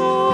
alle 0.00 0.31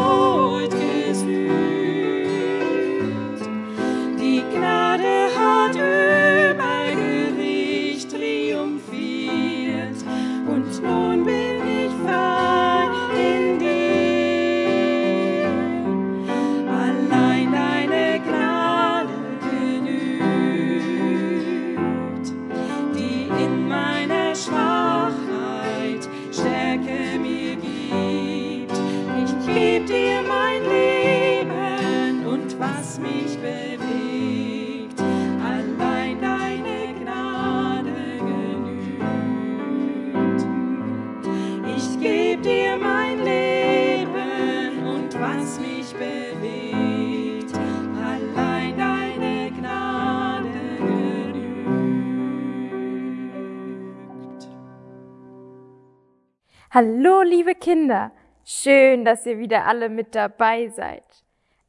Hallo, 56.81 57.23
liebe 57.23 57.57
Kinder. 57.57 58.13
Schön, 58.45 59.05
dass 59.05 59.27
ihr 59.27 59.39
wieder 59.39 59.67
alle 59.67 59.89
mit 59.89 60.15
dabei 60.15 60.69
seid. 60.69 61.03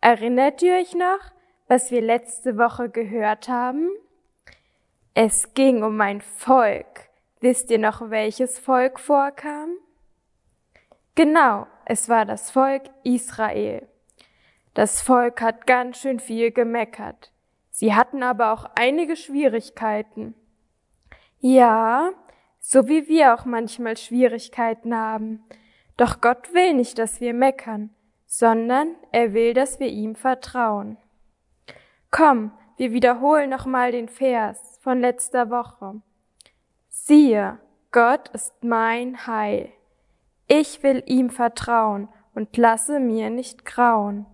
Erinnert 0.01 0.61
ihr 0.61 0.75
euch 0.75 0.93
noch, 0.93 1.31
was 1.67 1.89
wir 1.89 1.99
letzte 1.99 2.59
Woche 2.59 2.91
gehört 2.91 3.49
haben? 3.49 3.89
Es 5.15 5.55
ging 5.55 5.81
um 5.81 5.99
ein 5.99 6.21
Volk. 6.21 7.09
Wisst 7.39 7.71
ihr 7.71 7.79
noch, 7.79 8.11
welches 8.11 8.59
Volk 8.59 8.99
vorkam? 8.99 9.71
Genau, 11.15 11.65
es 11.85 12.07
war 12.07 12.25
das 12.25 12.51
Volk 12.51 12.83
Israel. 13.03 13.87
Das 14.75 15.01
Volk 15.01 15.41
hat 15.41 15.65
ganz 15.65 15.97
schön 15.97 16.19
viel 16.19 16.51
gemeckert. 16.51 17.31
Sie 17.71 17.95
hatten 17.95 18.21
aber 18.21 18.53
auch 18.53 18.69
einige 18.75 19.15
Schwierigkeiten. 19.15 20.35
Ja, 21.39 22.11
so 22.71 22.87
wie 22.87 23.07
wir 23.07 23.33
auch 23.33 23.45
manchmal 23.45 23.97
Schwierigkeiten 23.97 24.95
haben. 24.95 25.43
Doch 25.97 26.21
Gott 26.21 26.53
will 26.53 26.75
nicht, 26.75 26.99
dass 26.99 27.19
wir 27.19 27.33
meckern, 27.33 27.89
sondern 28.27 28.93
er 29.11 29.33
will, 29.33 29.55
dass 29.55 29.79
wir 29.79 29.87
ihm 29.87 30.13
vertrauen. 30.13 30.97
Komm, 32.11 32.51
wir 32.77 32.91
wiederholen 32.91 33.49
nochmal 33.49 33.91
den 33.91 34.07
Vers 34.07 34.77
von 34.83 34.99
letzter 34.99 35.49
Woche. 35.49 35.99
Siehe, 36.89 37.57
Gott 37.91 38.29
ist 38.35 38.53
mein 38.63 39.25
Heil. 39.25 39.69
Ich 40.47 40.83
will 40.83 41.01
ihm 41.07 41.31
vertrauen 41.31 42.07
und 42.35 42.55
lasse 42.55 42.99
mir 42.99 43.31
nicht 43.31 43.65
grauen. 43.65 44.27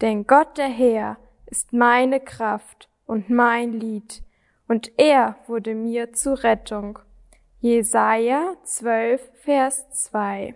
Denn 0.00 0.26
Gott 0.26 0.58
der 0.58 0.66
Herr 0.66 1.16
ist 1.46 1.72
meine 1.72 2.18
Kraft 2.18 2.88
und 3.06 3.30
mein 3.30 3.72
Lied, 3.72 4.24
und 4.66 4.90
er 4.98 5.36
wurde 5.46 5.76
mir 5.76 6.12
zu 6.12 6.34
Rettung. 6.34 6.98
Jesaja 7.60 8.54
12, 8.62 9.20
Vers 9.42 9.90
2. 9.90 10.54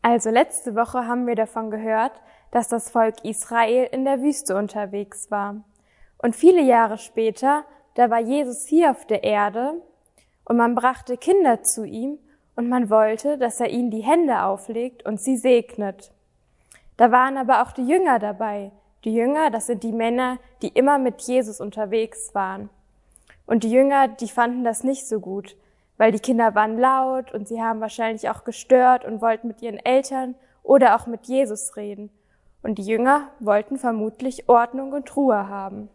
Also 0.00 0.30
letzte 0.30 0.74
Woche 0.74 1.06
haben 1.06 1.26
wir 1.26 1.34
davon 1.34 1.70
gehört, 1.70 2.12
dass 2.52 2.68
das 2.68 2.88
Volk 2.88 3.22
Israel 3.22 3.86
in 3.92 4.06
der 4.06 4.22
Wüste 4.22 4.56
unterwegs 4.56 5.30
war. 5.30 5.56
Und 6.16 6.34
viele 6.34 6.62
Jahre 6.62 6.96
später, 6.96 7.64
da 7.96 8.08
war 8.08 8.18
Jesus 8.18 8.64
hier 8.64 8.92
auf 8.92 9.06
der 9.06 9.24
Erde 9.24 9.74
und 10.46 10.56
man 10.56 10.74
brachte 10.74 11.18
Kinder 11.18 11.62
zu 11.64 11.84
ihm 11.84 12.18
und 12.56 12.70
man 12.70 12.88
wollte, 12.88 13.36
dass 13.36 13.60
er 13.60 13.68
ihnen 13.68 13.90
die 13.90 14.02
Hände 14.02 14.42
auflegt 14.44 15.04
und 15.04 15.20
sie 15.20 15.36
segnet. 15.36 16.12
Da 16.96 17.12
waren 17.12 17.36
aber 17.36 17.60
auch 17.60 17.72
die 17.72 17.86
Jünger 17.86 18.18
dabei. 18.18 18.72
Die 19.04 19.12
Jünger, 19.12 19.50
das 19.50 19.66
sind 19.66 19.82
die 19.82 19.92
Männer, 19.92 20.38
die 20.62 20.68
immer 20.68 20.96
mit 20.96 21.20
Jesus 21.20 21.60
unterwegs 21.60 22.34
waren. 22.34 22.70
Und 23.44 23.64
die 23.64 23.70
Jünger, 23.70 24.08
die 24.08 24.28
fanden 24.28 24.64
das 24.64 24.82
nicht 24.82 25.06
so 25.06 25.20
gut, 25.20 25.56
weil 26.00 26.12
die 26.12 26.18
Kinder 26.18 26.54
waren 26.54 26.78
laut 26.78 27.30
und 27.34 27.46
sie 27.46 27.60
haben 27.60 27.82
wahrscheinlich 27.82 28.30
auch 28.30 28.44
gestört 28.44 29.04
und 29.04 29.20
wollten 29.20 29.48
mit 29.48 29.60
ihren 29.60 29.76
Eltern 29.76 30.34
oder 30.62 30.96
auch 30.96 31.06
mit 31.06 31.26
Jesus 31.26 31.76
reden. 31.76 32.08
Und 32.62 32.78
die 32.78 32.86
Jünger 32.86 33.28
wollten 33.38 33.76
vermutlich 33.76 34.48
Ordnung 34.48 34.94
und 34.94 35.14
Ruhe 35.14 35.50
haben. 35.50 35.90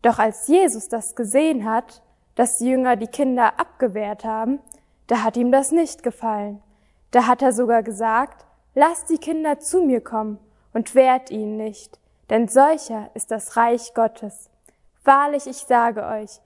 Doch 0.00 0.20
als 0.20 0.46
Jesus 0.46 0.88
das 0.88 1.16
gesehen 1.16 1.68
hat, 1.68 2.04
dass 2.36 2.58
die 2.58 2.68
Jünger 2.68 2.94
die 2.94 3.08
Kinder 3.08 3.58
abgewehrt 3.58 4.24
haben, 4.24 4.60
da 5.08 5.24
hat 5.24 5.36
ihm 5.36 5.50
das 5.50 5.72
nicht 5.72 6.04
gefallen. 6.04 6.62
Da 7.10 7.26
hat 7.26 7.42
er 7.42 7.52
sogar 7.52 7.82
gesagt, 7.82 8.46
lasst 8.76 9.10
die 9.10 9.18
Kinder 9.18 9.58
zu 9.58 9.82
mir 9.82 10.02
kommen 10.02 10.38
und 10.72 10.94
wehrt 10.94 11.32
ihnen 11.32 11.56
nicht, 11.56 11.98
denn 12.30 12.46
solcher 12.46 13.10
ist 13.14 13.32
das 13.32 13.56
Reich 13.56 13.92
Gottes. 13.92 14.50
Wahrlich, 15.02 15.48
ich 15.48 15.56
sage 15.56 16.06
euch, 16.06 16.40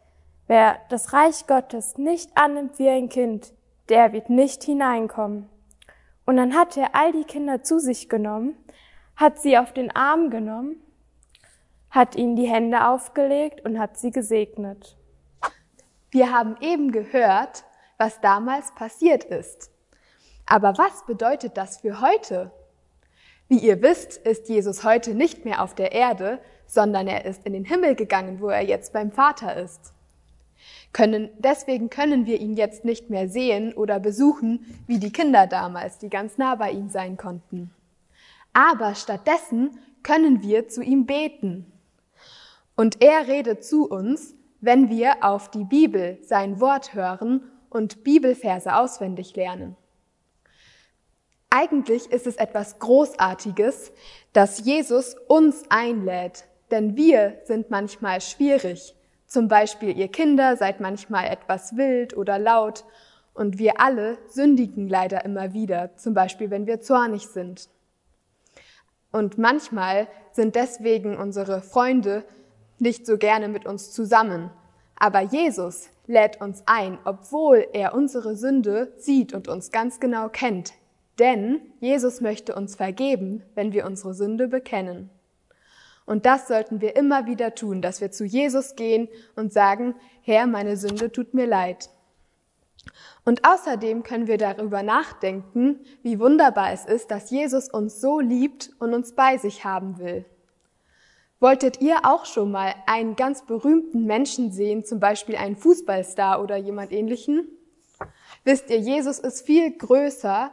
wer 0.51 0.81
das 0.89 1.13
Reich 1.13 1.47
Gottes 1.47 1.97
nicht 1.97 2.33
annimmt 2.35 2.81
wie 2.81 2.89
ein 2.89 3.09
Kind, 3.09 3.53
der 3.89 4.13
wird 4.13 4.31
nicht 4.31 4.65
hineinkommen. 4.65 5.49
Und 6.27 6.39
dann 6.39 6.57
hat 6.57 6.77
er 6.77 6.97
all 6.97 7.13
die 7.13 7.23
Kinder 7.23 7.63
zu 7.63 7.79
sich 7.79 8.09
genommen, 8.09 8.57
hat 9.15 9.41
sie 9.41 9.57
auf 9.57 9.73
den 9.73 9.95
Arm 9.95 10.29
genommen, 10.29 10.83
hat 11.89 12.17
ihnen 12.17 12.35
die 12.35 12.49
Hände 12.49 12.89
aufgelegt 12.89 13.65
und 13.65 13.79
hat 13.79 13.97
sie 13.97 14.11
gesegnet. 14.11 14.97
Wir 16.11 16.33
haben 16.33 16.57
eben 16.61 16.91
gehört, 16.91 17.63
was 17.97 18.21
damals 18.21 18.75
passiert 18.75 19.23
ist. 19.23 19.71
Aber 20.47 20.77
was 20.77 21.07
bedeutet 21.07 21.57
das 21.57 21.79
für 21.79 22.01
heute? 22.01 22.51
Wie 23.47 23.59
ihr 23.59 23.83
wisst, 23.83 24.17
ist 24.17 24.49
Jesus 24.49 24.83
heute 24.83 25.15
nicht 25.15 25.45
mehr 25.45 25.63
auf 25.63 25.77
der 25.77 25.93
Erde, 25.93 26.41
sondern 26.67 27.07
er 27.07 27.25
ist 27.25 27.47
in 27.47 27.53
den 27.53 27.65
Himmel 27.65 27.95
gegangen, 27.95 28.41
wo 28.41 28.49
er 28.49 28.63
jetzt 28.63 28.93
beim 28.93 29.13
Vater 29.13 29.57
ist. 29.57 29.95
Können, 30.93 31.31
deswegen 31.39 31.91
können 31.91 32.27
wir 32.27 32.41
ihn 32.41 32.57
jetzt 32.57 32.85
nicht 32.85 33.11
mehr 33.11 33.29
sehen 33.29 33.73
oder 33.75 34.01
besuchen, 34.01 34.83
wie 34.87 34.99
die 34.99 35.13
Kinder 35.13 35.47
damals, 35.47 35.99
die 35.99 36.09
ganz 36.09 36.39
nah 36.39 36.55
bei 36.57 36.73
ihm 36.73 36.89
sein 36.89 37.17
konnten. 37.17 37.71
Aber 38.53 38.95
stattdessen 38.95 39.79
können 40.03 40.43
wir 40.43 40.69
zu 40.69 40.83
ihm 40.83 41.07
beten. 41.07 41.71
Und 42.77 43.03
er 43.03 43.29
redet 43.29 43.65
zu 43.65 43.89
uns, 43.89 44.35
wenn 44.61 44.91
wir 44.91 45.25
auf 45.25 45.51
die 45.51 45.65
Bibel, 45.65 46.19
sein 46.23 46.61
Wort 46.61 46.95
hören 46.95 47.43
und 47.69 48.05
Bibelverse 48.05 48.75
auswendig 48.75 49.37
lernen. 49.37 49.77
Eigentlich 51.51 52.11
ist 52.11 52.27
es 52.27 52.37
etwas 52.37 52.79
Großartiges, 52.79 53.93
dass 54.33 54.65
Jesus 54.65 55.17
uns 55.27 55.65
einlädt, 55.69 56.45
denn 56.71 56.97
wir 56.97 57.41
sind 57.45 57.71
manchmal 57.71 58.21
schwierig. 58.21 58.95
Zum 59.31 59.47
Beispiel 59.47 59.97
ihr 59.97 60.09
Kinder 60.09 60.57
seid 60.57 60.81
manchmal 60.81 61.29
etwas 61.29 61.77
wild 61.77 62.17
oder 62.17 62.37
laut 62.37 62.85
und 63.33 63.61
wir 63.61 63.81
alle 63.81 64.19
sündigen 64.27 64.89
leider 64.89 65.25
immer 65.25 65.53
wieder, 65.53 65.97
zum 65.97 66.15
Beispiel 66.15 66.51
wenn 66.51 66.67
wir 66.67 66.81
zornig 66.81 67.29
sind. 67.29 67.69
Und 69.13 69.39
manchmal 69.39 70.09
sind 70.33 70.57
deswegen 70.57 71.17
unsere 71.17 71.63
Freunde 71.63 72.25
nicht 72.81 73.07
so 73.07 73.19
gerne 73.19 73.47
mit 73.47 73.67
uns 73.67 73.93
zusammen. 73.93 74.51
Aber 74.97 75.21
Jesus 75.21 75.91
lädt 76.09 76.41
uns 76.41 76.65
ein, 76.67 76.99
obwohl 77.05 77.69
er 77.73 77.95
unsere 77.95 78.35
Sünde 78.35 78.93
sieht 78.97 79.33
und 79.33 79.47
uns 79.47 79.71
ganz 79.71 80.01
genau 80.01 80.29
kennt. 80.29 80.73
Denn 81.21 81.61
Jesus 81.79 82.21
möchte 82.21 82.57
uns 82.57 82.75
vergeben, 82.75 83.45
wenn 83.55 83.73
wir 83.73 83.87
unsere 83.87 84.13
Sünde 84.13 84.49
bekennen. 84.49 85.09
Und 86.07 86.27
das 86.27 86.49
sollten 86.49 86.81
wir 86.81 86.97
immer 86.97 87.27
wieder 87.27 87.55
tun, 87.55 87.83
dass 87.83 88.01
wir 88.01 88.11
zu 88.11 88.25
Jesus 88.25 88.75
gehen 88.75 89.09
und 89.37 89.53
sagen, 89.53 89.95
Herr, 90.23 90.47
meine 90.47 90.77
Sünde 90.77 91.13
tut 91.13 91.35
mir 91.35 91.47
leid. 91.47 91.91
Und 93.25 93.47
außerdem 93.47 94.03
können 94.03 94.27
wir 94.27 94.39
darüber 94.39 94.83
nachdenken, 94.83 95.81
wie 96.03 96.19
wunderbar 96.19 96.73
es 96.73 96.85
ist, 96.85 97.11
dass 97.11 97.31
Jesus 97.31 97.69
uns 97.69 98.01
so 98.01 98.19
liebt 98.19 98.71
und 98.79 98.95
uns 98.95 99.13
bei 99.13 99.37
sich 99.37 99.65
haben 99.65 99.99
will. 99.99 100.25
Wolltet 101.39 101.81
ihr 101.81 102.05
auch 102.05 102.27
schon 102.27 102.51
mal 102.51 102.75
einen 102.87 103.17
ganz 103.17 103.47
berühmten 103.47 104.05
Menschen 104.05 104.53
sehen, 104.53 104.85
zum 104.85 105.01
Beispiel 105.01 105.37
einen 105.37 105.57
Fußballstar 105.57 106.43
oder 106.43 106.57
jemand 106.57 106.93
ähnlichen? 106.93 107.49
Wisst 108.45 108.69
ihr, 108.71 108.79
Jesus 108.79 109.19
ist 109.19 109.47
viel 109.47 109.77
größer 109.77 110.53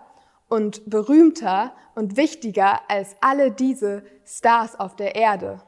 und 0.50 0.90
berühmter 0.90 1.76
und 1.96 2.18
wichtiger 2.18 2.80
als 2.90 3.16
alle 3.22 3.52
diese 3.52 4.04
Stars 4.26 4.80
auf 4.80 4.96
der 4.96 5.16
Erde. 5.16 5.62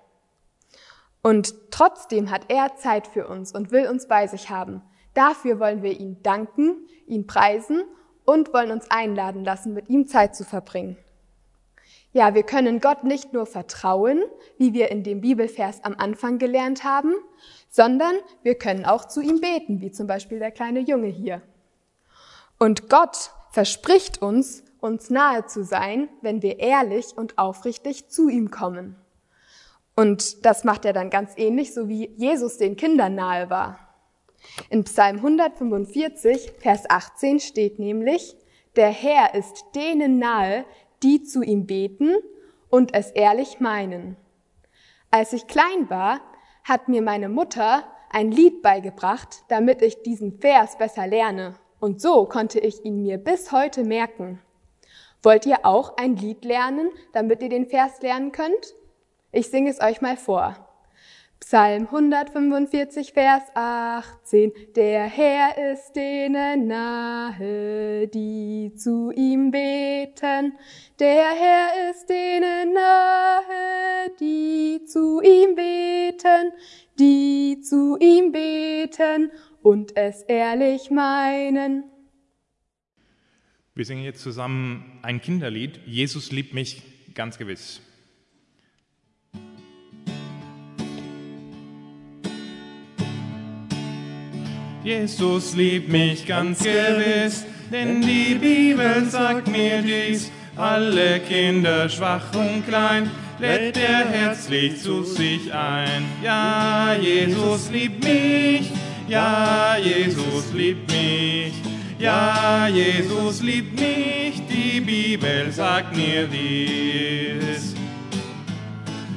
Und 1.21 1.53
trotzdem 1.71 2.31
hat 2.31 2.43
er 2.49 2.75
Zeit 2.75 3.07
für 3.07 3.27
uns 3.27 3.53
und 3.53 3.71
will 3.71 3.87
uns 3.87 4.07
bei 4.07 4.27
sich 4.27 4.49
haben. 4.49 4.81
Dafür 5.13 5.59
wollen 5.59 5.83
wir 5.83 5.99
ihn 5.99 6.21
danken, 6.23 6.87
ihn 7.05 7.27
preisen 7.27 7.83
und 8.25 8.53
wollen 8.53 8.71
uns 8.71 8.89
einladen 8.89 9.43
lassen, 9.43 9.73
mit 9.73 9.89
ihm 9.89 10.07
Zeit 10.07 10.35
zu 10.35 10.45
verbringen. 10.45 10.97
Ja, 12.11 12.33
wir 12.33 12.43
können 12.43 12.79
Gott 12.79 13.03
nicht 13.03 13.33
nur 13.33 13.45
vertrauen, 13.45 14.23
wie 14.57 14.73
wir 14.73 14.89
in 14.89 15.03
dem 15.03 15.21
Bibelvers 15.21 15.83
am 15.83 15.95
Anfang 15.97 16.39
gelernt 16.39 16.83
haben, 16.83 17.13
sondern 17.69 18.13
wir 18.41 18.55
können 18.55 18.85
auch 18.85 19.05
zu 19.05 19.21
ihm 19.21 19.41
beten, 19.41 19.81
wie 19.81 19.91
zum 19.91 20.07
Beispiel 20.07 20.39
der 20.39 20.51
kleine 20.51 20.79
Junge 20.79 21.07
hier. 21.07 21.41
Und 22.57 22.89
Gott 22.89 23.31
verspricht 23.51 24.21
uns, 24.21 24.63
uns 24.81 25.09
nahe 25.09 25.45
zu 25.45 25.63
sein, 25.63 26.09
wenn 26.21 26.41
wir 26.41 26.59
ehrlich 26.59 27.17
und 27.17 27.37
aufrichtig 27.37 28.09
zu 28.09 28.29
ihm 28.29 28.51
kommen. 28.51 28.95
Und 29.95 30.45
das 30.45 30.63
macht 30.63 30.85
er 30.85 30.93
dann 30.93 31.09
ganz 31.09 31.33
ähnlich, 31.35 31.73
so 31.73 31.89
wie 31.89 32.09
Jesus 32.15 32.57
den 32.57 32.77
Kindern 32.77 33.15
nahe 33.15 33.49
war. 33.49 33.79
In 34.69 34.85
Psalm 34.85 35.17
145, 35.17 36.53
Vers 36.59 36.89
18 36.89 37.39
steht 37.39 37.79
nämlich, 37.79 38.37
der 38.75 38.89
Herr 38.89 39.35
ist 39.35 39.65
denen 39.75 40.19
nahe, 40.19 40.63
die 41.03 41.23
zu 41.23 41.41
ihm 41.41 41.65
beten 41.65 42.15
und 42.69 42.93
es 42.93 43.11
ehrlich 43.11 43.59
meinen. 43.59 44.15
Als 45.11 45.33
ich 45.33 45.47
klein 45.47 45.89
war, 45.89 46.21
hat 46.63 46.87
mir 46.87 47.01
meine 47.01 47.29
Mutter 47.29 47.83
ein 48.11 48.31
Lied 48.31 48.61
beigebracht, 48.61 49.43
damit 49.49 49.81
ich 49.81 50.01
diesen 50.03 50.39
Vers 50.39 50.77
besser 50.77 51.07
lerne. 51.07 51.55
Und 51.79 52.01
so 52.01 52.25
konnte 52.25 52.59
ich 52.59 52.85
ihn 52.85 53.01
mir 53.01 53.17
bis 53.17 53.51
heute 53.51 53.83
merken. 53.83 54.39
Wollt 55.21 55.45
ihr 55.45 55.65
auch 55.65 55.97
ein 55.97 56.15
Lied 56.15 56.45
lernen, 56.45 56.89
damit 57.11 57.41
ihr 57.43 57.49
den 57.49 57.67
Vers 57.67 58.01
lernen 58.01 58.31
könnt? 58.31 58.73
Ich 59.31 59.49
singe 59.49 59.69
es 59.69 59.81
euch 59.81 60.01
mal 60.01 60.15
vor. 60.15 60.55
Psalm 61.41 61.87
145, 61.87 63.13
Vers 63.13 63.43
18. 63.53 64.51
Der 64.75 65.05
Herr 65.05 65.71
ist 65.71 65.93
denen 65.93 66.67
nahe, 66.67 68.07
die 68.07 68.73
zu 68.75 69.11
ihm 69.11 69.49
beten. 69.49 70.57
Der 70.99 71.29
Herr 71.31 71.89
ist 71.89 72.09
denen 72.09 72.73
nahe, 72.73 74.11
die 74.19 74.85
zu 74.85 75.21
ihm 75.21 75.55
beten, 75.55 76.51
die 76.99 77.61
zu 77.61 77.97
ihm 77.97 78.31
beten 78.31 79.31
und 79.61 79.97
es 79.97 80.23
ehrlich 80.23 80.91
meinen. 80.91 81.85
Wir 83.79 83.85
singen 83.85 84.03
jetzt 84.03 84.21
zusammen 84.21 84.99
ein 85.03 85.21
Kinderlied. 85.21 85.79
Jesus 85.85 86.33
liebt 86.33 86.53
mich 86.53 86.81
ganz 87.15 87.37
gewiss. 87.37 87.79
Jesus 94.83 95.55
liebt 95.55 95.87
mich 95.87 96.25
ganz 96.25 96.59
gewiss, 96.59 97.45
denn 97.71 98.01
die 98.01 98.35
Bibel 98.35 99.05
sagt 99.05 99.47
mir 99.47 99.81
dies. 99.81 100.29
Alle 100.57 101.21
Kinder 101.21 101.87
schwach 101.87 102.35
und 102.35 102.67
klein, 102.67 103.09
lädt 103.39 103.77
er 103.77 104.09
herzlich 104.09 104.81
zu 104.81 105.03
sich 105.03 105.53
ein. 105.53 106.03
Ja, 106.21 106.95
Jesus 106.95 107.71
liebt 107.71 108.03
mich, 108.03 108.71
ja, 109.07 109.77
Jesus 109.77 110.51
liebt 110.51 110.91
mich. 110.91 111.68
Ja, 111.99 112.69
Jesus 112.69 113.41
liebt 113.41 113.77
mich, 113.77 114.41
die 114.47 114.79
Bibel 114.79 115.51
sagt 115.51 115.97
mir 115.97 116.27
dies. 116.27 117.75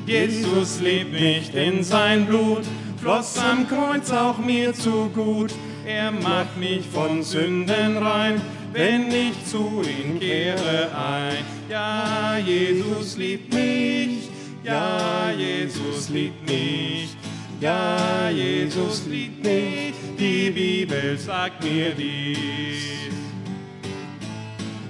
Jesus 0.05 0.81
liebt 0.81 1.13
mich, 1.13 1.53
denn 1.53 1.85
sein 1.85 2.27
Blut 2.27 2.65
floss 3.01 3.39
am 3.39 3.69
Kreuz 3.69 4.11
auch 4.11 4.39
mir 4.39 4.75
zu 4.75 5.09
gut. 5.15 5.53
Er 5.87 6.11
macht 6.11 6.57
mich 6.59 6.85
von 6.93 7.23
Sünden 7.23 7.99
rein, 7.99 8.41
wenn 8.73 9.13
ich 9.13 9.45
zu 9.47 9.83
ihm 9.83 10.19
kehre 10.19 10.91
ein. 10.97 11.45
Ja, 11.71 12.37
Jesus 12.45 13.17
liebt 13.17 13.55
mich, 13.55 14.29
ja, 14.65 15.31
Jesus 15.31 16.09
liebt 16.09 16.51
mich. 16.51 17.17
Ja, 17.63 18.29
Jesus 18.29 19.07
liebt 19.07 19.45
mich, 19.45 19.95
die 20.19 20.51
Bibel 20.51 21.17
sagt 21.17 21.63
mir 21.63 21.93
dies. 21.97 23.13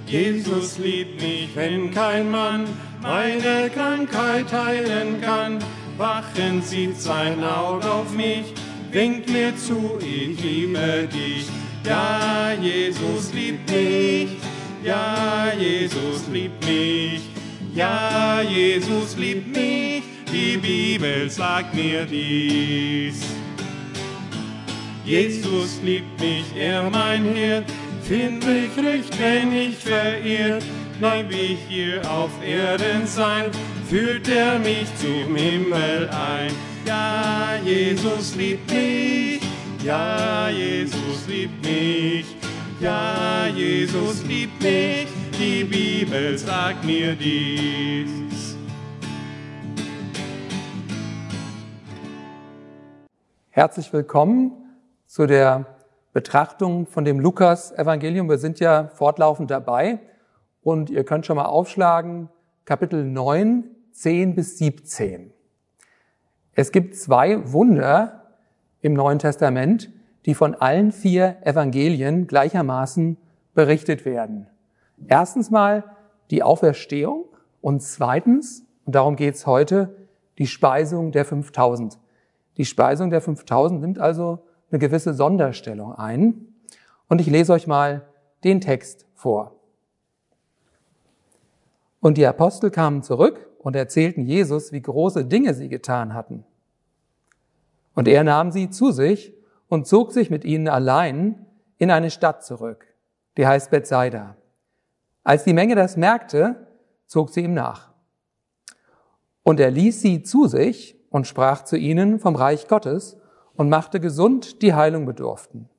Jesus 0.07 0.79
liebt 0.79 1.21
mich, 1.21 1.49
wenn 1.53 1.91
kein 1.91 2.31
Mann 2.31 2.65
meine 2.99 3.69
Krankheit 3.69 4.51
heilen 4.51 5.21
kann. 5.21 5.59
Wachen 5.99 6.63
sieht 6.63 6.99
sein 6.99 7.43
Auge 7.43 7.91
auf 7.91 8.11
mich, 8.11 8.55
winkt 8.91 9.29
mir 9.29 9.55
zu, 9.55 9.99
ich 9.99 10.43
liebe 10.43 11.07
dich. 11.13 11.45
Ja, 11.85 12.53
Jesus 12.59 13.31
liebt 13.35 13.69
mich, 13.69 14.29
ja, 14.83 15.51
Jesus 15.59 16.27
liebt 16.31 16.65
mich, 16.65 17.21
ja, 17.75 18.41
Jesus 18.41 19.15
liebt 19.15 19.55
mich. 19.55 20.12
Die 20.33 20.57
Bibel 20.57 21.29
sagt 21.29 21.75
mir 21.75 22.05
dies. 22.05 23.21
Jesus 25.05 25.79
liebt 25.83 26.19
mich, 26.19 26.45
er 26.57 26.89
mein 26.89 27.23
Herr, 27.35 27.61
find 28.01 28.43
mich 28.43 28.75
recht, 28.83 29.15
wenn 29.19 29.53
ich 29.53 29.77
verirrt, 29.77 30.63
bleib 30.99 31.31
ich 31.31 31.59
hier 31.69 32.01
auf 32.09 32.31
Erden 32.43 33.05
sein, 33.05 33.51
führt 33.87 34.27
er 34.27 34.57
mich 34.57 34.87
zum 34.99 35.35
Himmel 35.35 36.09
ein. 36.09 36.51
Ja, 36.87 37.51
Jesus 37.63 38.35
liebt 38.35 38.71
mich, 38.71 39.39
ja, 39.85 40.49
Jesus 40.49 41.27
liebt 41.27 41.63
mich, 41.63 42.25
ja, 42.79 43.45
Jesus 43.55 44.23
liebt 44.27 44.63
mich, 44.63 45.07
die 45.39 45.63
Bibel 45.63 46.35
sagt 46.39 46.83
mir 46.83 47.15
dies. 47.15 48.32
Herzlich 53.55 53.93
willkommen 53.93 54.51
zu 55.05 55.27
der 55.27 55.67
Betrachtung 56.11 56.87
von 56.87 57.05
dem 57.05 57.19
Lukas-Evangelium. 57.19 58.27
Wir 58.27 58.39
sind 58.39 58.59
ja 58.59 58.87
fortlaufend 58.87 59.51
dabei 59.51 59.99
und 60.63 60.89
ihr 60.89 61.03
könnt 61.03 61.27
schon 61.27 61.35
mal 61.35 61.45
aufschlagen, 61.45 62.29
Kapitel 62.65 63.05
9, 63.05 63.65
10 63.91 64.33
bis 64.33 64.57
17. 64.57 65.31
Es 66.55 66.71
gibt 66.71 66.95
zwei 66.95 67.53
Wunder 67.53 68.23
im 68.81 68.95
Neuen 68.95 69.19
Testament, 69.19 69.91
die 70.25 70.33
von 70.33 70.55
allen 70.55 70.91
vier 70.91 71.37
Evangelien 71.43 72.25
gleichermaßen 72.25 73.17
berichtet 73.53 74.03
werden. 74.03 74.47
Erstens 75.05 75.51
mal 75.51 75.83
die 76.31 76.41
Auferstehung 76.41 77.25
und 77.61 77.83
zweitens, 77.83 78.65
und 78.85 78.95
darum 78.95 79.15
geht's 79.15 79.45
heute, 79.45 80.07
die 80.39 80.47
Speisung 80.47 81.11
der 81.11 81.23
5000. 81.23 81.99
Die 82.57 82.65
Speisung 82.65 83.09
der 83.09 83.21
5000 83.21 83.81
nimmt 83.81 83.99
also 83.99 84.39
eine 84.69 84.79
gewisse 84.79 85.13
Sonderstellung 85.13 85.93
ein. 85.93 86.53
Und 87.07 87.21
ich 87.21 87.27
lese 87.27 87.53
euch 87.53 87.67
mal 87.67 88.07
den 88.43 88.61
Text 88.61 89.05
vor. 89.13 89.55
Und 91.99 92.17
die 92.17 92.25
Apostel 92.25 92.69
kamen 92.69 93.01
zurück 93.01 93.49
und 93.59 93.75
erzählten 93.75 94.25
Jesus, 94.25 94.71
wie 94.71 94.81
große 94.81 95.25
Dinge 95.25 95.53
sie 95.53 95.69
getan 95.69 96.13
hatten. 96.13 96.43
Und 97.95 98.07
er 98.07 98.23
nahm 98.23 98.51
sie 98.51 98.69
zu 98.69 98.91
sich 98.91 99.33
und 99.69 99.87
zog 99.87 100.11
sich 100.11 100.29
mit 100.29 100.43
ihnen 100.43 100.67
allein 100.67 101.45
in 101.77 101.91
eine 101.91 102.11
Stadt 102.11 102.43
zurück, 102.43 102.85
die 103.37 103.47
heißt 103.47 103.71
Bethsaida. 103.71 104.35
Als 105.23 105.45
die 105.45 105.53
Menge 105.53 105.75
das 105.75 105.95
merkte, 105.95 106.67
zog 107.07 107.29
sie 107.29 107.41
ihm 107.41 107.53
nach. 107.53 107.91
Und 109.43 109.59
er 109.59 109.71
ließ 109.71 110.01
sie 110.01 110.23
zu 110.23 110.47
sich 110.47 110.99
und 111.13 111.27
sprach 111.27 111.63
zu 111.63 111.77
ihnen 111.77 112.17
vom 112.17 112.35
Reich 112.35 112.67
Gottes 112.67 113.17
und 113.53 113.69
machte 113.69 113.99
gesund, 113.99 114.63
die 114.63 114.73
Heilung 114.73 115.05
bedurften. 115.05 115.69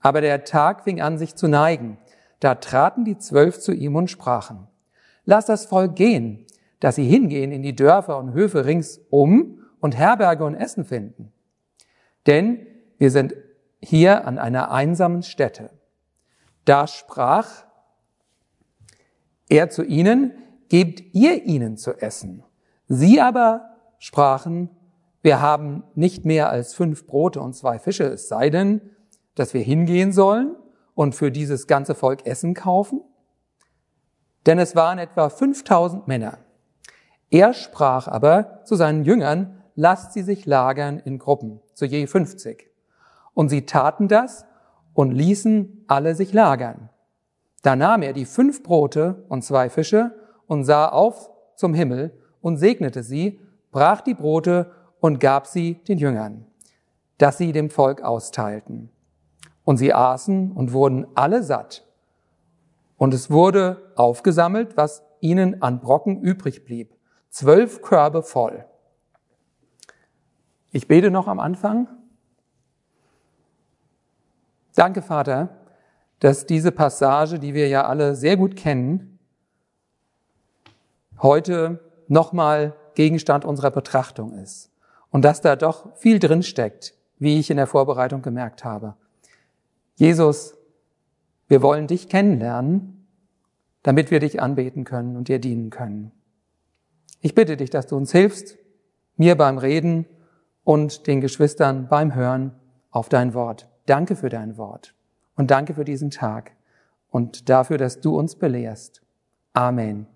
Aber 0.00 0.20
der 0.20 0.42
Tag 0.42 0.82
fing 0.82 1.00
an, 1.00 1.16
sich 1.16 1.36
zu 1.36 1.46
neigen. 1.46 1.96
Da 2.40 2.56
traten 2.56 3.04
die 3.04 3.18
Zwölf 3.18 3.60
zu 3.60 3.72
ihm 3.72 3.94
und 3.94 4.10
sprachen, 4.10 4.66
Lass 5.24 5.46
das 5.46 5.66
Volk 5.66 5.94
gehen, 5.94 6.44
dass 6.80 6.96
sie 6.96 7.06
hingehen 7.06 7.52
in 7.52 7.62
die 7.62 7.76
Dörfer 7.76 8.18
und 8.18 8.32
Höfe 8.32 8.64
ringsum 8.64 9.60
und 9.78 9.96
Herberge 9.96 10.44
und 10.44 10.56
Essen 10.56 10.84
finden. 10.84 11.32
Denn 12.26 12.66
wir 12.98 13.12
sind 13.12 13.36
hier 13.80 14.26
an 14.26 14.40
einer 14.40 14.72
einsamen 14.72 15.22
Stätte. 15.22 15.70
Da 16.64 16.88
sprach 16.88 17.64
er 19.48 19.70
zu 19.70 19.84
ihnen, 19.84 20.32
gebt 20.68 21.14
ihr 21.14 21.44
ihnen 21.44 21.76
zu 21.76 21.92
essen. 21.92 22.42
Sie 22.88 23.20
aber 23.20 23.71
sprachen, 24.02 24.68
wir 25.22 25.40
haben 25.40 25.84
nicht 25.94 26.24
mehr 26.24 26.50
als 26.50 26.74
fünf 26.74 27.06
Brote 27.06 27.40
und 27.40 27.54
zwei 27.54 27.78
Fische, 27.78 28.02
es 28.02 28.26
sei 28.26 28.50
denn, 28.50 28.80
dass 29.36 29.54
wir 29.54 29.60
hingehen 29.60 30.10
sollen 30.10 30.56
und 30.94 31.14
für 31.14 31.30
dieses 31.30 31.68
ganze 31.68 31.94
Volk 31.94 32.26
Essen 32.26 32.54
kaufen? 32.54 33.00
Denn 34.44 34.58
es 34.58 34.74
waren 34.74 34.98
etwa 34.98 35.28
5000 35.28 36.08
Männer. 36.08 36.38
Er 37.30 37.54
sprach 37.54 38.08
aber 38.08 38.64
zu 38.64 38.74
seinen 38.74 39.04
Jüngern, 39.04 39.62
lasst 39.76 40.14
sie 40.14 40.22
sich 40.22 40.46
lagern 40.46 40.98
in 40.98 41.20
Gruppen, 41.20 41.60
zu 41.72 41.84
je 41.84 42.08
50. 42.08 42.68
Und 43.34 43.50
sie 43.50 43.66
taten 43.66 44.08
das 44.08 44.44
und 44.94 45.12
ließen 45.12 45.84
alle 45.86 46.16
sich 46.16 46.32
lagern. 46.32 46.90
Da 47.62 47.76
nahm 47.76 48.02
er 48.02 48.14
die 48.14 48.26
fünf 48.26 48.64
Brote 48.64 49.24
und 49.28 49.44
zwei 49.44 49.70
Fische 49.70 50.10
und 50.48 50.64
sah 50.64 50.88
auf 50.88 51.30
zum 51.54 51.72
Himmel 51.72 52.18
und 52.40 52.56
segnete 52.56 53.04
sie, 53.04 53.38
brach 53.72 54.02
die 54.02 54.14
Brote 54.14 54.70
und 55.00 55.18
gab 55.18 55.48
sie 55.48 55.74
den 55.88 55.98
Jüngern, 55.98 56.46
dass 57.18 57.38
sie 57.38 57.50
dem 57.50 57.70
Volk 57.70 58.02
austeilten. 58.02 58.90
Und 59.64 59.78
sie 59.78 59.92
aßen 59.92 60.52
und 60.52 60.72
wurden 60.72 61.06
alle 61.14 61.42
satt. 61.42 61.84
Und 62.96 63.14
es 63.14 63.30
wurde 63.30 63.92
aufgesammelt, 63.96 64.76
was 64.76 65.02
ihnen 65.20 65.62
an 65.62 65.80
Brocken 65.80 66.20
übrig 66.20 66.64
blieb. 66.64 66.94
Zwölf 67.30 67.82
Körbe 67.82 68.22
voll. 68.22 68.64
Ich 70.70 70.88
bete 70.88 71.10
noch 71.10 71.26
am 71.26 71.40
Anfang. 71.40 71.88
Danke, 74.74 75.02
Vater, 75.02 75.48
dass 76.18 76.46
diese 76.46 76.72
Passage, 76.72 77.38
die 77.38 77.54
wir 77.54 77.68
ja 77.68 77.86
alle 77.86 78.14
sehr 78.14 78.36
gut 78.36 78.56
kennen, 78.56 79.18
heute 81.20 81.80
nochmal 82.08 82.74
Gegenstand 82.94 83.44
unserer 83.44 83.70
Betrachtung 83.70 84.32
ist 84.34 84.70
und 85.10 85.24
dass 85.24 85.40
da 85.40 85.56
doch 85.56 85.94
viel 85.96 86.18
drin 86.18 86.42
steckt, 86.42 86.94
wie 87.18 87.38
ich 87.38 87.50
in 87.50 87.56
der 87.56 87.66
Vorbereitung 87.66 88.22
gemerkt 88.22 88.64
habe. 88.64 88.94
Jesus, 89.94 90.56
wir 91.48 91.62
wollen 91.62 91.86
dich 91.86 92.08
kennenlernen, 92.08 93.06
damit 93.82 94.10
wir 94.10 94.20
dich 94.20 94.40
anbeten 94.40 94.84
können 94.84 95.16
und 95.16 95.28
dir 95.28 95.38
dienen 95.38 95.70
können. 95.70 96.12
Ich 97.20 97.34
bitte 97.34 97.56
dich, 97.56 97.70
dass 97.70 97.86
du 97.86 97.96
uns 97.96 98.12
hilfst, 98.12 98.56
mir 99.16 99.36
beim 99.36 99.58
Reden 99.58 100.06
und 100.64 101.06
den 101.06 101.20
Geschwistern 101.20 101.88
beim 101.88 102.14
Hören 102.14 102.54
auf 102.90 103.08
dein 103.08 103.34
Wort. 103.34 103.68
Danke 103.86 104.16
für 104.16 104.28
dein 104.28 104.56
Wort 104.56 104.94
und 105.36 105.50
danke 105.50 105.74
für 105.74 105.84
diesen 105.84 106.10
Tag 106.10 106.52
und 107.10 107.48
dafür, 107.48 107.78
dass 107.78 108.00
du 108.00 108.18
uns 108.18 108.36
belehrst. 108.36 109.02
Amen. 109.52 110.11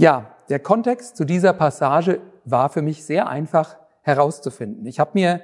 Ja, 0.00 0.36
der 0.48 0.60
Kontext 0.60 1.16
zu 1.16 1.24
dieser 1.24 1.52
Passage 1.52 2.20
war 2.44 2.68
für 2.68 2.82
mich 2.82 3.04
sehr 3.04 3.26
einfach 3.26 3.76
herauszufinden. 4.02 4.86
Ich 4.86 5.00
habe 5.00 5.10
mir 5.14 5.40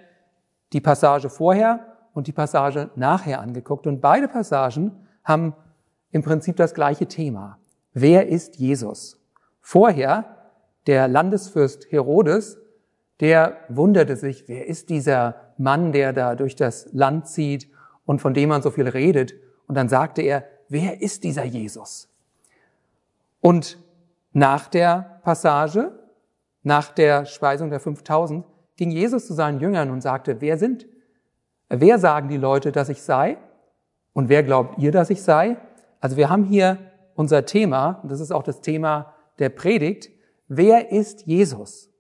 die 0.72 0.80
Passage 0.80 1.28
vorher 1.28 1.80
und 2.12 2.28
die 2.28 2.32
Passage 2.32 2.88
nachher 2.94 3.40
angeguckt 3.40 3.88
und 3.88 4.00
beide 4.00 4.28
Passagen 4.28 4.92
haben 5.24 5.54
im 6.12 6.22
Prinzip 6.22 6.54
das 6.54 6.72
gleiche 6.72 7.06
Thema. 7.06 7.58
Wer 7.94 8.28
ist 8.28 8.54
Jesus? 8.54 9.20
Vorher 9.60 10.24
der 10.86 11.08
Landesfürst 11.08 11.90
Herodes, 11.90 12.56
der 13.18 13.56
wunderte 13.68 14.14
sich, 14.14 14.46
wer 14.46 14.68
ist 14.68 14.88
dieser 14.88 15.34
Mann, 15.58 15.90
der 15.90 16.12
da 16.12 16.36
durch 16.36 16.54
das 16.54 16.88
Land 16.92 17.26
zieht 17.26 17.68
und 18.06 18.20
von 18.20 18.34
dem 18.34 18.50
man 18.50 18.62
so 18.62 18.70
viel 18.70 18.86
redet? 18.86 19.34
Und 19.66 19.74
dann 19.74 19.88
sagte 19.88 20.22
er, 20.22 20.44
wer 20.68 21.02
ist 21.02 21.24
dieser 21.24 21.42
Jesus? 21.42 22.08
Und 23.40 23.83
nach 24.34 24.68
der 24.68 25.20
Passage, 25.22 25.92
nach 26.62 26.90
der 26.90 27.24
Speisung 27.24 27.70
der 27.70 27.80
5000, 27.80 28.44
ging 28.76 28.90
Jesus 28.90 29.26
zu 29.26 29.32
seinen 29.32 29.60
Jüngern 29.60 29.90
und 29.90 30.02
sagte, 30.02 30.40
wer 30.40 30.58
sind, 30.58 30.86
wer 31.68 31.98
sagen 31.98 32.28
die 32.28 32.36
Leute, 32.36 32.72
dass 32.72 32.88
ich 32.88 33.02
sei? 33.02 33.38
Und 34.12 34.28
wer 34.28 34.42
glaubt 34.42 34.78
ihr, 34.78 34.92
dass 34.92 35.10
ich 35.10 35.22
sei? 35.22 35.56
Also 36.00 36.16
wir 36.16 36.28
haben 36.28 36.44
hier 36.44 36.78
unser 37.14 37.46
Thema, 37.46 38.00
und 38.02 38.10
das 38.10 38.20
ist 38.20 38.32
auch 38.32 38.42
das 38.42 38.60
Thema 38.60 39.14
der 39.38 39.48
Predigt, 39.48 40.10
wer 40.48 40.90
ist 40.90 41.26
Jesus? 41.26 41.90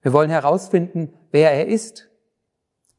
Wir 0.00 0.12
wollen 0.12 0.30
herausfinden, 0.30 1.12
wer 1.32 1.52
er 1.52 1.66
ist. 1.66 2.08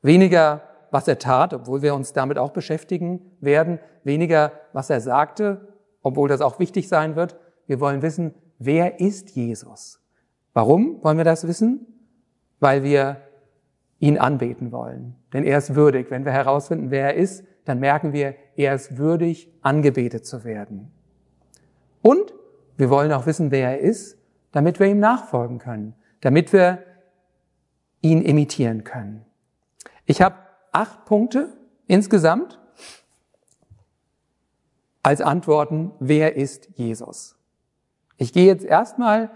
Weniger, 0.01 0.62
was 0.91 1.07
er 1.07 1.17
tat, 1.17 1.53
obwohl 1.53 1.81
wir 1.81 1.95
uns 1.95 2.13
damit 2.13 2.38
auch 2.38 2.51
beschäftigen 2.51 3.21
werden. 3.39 3.79
Weniger, 4.03 4.51
was 4.74 4.89
er 4.89 5.00
sagte, 5.00 5.75
obwohl 6.01 6.27
das 6.27 6.41
auch 6.41 6.60
wichtig 6.60 6.89
sein 6.89 7.15
wird. 7.15 7.38
Wir 7.67 7.79
wollen 7.79 8.01
wissen, 8.01 8.33
wer 8.65 9.00
ist 9.00 9.32
Jesus? 9.32 10.00
Warum 10.53 11.03
wollen 11.03 11.18
wir 11.18 11.25
das 11.25 11.48
wissen? 11.48 11.86
Weil 12.60 12.84
wir 12.84 13.18
ihn 14.00 14.18
anbeten 14.18 14.72
wollen. 14.72 15.15
Denn 15.34 15.44
er 15.44 15.58
ist 15.58 15.75
würdig. 15.75 16.12
Wenn 16.12 16.25
wir 16.25 16.32
herausfinden, 16.32 16.91
wer 16.91 17.13
er 17.13 17.15
ist, 17.15 17.46
dann 17.65 17.80
merken 17.80 18.13
wir, 18.13 18.36
er 18.56 18.75
ist 18.75 18.98
würdig, 18.98 19.51
angebetet 19.62 20.25
zu 20.25 20.44
werden. 20.44 20.91
Und 22.01 22.34
wir 22.77 22.89
wollen 22.89 23.12
auch 23.12 23.25
wissen, 23.27 23.51
wer 23.51 23.70
er 23.70 23.80
ist, 23.80 24.18
damit 24.51 24.80
wir 24.80 24.88
ihm 24.88 25.00
nachfolgen 25.00 25.60
können, 25.60 25.94
damit 26.22 26.51
wir 26.51 26.84
ihn 28.01 28.22
imitieren 28.22 28.84
können. 28.84 29.25
Ich 30.06 30.22
habe 30.22 30.36
acht 30.72 31.06
Punkte 31.06 31.53
insgesamt 31.88 32.60
als 35.03 35.22
Antworten, 35.22 35.91
wer 36.00 36.36
ist 36.36 36.70
Jesus? 36.75 37.38
Ich 38.22 38.34
gehe 38.34 38.46
jetzt 38.46 38.63
erstmal 38.63 39.32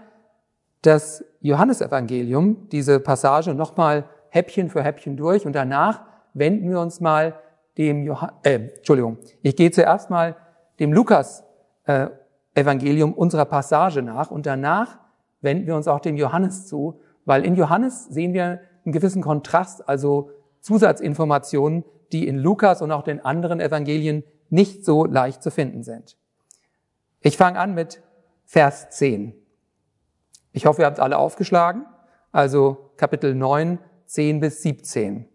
das 0.82 1.24
Johannesevangelium, 1.40 2.68
diese 2.70 3.00
Passage 3.00 3.52
nochmal 3.52 4.04
Häppchen 4.28 4.70
für 4.70 4.80
Häppchen 4.80 5.16
durch 5.16 5.44
und 5.44 5.54
danach 5.54 6.02
wenden 6.34 6.70
wir 6.70 6.78
uns 6.78 7.00
mal 7.00 7.34
dem 7.78 8.04
Johann, 8.04 8.30
äh, 8.44 8.60
Entschuldigung, 8.76 9.18
ich 9.42 9.56
gehe 9.56 9.72
zuerst 9.72 10.08
mal 10.08 10.36
dem 10.78 10.92
Lukas 10.92 11.42
äh, 11.86 12.10
Evangelium 12.54 13.12
unserer 13.12 13.46
Passage 13.46 14.02
nach 14.02 14.30
und 14.30 14.46
danach 14.46 15.00
wenden 15.40 15.66
wir 15.66 15.74
uns 15.74 15.88
auch 15.88 15.98
dem 15.98 16.16
Johannes 16.16 16.68
zu, 16.68 17.00
weil 17.24 17.44
in 17.44 17.56
Johannes 17.56 18.04
sehen 18.04 18.34
wir 18.34 18.60
einen 18.84 18.92
gewissen 18.92 19.20
Kontrast, 19.20 19.88
also 19.88 20.30
Zusatzinformationen, 20.60 21.82
die 22.12 22.28
in 22.28 22.38
Lukas 22.38 22.82
und 22.82 22.92
auch 22.92 23.02
den 23.02 23.24
anderen 23.24 23.58
Evangelien 23.58 24.22
nicht 24.48 24.84
so 24.84 25.06
leicht 25.06 25.42
zu 25.42 25.50
finden 25.50 25.82
sind. 25.82 26.16
Ich 27.20 27.36
fange 27.36 27.58
an 27.58 27.74
mit 27.74 28.00
Vers 28.46 28.90
10. 28.90 29.34
Ich 30.52 30.64
hoffe, 30.64 30.82
ihr 30.82 30.86
habt 30.86 31.00
alle 31.00 31.18
aufgeschlagen. 31.18 31.84
Also 32.32 32.92
Kapitel 32.96 33.34
9, 33.34 33.78
10 34.06 34.40
bis 34.40 34.62
17. 34.62 35.28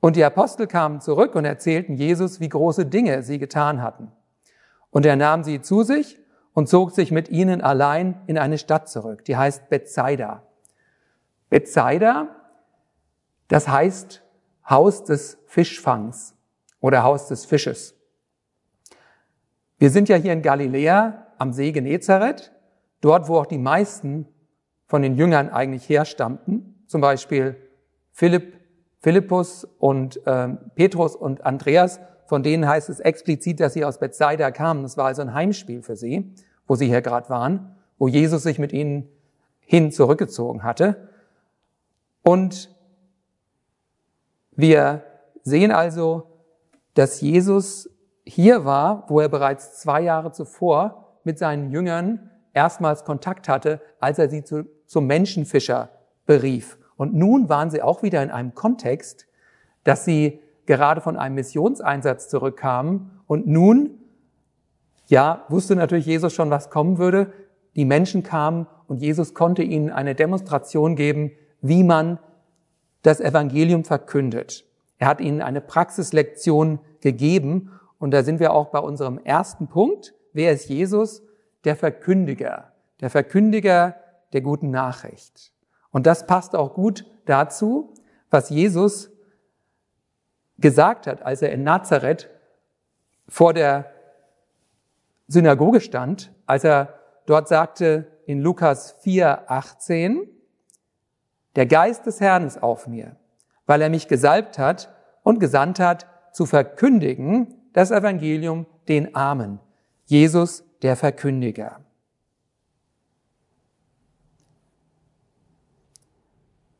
Und 0.00 0.16
die 0.16 0.24
Apostel 0.24 0.66
kamen 0.66 1.00
zurück 1.00 1.34
und 1.34 1.46
erzählten 1.46 1.94
Jesus, 1.94 2.38
wie 2.38 2.48
große 2.50 2.84
Dinge 2.84 3.22
sie 3.22 3.38
getan 3.38 3.82
hatten. 3.82 4.12
Und 4.90 5.06
er 5.06 5.16
nahm 5.16 5.42
sie 5.44 5.62
zu 5.62 5.82
sich 5.82 6.18
und 6.52 6.68
zog 6.68 6.92
sich 6.92 7.10
mit 7.10 7.30
ihnen 7.30 7.62
allein 7.62 8.20
in 8.26 8.36
eine 8.36 8.58
Stadt 8.58 8.88
zurück, 8.88 9.24
die 9.24 9.36
heißt 9.36 9.70
Bethsaida. 9.70 10.42
Bethsaida, 11.48 12.28
das 13.48 13.66
heißt 13.66 14.22
Haus 14.68 15.04
des 15.04 15.38
Fischfangs 15.46 16.34
oder 16.80 17.02
Haus 17.02 17.28
des 17.28 17.46
Fisches. 17.46 17.94
Wir 19.84 19.90
sind 19.90 20.08
ja 20.08 20.16
hier 20.16 20.32
in 20.32 20.40
Galiläa 20.40 21.26
am 21.36 21.52
See 21.52 21.70
Genezareth, 21.70 22.52
dort, 23.02 23.28
wo 23.28 23.36
auch 23.36 23.44
die 23.44 23.58
meisten 23.58 24.26
von 24.86 25.02
den 25.02 25.14
Jüngern 25.14 25.50
eigentlich 25.50 25.86
herstammten, 25.90 26.82
zum 26.86 27.02
Beispiel 27.02 27.54
Philipp, 28.10 28.58
Philippus 29.00 29.64
und 29.78 30.26
äh, 30.26 30.48
Petrus 30.74 31.14
und 31.14 31.44
Andreas, 31.44 32.00
von 32.24 32.42
denen 32.42 32.66
heißt 32.66 32.88
es 32.88 32.98
explizit, 32.98 33.60
dass 33.60 33.74
sie 33.74 33.84
aus 33.84 33.98
Bethsaida 33.98 34.50
kamen. 34.52 34.84
Das 34.84 34.96
war 34.96 35.04
also 35.04 35.20
ein 35.20 35.34
Heimspiel 35.34 35.82
für 35.82 35.96
sie, 35.96 36.32
wo 36.66 36.76
sie 36.76 36.86
hier 36.86 37.02
gerade 37.02 37.28
waren, 37.28 37.76
wo 37.98 38.08
Jesus 38.08 38.42
sich 38.42 38.58
mit 38.58 38.72
ihnen 38.72 39.06
hin 39.60 39.92
zurückgezogen 39.92 40.62
hatte. 40.62 41.10
Und 42.22 42.74
wir 44.52 45.02
sehen 45.42 45.72
also, 45.72 46.22
dass 46.94 47.20
Jesus 47.20 47.90
hier 48.26 48.64
war, 48.64 49.04
wo 49.08 49.20
er 49.20 49.28
bereits 49.28 49.80
zwei 49.80 50.00
Jahre 50.00 50.32
zuvor 50.32 51.18
mit 51.24 51.38
seinen 51.38 51.70
Jüngern 51.70 52.30
erstmals 52.52 53.04
Kontakt 53.04 53.48
hatte, 53.48 53.80
als 54.00 54.18
er 54.18 54.28
sie 54.28 54.44
zu, 54.44 54.66
zum 54.86 55.06
Menschenfischer 55.06 55.90
berief. 56.26 56.78
Und 56.96 57.14
nun 57.14 57.48
waren 57.48 57.70
sie 57.70 57.82
auch 57.82 58.02
wieder 58.02 58.22
in 58.22 58.30
einem 58.30 58.54
Kontext, 58.54 59.26
dass 59.82 60.04
sie 60.04 60.40
gerade 60.66 61.00
von 61.00 61.16
einem 61.16 61.34
Missionseinsatz 61.34 62.28
zurückkamen 62.28 63.20
und 63.26 63.46
nun 63.46 63.98
Ja, 65.06 65.44
wusste 65.50 65.76
natürlich 65.76 66.06
Jesus 66.06 66.32
schon, 66.32 66.48
was 66.48 66.70
kommen 66.70 66.96
würde. 66.96 67.32
Die 67.76 67.84
Menschen 67.84 68.22
kamen 68.22 68.66
und 68.88 69.02
Jesus 69.02 69.34
konnte 69.34 69.62
ihnen 69.62 69.90
eine 69.90 70.14
Demonstration 70.14 70.96
geben, 70.96 71.32
wie 71.60 71.84
man 71.84 72.18
das 73.02 73.20
Evangelium 73.20 73.84
verkündet. 73.84 74.64
Er 74.98 75.08
hat 75.08 75.20
ihnen 75.20 75.42
eine 75.42 75.60
Praxislektion 75.60 76.78
gegeben 77.00 77.73
und 78.04 78.10
da 78.10 78.22
sind 78.22 78.38
wir 78.38 78.52
auch 78.52 78.66
bei 78.66 78.80
unserem 78.80 79.16
ersten 79.16 79.66
Punkt. 79.66 80.12
Wer 80.34 80.52
ist 80.52 80.68
Jesus? 80.68 81.22
Der 81.64 81.74
Verkündiger. 81.74 82.74
Der 83.00 83.08
Verkündiger 83.08 83.96
der 84.34 84.42
guten 84.42 84.70
Nachricht. 84.70 85.54
Und 85.90 86.06
das 86.06 86.26
passt 86.26 86.54
auch 86.54 86.74
gut 86.74 87.06
dazu, 87.24 87.94
was 88.28 88.50
Jesus 88.50 89.10
gesagt 90.58 91.06
hat, 91.06 91.22
als 91.22 91.40
er 91.40 91.50
in 91.52 91.62
Nazareth 91.62 92.28
vor 93.26 93.54
der 93.54 93.90
Synagoge 95.26 95.80
stand, 95.80 96.30
als 96.44 96.64
er 96.64 96.98
dort 97.24 97.48
sagte 97.48 98.06
in 98.26 98.38
Lukas 98.42 98.96
4, 99.00 99.50
18, 99.50 100.28
der 101.56 101.64
Geist 101.64 102.04
des 102.04 102.20
Herrn 102.20 102.46
ist 102.46 102.62
auf 102.62 102.86
mir, 102.86 103.16
weil 103.64 103.80
er 103.80 103.88
mich 103.88 104.08
gesalbt 104.08 104.58
hat 104.58 104.94
und 105.22 105.40
gesandt 105.40 105.80
hat, 105.80 106.06
zu 106.32 106.44
verkündigen 106.44 107.62
das 107.74 107.90
Evangelium 107.90 108.64
den 108.88 109.14
Armen. 109.14 109.60
Jesus, 110.06 110.64
der 110.80 110.96
Verkündiger. 110.96 111.80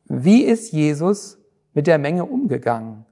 Wie 0.07 0.43
ist 0.43 0.73
Jesus 0.73 1.39
mit 1.75 1.87
der 1.87 1.99
Menge 1.99 2.25
umgegangen? 2.25 3.05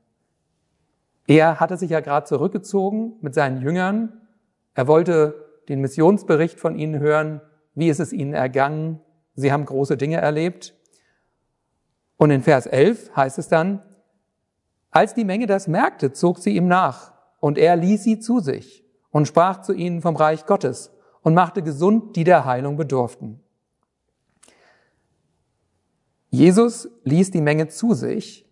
Er 1.27 1.61
hatte 1.61 1.77
sich 1.77 1.91
ja 1.91 2.01
gerade 2.01 2.27
zurückgezogen 2.27 3.15
mit 3.21 3.35
seinen 3.35 3.61
Jüngern. 3.61 4.21
Er 4.75 4.87
wollte 4.87 5.35
den 5.69 5.81
Missionsbericht 5.81 6.61
von 6.61 6.77
ihnen 6.77 7.01
hören. 7.01 7.41
Wie 7.75 7.89
ist 7.89 8.01
es 8.01 8.13
ihnen 8.13 8.35
ergangen? 8.35 9.01
Sie 9.35 9.51
haben 9.51 9.65
große 9.65 9.97
Dinge 9.97 10.19
erlebt. 10.19 10.75
Und 12.17 12.31
in 12.31 12.43
Vers 12.43 12.67
11 12.67 13.17
heißt 13.17 13.39
es 13.39 13.49
dann, 13.49 13.83
als 14.91 15.15
die 15.15 15.25
Menge 15.25 15.47
das 15.47 15.67
merkte, 15.67 16.13
zog 16.13 16.39
sie 16.39 16.55
ihm 16.55 16.69
nach 16.69 17.12
und 17.43 17.59
er 17.59 17.75
ließ 17.75 18.05
sie 18.05 18.21
zu 18.21 18.39
sich 18.39 18.85
und 19.11 19.27
sprach 19.27 19.63
zu 19.63 19.73
ihnen 19.73 20.01
vom 20.01 20.15
Reich 20.15 20.47
Gottes 20.47 20.93
und 21.23 21.35
machte 21.35 21.65
gesund, 21.65 22.15
die 22.15 22.23
der 22.23 22.45
Heilung 22.45 22.77
bedurften. 22.77 23.41
Jesus 26.31 26.89
ließ 27.03 27.33
die 27.33 27.41
Menge 27.41 27.67
zu 27.67 27.95
sich 27.95 28.49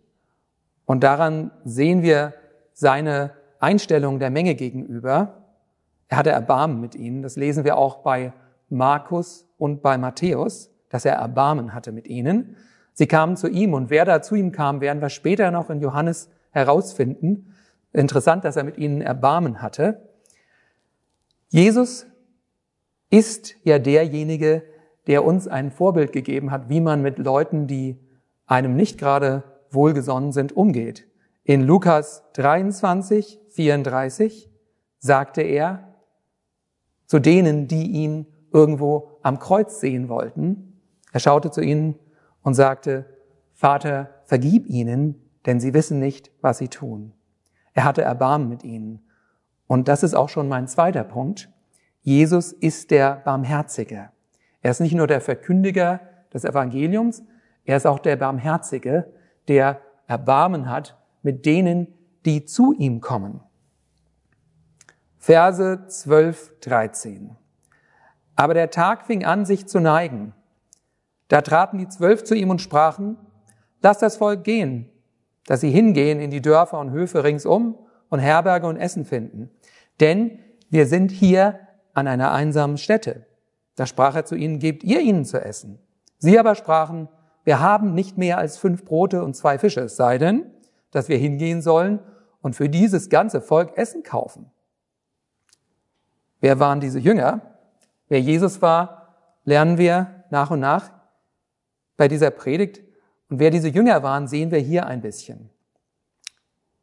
und 0.86 1.04
daran 1.04 1.52
sehen 1.64 2.02
wir 2.02 2.34
seine 2.72 3.30
Einstellung 3.60 4.18
der 4.18 4.30
Menge 4.30 4.56
gegenüber. 4.56 5.44
Er 6.08 6.16
hatte 6.16 6.30
Erbarmen 6.30 6.80
mit 6.80 6.96
ihnen. 6.96 7.22
Das 7.22 7.36
lesen 7.36 7.62
wir 7.62 7.78
auch 7.78 7.98
bei 8.02 8.32
Markus 8.70 9.46
und 9.56 9.82
bei 9.82 9.98
Matthäus, 9.98 10.72
dass 10.88 11.04
er 11.04 11.14
Erbarmen 11.14 11.74
hatte 11.74 11.92
mit 11.92 12.08
ihnen. 12.08 12.56
Sie 12.92 13.06
kamen 13.06 13.36
zu 13.36 13.46
ihm 13.46 13.72
und 13.72 13.88
wer 13.88 14.04
da 14.04 14.20
zu 14.20 14.34
ihm 14.34 14.50
kam, 14.50 14.80
werden 14.80 15.00
wir 15.00 15.10
später 15.10 15.52
noch 15.52 15.70
in 15.70 15.80
Johannes 15.80 16.28
herausfinden. 16.50 17.54
Interessant, 17.92 18.44
dass 18.44 18.56
er 18.56 18.64
mit 18.64 18.78
ihnen 18.78 19.00
Erbarmen 19.00 19.62
hatte. 19.62 20.08
Jesus 21.48 22.06
ist 23.10 23.56
ja 23.64 23.78
derjenige, 23.78 24.62
der 25.06 25.24
uns 25.24 25.48
ein 25.48 25.70
Vorbild 25.70 26.12
gegeben 26.12 26.50
hat, 26.50 26.68
wie 26.68 26.80
man 26.80 27.02
mit 27.02 27.18
Leuten, 27.18 27.66
die 27.66 27.98
einem 28.46 28.76
nicht 28.76 28.98
gerade 28.98 29.42
wohlgesonnen 29.70 30.32
sind, 30.32 30.52
umgeht. 30.52 31.08
In 31.42 31.62
Lukas 31.62 32.22
23, 32.34 33.40
34 33.50 34.50
sagte 34.98 35.42
er 35.42 35.94
zu 37.06 37.18
denen, 37.18 37.66
die 37.66 37.90
ihn 37.90 38.26
irgendwo 38.52 39.18
am 39.22 39.38
Kreuz 39.38 39.80
sehen 39.80 40.08
wollten, 40.08 40.80
er 41.12 41.20
schaute 41.20 41.50
zu 41.50 41.60
ihnen 41.60 41.96
und 42.42 42.54
sagte, 42.54 43.06
Vater, 43.52 44.22
vergib 44.24 44.68
ihnen, 44.68 45.20
denn 45.46 45.58
sie 45.58 45.74
wissen 45.74 45.98
nicht, 45.98 46.30
was 46.40 46.58
sie 46.58 46.68
tun. 46.68 47.12
Er 47.74 47.84
hatte 47.84 48.02
Erbarmen 48.02 48.48
mit 48.48 48.64
ihnen. 48.64 49.04
Und 49.66 49.88
das 49.88 50.02
ist 50.02 50.14
auch 50.14 50.28
schon 50.28 50.48
mein 50.48 50.66
zweiter 50.66 51.04
Punkt. 51.04 51.48
Jesus 52.02 52.52
ist 52.52 52.90
der 52.90 53.16
Barmherzige. 53.16 54.10
Er 54.62 54.70
ist 54.70 54.80
nicht 54.80 54.94
nur 54.94 55.06
der 55.06 55.20
Verkündiger 55.20 56.00
des 56.32 56.44
Evangeliums, 56.44 57.22
er 57.64 57.76
ist 57.76 57.86
auch 57.86 57.98
der 57.98 58.16
Barmherzige, 58.16 59.12
der 59.48 59.80
Erbarmen 60.06 60.68
hat 60.68 60.98
mit 61.22 61.46
denen, 61.46 61.86
die 62.24 62.44
zu 62.44 62.72
ihm 62.72 63.00
kommen. 63.00 63.40
Verse 65.18 65.86
12, 65.86 66.60
13. 66.60 67.36
Aber 68.34 68.54
der 68.54 68.70
Tag 68.70 69.06
fing 69.06 69.24
an, 69.24 69.44
sich 69.44 69.66
zu 69.66 69.80
neigen. 69.80 70.34
Da 71.28 71.42
traten 71.42 71.78
die 71.78 71.88
Zwölf 71.88 72.24
zu 72.24 72.34
ihm 72.34 72.50
und 72.50 72.60
sprachen, 72.60 73.16
lass 73.82 73.98
das 73.98 74.16
Volk 74.16 74.42
gehen, 74.44 74.89
dass 75.50 75.62
sie 75.62 75.72
hingehen 75.72 76.20
in 76.20 76.30
die 76.30 76.40
Dörfer 76.40 76.78
und 76.78 76.92
Höfe 76.92 77.24
ringsum 77.24 77.76
und 78.08 78.20
Herberge 78.20 78.68
und 78.68 78.76
Essen 78.76 79.04
finden. 79.04 79.50
Denn 79.98 80.38
wir 80.68 80.86
sind 80.86 81.10
hier 81.10 81.58
an 81.92 82.06
einer 82.06 82.30
einsamen 82.30 82.78
Stätte. 82.78 83.26
Da 83.74 83.84
sprach 83.84 84.14
er 84.14 84.24
zu 84.24 84.36
ihnen, 84.36 84.60
gebt 84.60 84.84
ihr 84.84 85.00
ihnen 85.00 85.24
zu 85.24 85.44
essen. 85.44 85.80
Sie 86.18 86.38
aber 86.38 86.54
sprachen, 86.54 87.08
wir 87.42 87.58
haben 87.58 87.94
nicht 87.94 88.16
mehr 88.16 88.38
als 88.38 88.58
fünf 88.58 88.84
Brote 88.84 89.24
und 89.24 89.34
zwei 89.34 89.58
Fische, 89.58 89.80
es 89.80 89.96
sei 89.96 90.18
denn, 90.18 90.46
dass 90.92 91.08
wir 91.08 91.18
hingehen 91.18 91.62
sollen 91.62 91.98
und 92.42 92.54
für 92.54 92.68
dieses 92.68 93.08
ganze 93.08 93.40
Volk 93.40 93.76
Essen 93.76 94.04
kaufen. 94.04 94.52
Wer 96.38 96.60
waren 96.60 96.78
diese 96.78 97.00
Jünger? 97.00 97.40
Wer 98.06 98.20
Jesus 98.20 98.62
war, 98.62 99.16
lernen 99.42 99.78
wir 99.78 100.22
nach 100.30 100.52
und 100.52 100.60
nach 100.60 100.92
bei 101.96 102.06
dieser 102.06 102.30
Predigt. 102.30 102.82
Und 103.30 103.38
wer 103.38 103.50
diese 103.50 103.68
Jünger 103.68 104.02
waren, 104.02 104.26
sehen 104.26 104.50
wir 104.50 104.58
hier 104.58 104.86
ein 104.86 105.00
bisschen. 105.00 105.48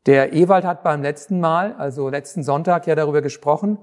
Der 0.06 0.32
Ewald 0.34 0.64
hat 0.64 0.84
beim 0.84 1.02
letzten 1.02 1.42
Mal, 1.42 1.74
also 1.74 2.08
letzten 2.08 2.42
Sonntag, 2.42 2.88
ja 2.88 2.96
darüber 2.96 3.22
gesprochen, 3.22 3.78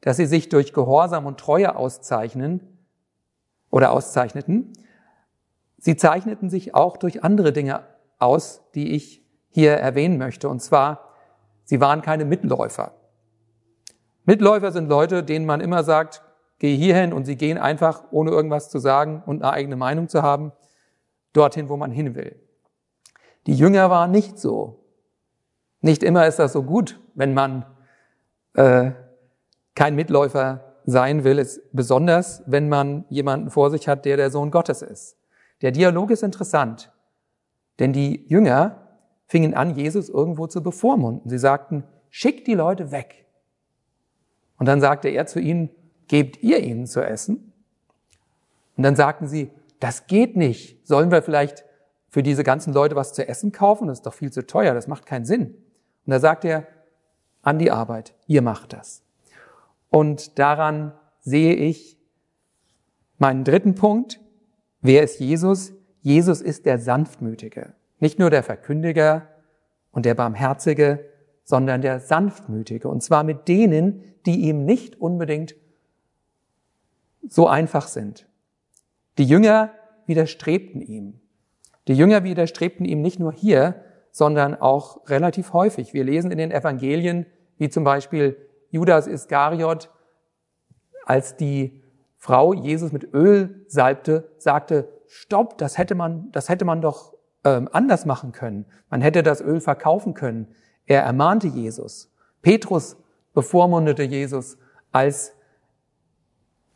dass 0.00 0.16
sie 0.16 0.24
sich 0.24 0.48
durch 0.48 0.72
Gehorsam 0.72 1.26
und 1.26 1.38
Treue 1.38 1.76
auszeichnen 1.76 2.60
oder 3.70 3.92
auszeichneten. 3.92 4.72
Sie 5.76 5.96
zeichneten 5.96 6.48
sich 6.48 6.74
auch 6.74 6.96
durch 6.96 7.22
andere 7.22 7.52
Dinge 7.52 7.82
aus, 8.18 8.62
die 8.74 8.94
ich 8.94 9.22
hier 9.50 9.72
erwähnen 9.72 10.16
möchte. 10.16 10.48
Und 10.48 10.62
zwar, 10.62 11.10
sie 11.64 11.80
waren 11.80 12.00
keine 12.00 12.24
Mitläufer. 12.24 12.92
Mitläufer 14.24 14.72
sind 14.72 14.88
Leute, 14.88 15.22
denen 15.22 15.44
man 15.44 15.60
immer 15.60 15.84
sagt, 15.84 16.22
geh 16.58 16.74
hierhin 16.74 17.12
und 17.12 17.26
sie 17.26 17.36
gehen 17.36 17.58
einfach, 17.58 18.04
ohne 18.10 18.30
irgendwas 18.30 18.70
zu 18.70 18.78
sagen 18.78 19.22
und 19.26 19.42
eine 19.42 19.52
eigene 19.52 19.76
Meinung 19.76 20.08
zu 20.08 20.22
haben, 20.22 20.52
dorthin, 21.36 21.68
wo 21.68 21.76
man 21.76 21.90
hin 21.90 22.14
will. 22.14 22.40
Die 23.46 23.54
Jünger 23.54 23.90
waren 23.90 24.10
nicht 24.10 24.38
so. 24.38 24.84
Nicht 25.80 26.02
immer 26.02 26.26
ist 26.26 26.38
das 26.38 26.52
so 26.52 26.62
gut, 26.62 27.00
wenn 27.14 27.34
man 27.34 27.64
äh, 28.54 28.92
kein 29.74 29.94
Mitläufer 29.94 30.74
sein 30.84 31.24
will, 31.24 31.38
ist 31.38 31.60
besonders, 31.72 32.42
wenn 32.46 32.68
man 32.68 33.04
jemanden 33.08 33.50
vor 33.50 33.70
sich 33.70 33.88
hat, 33.88 34.04
der 34.04 34.16
der 34.16 34.30
Sohn 34.30 34.50
Gottes 34.50 34.82
ist. 34.82 35.16
Der 35.62 35.72
Dialog 35.72 36.10
ist 36.10 36.22
interessant, 36.22 36.92
denn 37.78 37.92
die 37.92 38.24
Jünger 38.28 38.86
fingen 39.26 39.54
an, 39.54 39.74
Jesus 39.74 40.08
irgendwo 40.08 40.46
zu 40.46 40.62
bevormunden. 40.62 41.28
Sie 41.28 41.38
sagten, 41.38 41.84
schickt 42.10 42.46
die 42.46 42.54
Leute 42.54 42.92
weg. 42.92 43.26
Und 44.58 44.66
dann 44.66 44.80
sagte 44.80 45.08
er 45.08 45.26
zu 45.26 45.40
ihnen, 45.40 45.70
gebt 46.08 46.42
ihr 46.42 46.62
ihnen 46.62 46.86
zu 46.86 47.00
essen? 47.04 47.52
Und 48.76 48.82
dann 48.82 48.96
sagten 48.96 49.26
sie, 49.26 49.50
das 49.80 50.06
geht 50.06 50.36
nicht. 50.36 50.86
Sollen 50.86 51.10
wir 51.10 51.22
vielleicht 51.22 51.64
für 52.08 52.22
diese 52.22 52.44
ganzen 52.44 52.72
Leute 52.72 52.96
was 52.96 53.12
zu 53.12 53.26
essen 53.28 53.52
kaufen? 53.52 53.88
Das 53.88 53.98
ist 53.98 54.06
doch 54.06 54.14
viel 54.14 54.32
zu 54.32 54.46
teuer, 54.46 54.74
das 54.74 54.86
macht 54.86 55.06
keinen 55.06 55.24
Sinn. 55.24 55.54
Und 56.06 56.10
da 56.10 56.20
sagt 56.20 56.44
er, 56.44 56.66
an 57.42 57.58
die 57.58 57.70
Arbeit, 57.70 58.14
ihr 58.26 58.42
macht 58.42 58.72
das. 58.72 59.02
Und 59.88 60.38
daran 60.38 60.92
sehe 61.20 61.54
ich 61.54 61.98
meinen 63.18 63.44
dritten 63.44 63.74
Punkt. 63.74 64.20
Wer 64.80 65.02
ist 65.02 65.20
Jesus? 65.20 65.72
Jesus 66.02 66.40
ist 66.40 66.66
der 66.66 66.78
Sanftmütige. 66.78 67.74
Nicht 67.98 68.18
nur 68.18 68.30
der 68.30 68.42
Verkündiger 68.42 69.28
und 69.92 70.06
der 70.06 70.14
Barmherzige, 70.14 71.04
sondern 71.44 71.80
der 71.80 72.00
Sanftmütige. 72.00 72.88
Und 72.88 73.02
zwar 73.02 73.24
mit 73.24 73.48
denen, 73.48 74.02
die 74.26 74.48
ihm 74.48 74.64
nicht 74.64 75.00
unbedingt 75.00 75.54
so 77.28 77.46
einfach 77.48 77.88
sind. 77.88 78.26
Die 79.18 79.24
Jünger 79.24 79.70
widerstrebten 80.06 80.80
ihm. 80.80 81.20
Die 81.88 81.94
Jünger 81.94 82.24
widerstrebten 82.24 82.84
ihm 82.84 83.00
nicht 83.00 83.18
nur 83.18 83.32
hier, 83.32 83.82
sondern 84.10 84.54
auch 84.54 85.08
relativ 85.08 85.52
häufig. 85.52 85.92
Wir 85.92 86.04
lesen 86.04 86.30
in 86.30 86.38
den 86.38 86.50
Evangelien, 86.50 87.26
wie 87.58 87.68
zum 87.68 87.84
Beispiel 87.84 88.36
Judas 88.70 89.06
Iskariot, 89.06 89.90
als 91.04 91.36
die 91.36 91.82
Frau 92.16 92.52
Jesus 92.52 92.92
mit 92.92 93.12
Öl 93.14 93.64
salbte, 93.68 94.28
sagte, 94.38 94.88
stopp, 95.06 95.58
das 95.58 95.78
hätte 95.78 95.94
man, 95.94 96.32
das 96.32 96.48
hätte 96.48 96.64
man 96.64 96.80
doch 96.80 97.14
ähm, 97.44 97.68
anders 97.72 98.06
machen 98.06 98.32
können. 98.32 98.66
Man 98.90 99.00
hätte 99.00 99.22
das 99.22 99.40
Öl 99.40 99.60
verkaufen 99.60 100.14
können. 100.14 100.48
Er 100.86 101.02
ermahnte 101.02 101.46
Jesus. 101.46 102.12
Petrus 102.42 102.96
bevormundete 103.34 104.02
Jesus, 104.02 104.58
als 104.90 105.35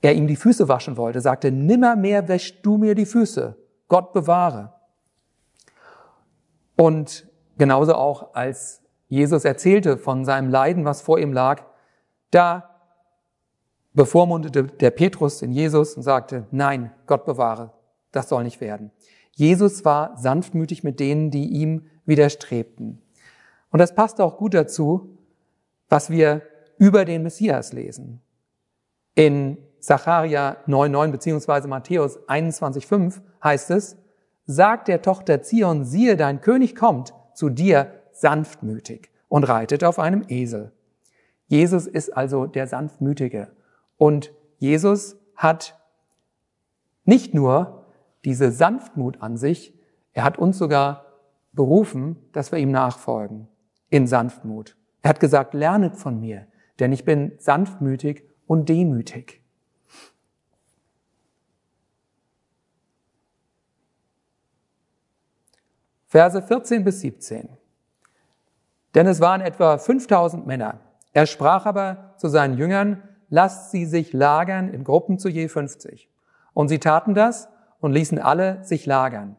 er 0.03 0.15
ihm 0.15 0.27
die 0.27 0.37
Füße 0.37 0.69
waschen 0.69 0.97
wollte, 0.97 1.21
sagte, 1.21 1.53
nimmermehr 1.53 2.29
wäschst 2.29 2.65
du 2.65 2.79
mir 2.79 2.95
die 2.95 3.07
Füße. 3.07 3.57
Gott 3.89 4.13
bewahre. 4.13 4.73
Und 6.77 7.27
genauso 7.59 7.95
auch 7.95 8.35
als 8.35 8.83
Jesus 9.09 9.45
erzählte 9.45 9.99
von 9.99 10.25
seinem 10.25 10.49
Leiden, 10.49 10.85
was 10.85 11.03
vor 11.03 11.19
ihm 11.19 11.33
lag, 11.33 11.65
da 12.31 12.71
bevormundete 13.93 14.65
der 14.65 14.91
Petrus 14.91 15.43
in 15.43 15.53
Jesus 15.53 15.95
und 15.95 16.03
sagte, 16.03 16.47
nein, 16.53 16.93
Gott 17.07 17.27
bewahre, 17.27 17.73
das 18.13 18.29
soll 18.29 18.45
nicht 18.45 18.61
werden. 18.61 18.93
Jesus 19.33 19.85
war 19.85 20.17
sanftmütig 20.17 20.85
mit 20.85 21.01
denen, 21.01 21.31
die 21.31 21.49
ihm 21.49 21.87
widerstrebten. 22.07 23.03
Und 23.71 23.79
das 23.79 23.95
passt 23.95 24.21
auch 24.21 24.37
gut 24.37 24.55
dazu, 24.55 25.19
was 25.89 26.09
wir 26.09 26.43
über 26.79 27.05
den 27.05 27.23
Messias 27.23 27.73
lesen. 27.73 28.21
In 29.15 29.59
Zacharia 29.81 30.57
9,9 30.67 31.11
beziehungsweise 31.11 31.69
Matthäus 31.69 32.19
21,5 32.29 33.21
heißt 33.43 33.71
es, 33.71 33.97
sagt 34.47 34.89
der 34.89 35.03
Tochter 35.03 35.43
Zion, 35.43 35.85
siehe, 35.85 36.17
dein 36.17 36.41
König 36.41 36.77
kommt 36.77 37.15
zu 37.35 37.49
dir 37.49 37.93
sanftmütig 38.13 39.11
und 39.29 39.45
reitet 39.45 39.85
auf 39.85 39.99
einem 39.99 40.25
Esel. 40.29 40.73
Jesus 41.47 41.87
ist 41.87 42.17
also 42.17 42.47
der 42.47 42.67
Sanftmütige. 42.67 43.49
Und 43.97 44.33
Jesus 44.59 45.17
hat 45.35 45.79
nicht 47.05 47.35
nur 47.35 47.87
diese 48.25 48.53
Sanftmut 48.53 49.23
an 49.23 49.37
sich, 49.37 49.75
er 50.13 50.25
hat 50.25 50.39
uns 50.39 50.59
sogar 50.59 51.07
berufen, 51.53 52.17
dass 52.33 52.53
wir 52.53 52.59
ihm 52.59 52.71
nachfolgen 52.71 53.49
in 53.89 54.07
Sanftmut. 54.07 54.77
Er 55.03 55.11
hat 55.11 55.21
gesagt, 55.21 55.55
lernet 55.55 55.97
von 55.97 56.21
mir, 56.21 56.47
denn 56.79 56.93
ich 56.93 57.05
bin 57.05 57.33
sanftmütig 57.39 58.25
und 58.47 58.69
demütig. 58.69 59.40
Verse 66.11 66.43
14 66.43 66.83
bis 66.83 67.03
17. 67.03 67.49
Denn 68.97 69.07
es 69.07 69.21
waren 69.21 69.41
etwa 69.41 69.79
5000 69.79 70.45
Männer. 70.45 70.81
Er 71.13 71.27
sprach 71.27 71.67
aber 71.67 72.15
zu 72.17 72.27
seinen 72.27 72.59
Jüngern, 72.59 73.01
lasst 73.29 73.71
sie 73.71 73.87
sich 73.87 74.13
lagern 74.13 74.75
in 74.75 74.83
Gruppen 74.83 75.21
zu 75.21 75.29
je 75.29 75.47
50. 75.47 76.11
Und 76.53 76.67
sie 76.67 76.81
taten 76.81 77.15
das 77.15 77.49
und 77.79 77.93
ließen 77.93 78.19
alle 78.19 78.65
sich 78.65 78.87
lagern. 78.87 79.37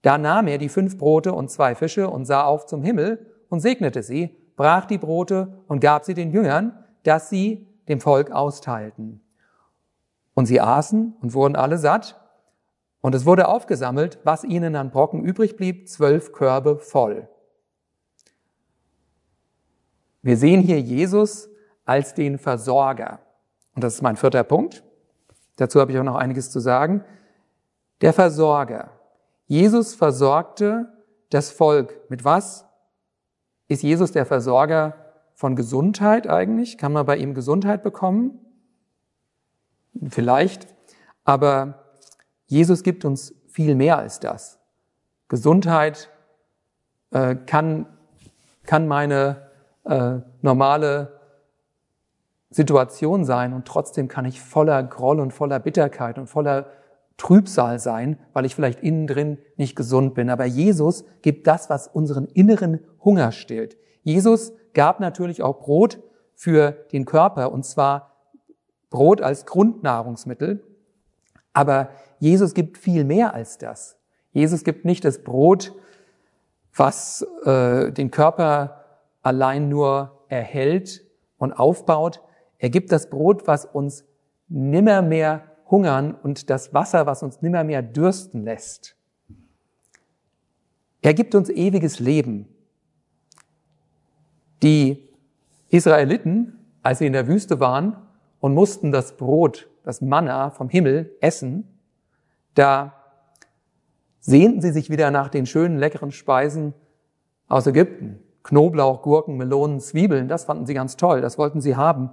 Da 0.00 0.16
nahm 0.16 0.46
er 0.46 0.56
die 0.56 0.70
fünf 0.70 0.96
Brote 0.96 1.34
und 1.34 1.50
zwei 1.50 1.74
Fische 1.74 2.08
und 2.08 2.24
sah 2.24 2.44
auf 2.44 2.64
zum 2.64 2.82
Himmel 2.82 3.26
und 3.50 3.60
segnete 3.60 4.02
sie, 4.02 4.34
brach 4.56 4.86
die 4.86 4.96
Brote 4.96 5.58
und 5.68 5.80
gab 5.80 6.06
sie 6.06 6.14
den 6.14 6.32
Jüngern, 6.32 6.72
dass 7.02 7.28
sie 7.28 7.68
dem 7.88 8.00
Volk 8.00 8.30
austeilten. 8.30 9.20
Und 10.32 10.46
sie 10.46 10.62
aßen 10.62 11.16
und 11.20 11.34
wurden 11.34 11.54
alle 11.54 11.76
satt. 11.76 12.18
Und 13.02 13.14
es 13.16 13.26
wurde 13.26 13.48
aufgesammelt, 13.48 14.20
was 14.24 14.44
ihnen 14.44 14.76
an 14.76 14.90
Brocken 14.90 15.24
übrig 15.24 15.56
blieb, 15.56 15.88
zwölf 15.88 16.32
Körbe 16.32 16.78
voll. 16.78 17.28
Wir 20.22 20.36
sehen 20.36 20.60
hier 20.60 20.80
Jesus 20.80 21.50
als 21.84 22.14
den 22.14 22.38
Versorger. 22.38 23.18
Und 23.74 23.82
das 23.82 23.94
ist 23.94 24.02
mein 24.02 24.16
vierter 24.16 24.44
Punkt. 24.44 24.84
Dazu 25.56 25.80
habe 25.80 25.90
ich 25.90 25.98
auch 25.98 26.04
noch 26.04 26.14
einiges 26.14 26.52
zu 26.52 26.60
sagen. 26.60 27.04
Der 28.02 28.12
Versorger. 28.12 28.92
Jesus 29.46 29.94
versorgte 29.94 30.92
das 31.30 31.50
Volk. 31.50 32.08
Mit 32.08 32.24
was? 32.24 32.64
Ist 33.66 33.82
Jesus 33.82 34.12
der 34.12 34.26
Versorger 34.26 34.94
von 35.34 35.56
Gesundheit 35.56 36.28
eigentlich? 36.28 36.78
Kann 36.78 36.92
man 36.92 37.04
bei 37.04 37.16
ihm 37.16 37.34
Gesundheit 37.34 37.82
bekommen? 37.82 38.38
Vielleicht. 40.08 40.68
Aber 41.24 41.81
Jesus 42.52 42.82
gibt 42.82 43.06
uns 43.06 43.34
viel 43.48 43.74
mehr 43.74 43.96
als 43.96 44.20
das. 44.20 44.60
Gesundheit 45.28 46.10
äh, 47.10 47.34
kann, 47.34 47.86
kann 48.66 48.86
meine 48.86 49.50
äh, 49.84 50.18
normale 50.42 51.18
Situation 52.50 53.24
sein 53.24 53.54
und 53.54 53.64
trotzdem 53.64 54.06
kann 54.06 54.26
ich 54.26 54.42
voller 54.42 54.82
Groll 54.82 55.18
und 55.18 55.32
voller 55.32 55.60
Bitterkeit 55.60 56.18
und 56.18 56.26
voller 56.26 56.66
Trübsal 57.16 57.78
sein, 57.78 58.18
weil 58.34 58.44
ich 58.44 58.54
vielleicht 58.54 58.80
innen 58.80 59.06
drin 59.06 59.38
nicht 59.56 59.74
gesund 59.74 60.12
bin. 60.12 60.28
Aber 60.28 60.44
Jesus 60.44 61.06
gibt 61.22 61.46
das, 61.46 61.70
was 61.70 61.88
unseren 61.88 62.26
inneren 62.26 62.80
Hunger 63.02 63.32
stillt. 63.32 63.78
Jesus 64.02 64.52
gab 64.74 65.00
natürlich 65.00 65.42
auch 65.42 65.60
Brot 65.60 66.00
für 66.34 66.72
den 66.92 67.06
Körper 67.06 67.50
und 67.50 67.64
zwar 67.64 68.12
Brot 68.90 69.22
als 69.22 69.46
Grundnahrungsmittel. 69.46 70.62
Aber 71.52 71.90
Jesus 72.18 72.54
gibt 72.54 72.78
viel 72.78 73.04
mehr 73.04 73.34
als 73.34 73.58
das. 73.58 73.98
Jesus 74.32 74.64
gibt 74.64 74.84
nicht 74.84 75.04
das 75.04 75.22
Brot, 75.22 75.72
was 76.74 77.26
äh, 77.44 77.92
den 77.92 78.10
Körper 78.10 78.84
allein 79.22 79.68
nur 79.68 80.24
erhält 80.28 81.04
und 81.38 81.52
aufbaut, 81.52 82.22
er 82.62 82.70
gibt 82.70 82.92
das 82.92 83.10
Brot, 83.10 83.48
was 83.48 83.64
uns 83.64 84.04
nimmermehr 84.48 85.42
hungern 85.68 86.14
und 86.14 86.48
das 86.48 86.72
Wasser, 86.72 87.06
was 87.06 87.24
uns 87.24 87.42
nimmermehr 87.42 87.82
dürsten 87.82 88.44
lässt. 88.44 88.94
Er 91.00 91.12
gibt 91.12 91.34
uns 91.34 91.48
ewiges 91.48 91.98
Leben. 91.98 92.46
Die 94.62 95.08
Israeliten, 95.70 96.56
als 96.84 97.00
sie 97.00 97.06
in 97.06 97.12
der 97.12 97.26
Wüste 97.26 97.58
waren 97.58 97.96
und 98.38 98.54
mussten 98.54 98.92
das 98.92 99.16
Brot, 99.16 99.68
das 99.84 100.00
Manna 100.00 100.50
vom 100.50 100.68
Himmel 100.68 101.16
essen, 101.20 101.66
da 102.54 102.94
sehnten 104.20 104.60
sie 104.60 104.72
sich 104.72 104.90
wieder 104.90 105.10
nach 105.10 105.28
den 105.28 105.46
schönen, 105.46 105.78
leckeren 105.78 106.12
Speisen 106.12 106.74
aus 107.48 107.66
Ägypten. 107.66 108.20
Knoblauch, 108.42 109.02
Gurken, 109.02 109.36
Melonen, 109.36 109.80
Zwiebeln, 109.80 110.28
das 110.28 110.44
fanden 110.44 110.66
sie 110.66 110.74
ganz 110.74 110.96
toll, 110.96 111.20
das 111.20 111.38
wollten 111.38 111.60
sie 111.60 111.76
haben 111.76 112.10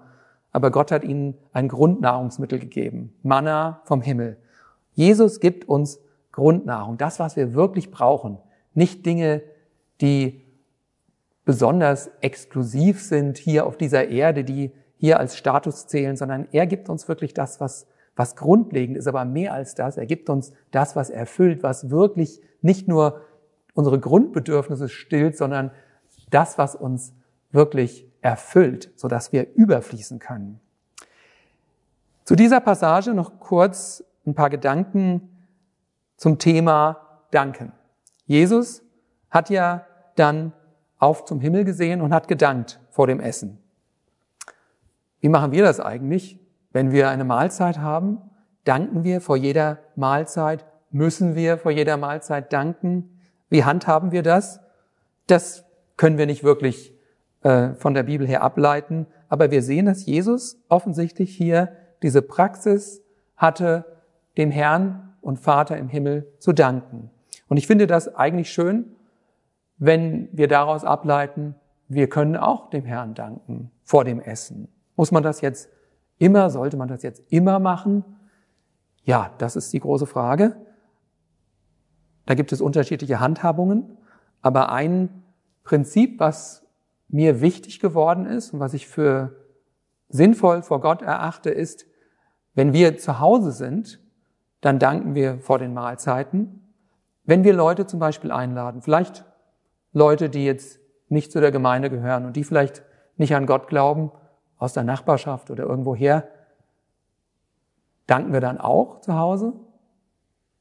aber 0.52 0.72
Gott 0.72 0.92
hat 0.92 1.04
ihnen 1.04 1.36
ein 1.54 1.68
Grundnahrungsmittel 1.68 2.60
gegeben. 2.60 3.14
Manna 3.24 3.82
vom 3.84 4.02
Himmel. 4.02 4.38
Jesus 4.94 5.40
gibt 5.40 5.68
uns 5.68 6.00
Grundnahrung, 6.32 6.98
das, 6.98 7.20
was 7.20 7.36
wir 7.36 7.54
wirklich 7.54 7.92
brauchen. 7.92 8.38
Nicht 8.74 9.06
Dinge, 9.06 9.42
die 10.02 10.46
besonders 11.46 12.10
exklusiv 12.22 13.02
sind 13.02 13.38
hier 13.38 13.66
auf 13.66 13.78
dieser 13.78 14.08
Erde, 14.10 14.44
die 14.44 14.72
hier 15.00 15.20
als 15.20 15.38
Status 15.38 15.88
zählen, 15.88 16.18
sondern 16.18 16.48
er 16.52 16.68
gibt 16.68 16.90
uns 16.90 17.08
wirklich 17.08 17.34
das, 17.34 17.62
was, 17.62 17.88
was 18.18 18.36
grundlegend 18.36 18.98
ist, 18.98 19.08
aber 19.08 19.24
mehr 19.24 19.54
als 19.54 19.74
das. 19.74 19.96
Er 19.96 20.06
gibt 20.06 20.30
uns 20.30 20.52
das, 20.72 20.98
was 20.98 21.10
erfüllt, 21.10 21.64
was 21.64 21.90
wirklich 21.90 22.42
nicht 22.62 22.90
nur 22.90 23.22
unsere 23.74 23.98
Grundbedürfnisse 23.98 24.90
stillt, 24.90 25.38
sondern 25.38 25.72
das, 26.30 26.58
was 26.58 26.76
uns 26.76 27.14
wirklich 27.52 28.06
erfüllt, 28.22 28.92
sodass 28.98 29.32
wir 29.32 29.56
überfließen 29.56 30.20
können. 30.20 30.60
Zu 32.26 32.36
dieser 32.36 32.60
Passage 32.60 33.14
noch 33.14 33.40
kurz 33.40 34.04
ein 34.28 34.36
paar 34.36 34.50
Gedanken 34.50 35.30
zum 36.18 36.40
Thema 36.40 37.22
Danken. 37.32 37.72
Jesus 38.26 38.84
hat 39.30 39.50
ja 39.50 39.86
dann 40.18 40.52
auf 40.98 41.24
zum 41.24 41.40
Himmel 41.40 41.64
gesehen 41.64 42.02
und 42.02 42.14
hat 42.14 42.28
gedankt 42.28 42.82
vor 42.90 43.08
dem 43.08 43.22
Essen. 43.22 43.60
Wie 45.22 45.30
machen 45.30 45.52
wir 45.52 45.64
das 45.64 45.80
eigentlich? 45.80 46.40
Wenn 46.72 46.92
wir 46.92 47.10
eine 47.10 47.24
Mahlzeit 47.24 47.80
haben, 47.80 48.20
danken 48.64 49.04
wir 49.04 49.22
vor 49.22 49.38
jeder 49.38 49.80
Mahlzeit, 49.96 50.66
müssen 50.92 51.36
wir 51.36 51.58
vor 51.58 51.72
jeder 51.72 51.98
Mahlzeit 51.98 52.54
danken. 52.54 53.20
Wie 53.50 53.64
handhaben 53.64 54.12
wir 54.12 54.24
das? 54.24 54.60
Das 55.28 55.66
können 55.98 56.18
wir 56.18 56.26
nicht 56.26 56.44
wirklich 56.44 56.94
äh, 57.42 57.74
von 57.74 57.94
der 57.94 58.04
Bibel 58.04 58.28
her 58.28 58.44
ableiten. 58.44 59.08
Aber 59.28 59.52
wir 59.52 59.62
sehen, 59.62 59.86
dass 59.86 60.06
Jesus 60.06 60.62
offensichtlich 60.70 61.36
hier 61.36 61.72
diese 62.02 62.22
Praxis 62.22 63.02
hatte, 63.36 63.86
dem 64.38 64.52
Herrn 64.52 65.14
und 65.22 65.40
Vater 65.40 65.78
im 65.78 65.90
Himmel 65.90 66.28
zu 66.40 66.54
danken. 66.54 67.10
Und 67.48 67.58
ich 67.58 67.68
finde 67.68 67.88
das 67.88 68.16
eigentlich 68.16 68.52
schön, 68.52 68.96
wenn 69.78 70.30
wir 70.32 70.48
daraus 70.48 70.84
ableiten, 70.84 71.56
wir 71.88 72.08
können 72.08 72.36
auch 72.36 72.70
dem 72.70 72.86
Herrn 72.86 73.16
danken 73.16 73.72
vor 73.84 74.04
dem 74.04 74.20
Essen. 74.20 74.68
Muss 75.00 75.14
man 75.14 75.24
das 75.24 75.40
jetzt 75.40 75.70
immer, 76.18 76.50
sollte 76.50 76.76
man 76.76 76.90
das 76.90 77.04
jetzt 77.04 77.24
immer 77.30 77.60
machen? 77.60 78.04
Ja, 79.06 79.34
das 79.38 79.56
ist 79.56 79.72
die 79.72 79.80
große 79.80 80.06
Frage. 80.06 80.58
Da 82.26 82.34
gibt 82.34 82.52
es 82.52 82.60
unterschiedliche 82.60 83.22
Handhabungen, 83.22 83.98
aber 84.42 84.74
ein 84.74 85.24
Prinzip, 85.64 86.20
was 86.20 86.68
mir 87.08 87.40
wichtig 87.40 87.80
geworden 87.80 88.26
ist 88.26 88.54
und 88.54 88.60
was 88.60 88.74
ich 88.74 88.90
für 88.90 89.38
sinnvoll 90.10 90.64
vor 90.64 90.82
Gott 90.82 91.02
erachte, 91.02 91.50
ist, 91.50 91.86
wenn 92.54 92.74
wir 92.74 92.98
zu 92.98 93.22
Hause 93.22 93.54
sind, 93.54 94.02
dann 94.60 94.80
danken 94.80 95.16
wir 95.16 95.40
vor 95.40 95.60
den 95.60 95.74
Mahlzeiten. 95.74 96.74
Wenn 97.24 97.46
wir 97.46 97.54
Leute 97.54 97.86
zum 97.86 98.02
Beispiel 98.02 98.34
einladen, 98.34 98.82
vielleicht 98.82 99.24
Leute, 99.94 100.30
die 100.30 100.44
jetzt 100.44 100.78
nicht 101.08 101.32
zu 101.32 101.40
der 101.40 101.52
Gemeinde 101.52 101.90
gehören 101.90 102.26
und 102.26 102.36
die 102.36 102.44
vielleicht 102.44 102.84
nicht 103.16 103.34
an 103.34 103.46
Gott 103.46 103.70
glauben, 103.70 104.12
aus 104.60 104.74
der 104.74 104.84
Nachbarschaft 104.84 105.50
oder 105.50 105.64
irgendwoher, 105.64 106.28
danken 108.06 108.34
wir 108.34 108.42
dann 108.42 108.60
auch 108.60 109.02
zu 109.02 109.18
Hause? 109.18 109.54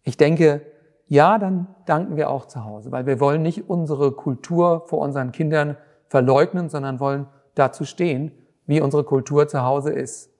Ich 0.03 0.17
denke, 0.17 0.63
ja, 1.07 1.39
dann 1.39 1.67
danken 1.85 2.17
wir 2.17 2.31
auch 2.31 2.47
zu 2.47 2.65
Hause, 2.65 2.93
weil 2.93 3.07
wir 3.07 3.21
wollen 3.21 3.43
nicht 3.43 3.69
unsere 3.69 4.13
Kultur 4.13 4.85
vor 4.87 5.01
unseren 5.01 5.33
Kindern 5.33 5.77
verleugnen, 6.09 6.69
sondern 6.69 7.01
wollen 7.01 7.27
dazu 7.55 7.85
stehen, 7.85 8.33
wie 8.67 8.81
unsere 8.81 9.05
Kultur 9.05 9.49
zu 9.49 9.63
Hause 9.63 9.91
ist. 9.91 10.31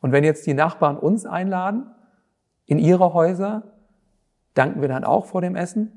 Und 0.00 0.12
wenn 0.12 0.24
jetzt 0.24 0.46
die 0.46 0.54
Nachbarn 0.54 0.96
uns 0.96 1.26
einladen 1.26 1.86
in 2.66 2.78
ihre 2.78 3.12
Häuser, 3.12 3.64
danken 4.54 4.80
wir 4.80 4.88
dann 4.88 5.04
auch 5.04 5.26
vor 5.26 5.40
dem 5.40 5.56
Essen? 5.56 5.92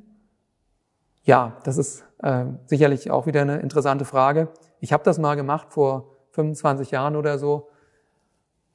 Ja, 1.24 1.58
das 1.64 1.78
ist 1.78 2.04
äh, 2.24 2.46
sicherlich 2.66 3.12
auch 3.12 3.28
wieder 3.28 3.42
eine 3.42 3.60
interessante 3.60 4.06
Frage. 4.06 4.50
Ich 4.80 4.92
habe 4.92 5.04
das 5.04 5.20
mal 5.20 5.36
gemacht 5.36 5.68
vor 5.70 6.11
25 6.32 6.92
Jahren 6.92 7.16
oder 7.16 7.38
so. 7.38 7.70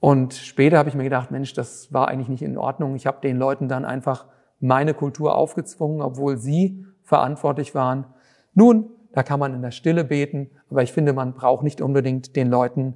Und 0.00 0.34
später 0.34 0.78
habe 0.78 0.88
ich 0.88 0.94
mir 0.94 1.04
gedacht, 1.04 1.30
Mensch, 1.30 1.52
das 1.54 1.92
war 1.92 2.08
eigentlich 2.08 2.28
nicht 2.28 2.42
in 2.42 2.58
Ordnung. 2.58 2.94
Ich 2.94 3.06
habe 3.06 3.20
den 3.20 3.36
Leuten 3.36 3.68
dann 3.68 3.84
einfach 3.84 4.26
meine 4.60 4.94
Kultur 4.94 5.34
aufgezwungen, 5.34 6.00
obwohl 6.00 6.36
sie 6.36 6.84
verantwortlich 7.02 7.74
waren. 7.74 8.06
Nun, 8.54 8.90
da 9.12 9.22
kann 9.22 9.40
man 9.40 9.54
in 9.54 9.62
der 9.62 9.70
Stille 9.70 10.04
beten, 10.04 10.50
aber 10.70 10.82
ich 10.82 10.92
finde, 10.92 11.12
man 11.12 11.34
braucht 11.34 11.62
nicht 11.62 11.80
unbedingt 11.80 12.36
den 12.36 12.50
Leuten 12.50 12.94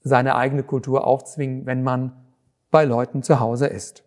seine 0.00 0.34
eigene 0.34 0.62
Kultur 0.62 1.06
aufzwingen, 1.06 1.66
wenn 1.66 1.82
man 1.82 2.12
bei 2.70 2.84
Leuten 2.84 3.22
zu 3.22 3.38
Hause 3.38 3.66
ist. 3.66 4.02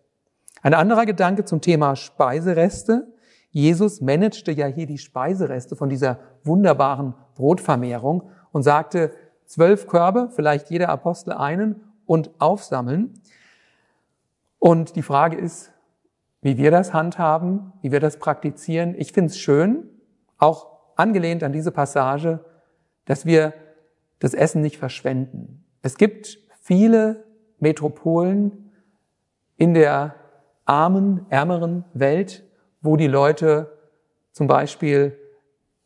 Ein 0.62 0.74
anderer 0.74 1.06
Gedanke 1.06 1.44
zum 1.44 1.60
Thema 1.60 1.96
Speisereste. 1.96 3.06
Jesus 3.50 4.00
managte 4.00 4.52
ja 4.52 4.66
hier 4.66 4.86
die 4.86 4.98
Speisereste 4.98 5.76
von 5.76 5.88
dieser 5.88 6.18
wunderbaren 6.44 7.14
Brotvermehrung 7.36 8.24
und 8.52 8.62
sagte, 8.62 9.12
zwölf 9.46 9.86
Körbe, 9.86 10.28
vielleicht 10.34 10.70
jeder 10.70 10.88
Apostel 10.88 11.32
einen 11.32 11.84
und 12.06 12.30
aufsammeln. 12.38 13.14
Und 14.58 14.96
die 14.96 15.02
Frage 15.02 15.36
ist, 15.36 15.72
wie 16.42 16.56
wir 16.56 16.70
das 16.70 16.92
handhaben, 16.92 17.72
wie 17.82 17.92
wir 17.92 18.00
das 18.00 18.18
praktizieren. 18.18 18.94
Ich 18.96 19.12
finde 19.12 19.30
es 19.30 19.38
schön, 19.38 19.88
auch 20.38 20.68
angelehnt 20.96 21.42
an 21.42 21.52
diese 21.52 21.72
Passage, 21.72 22.44
dass 23.04 23.26
wir 23.26 23.54
das 24.18 24.34
Essen 24.34 24.62
nicht 24.62 24.78
verschwenden. 24.78 25.64
Es 25.82 25.96
gibt 25.96 26.38
viele 26.60 27.24
Metropolen 27.58 28.72
in 29.56 29.74
der 29.74 30.14
armen, 30.64 31.26
ärmeren 31.30 31.84
Welt, 31.94 32.44
wo 32.80 32.96
die 32.96 33.06
Leute 33.06 33.72
zum 34.32 34.46
Beispiel 34.46 35.18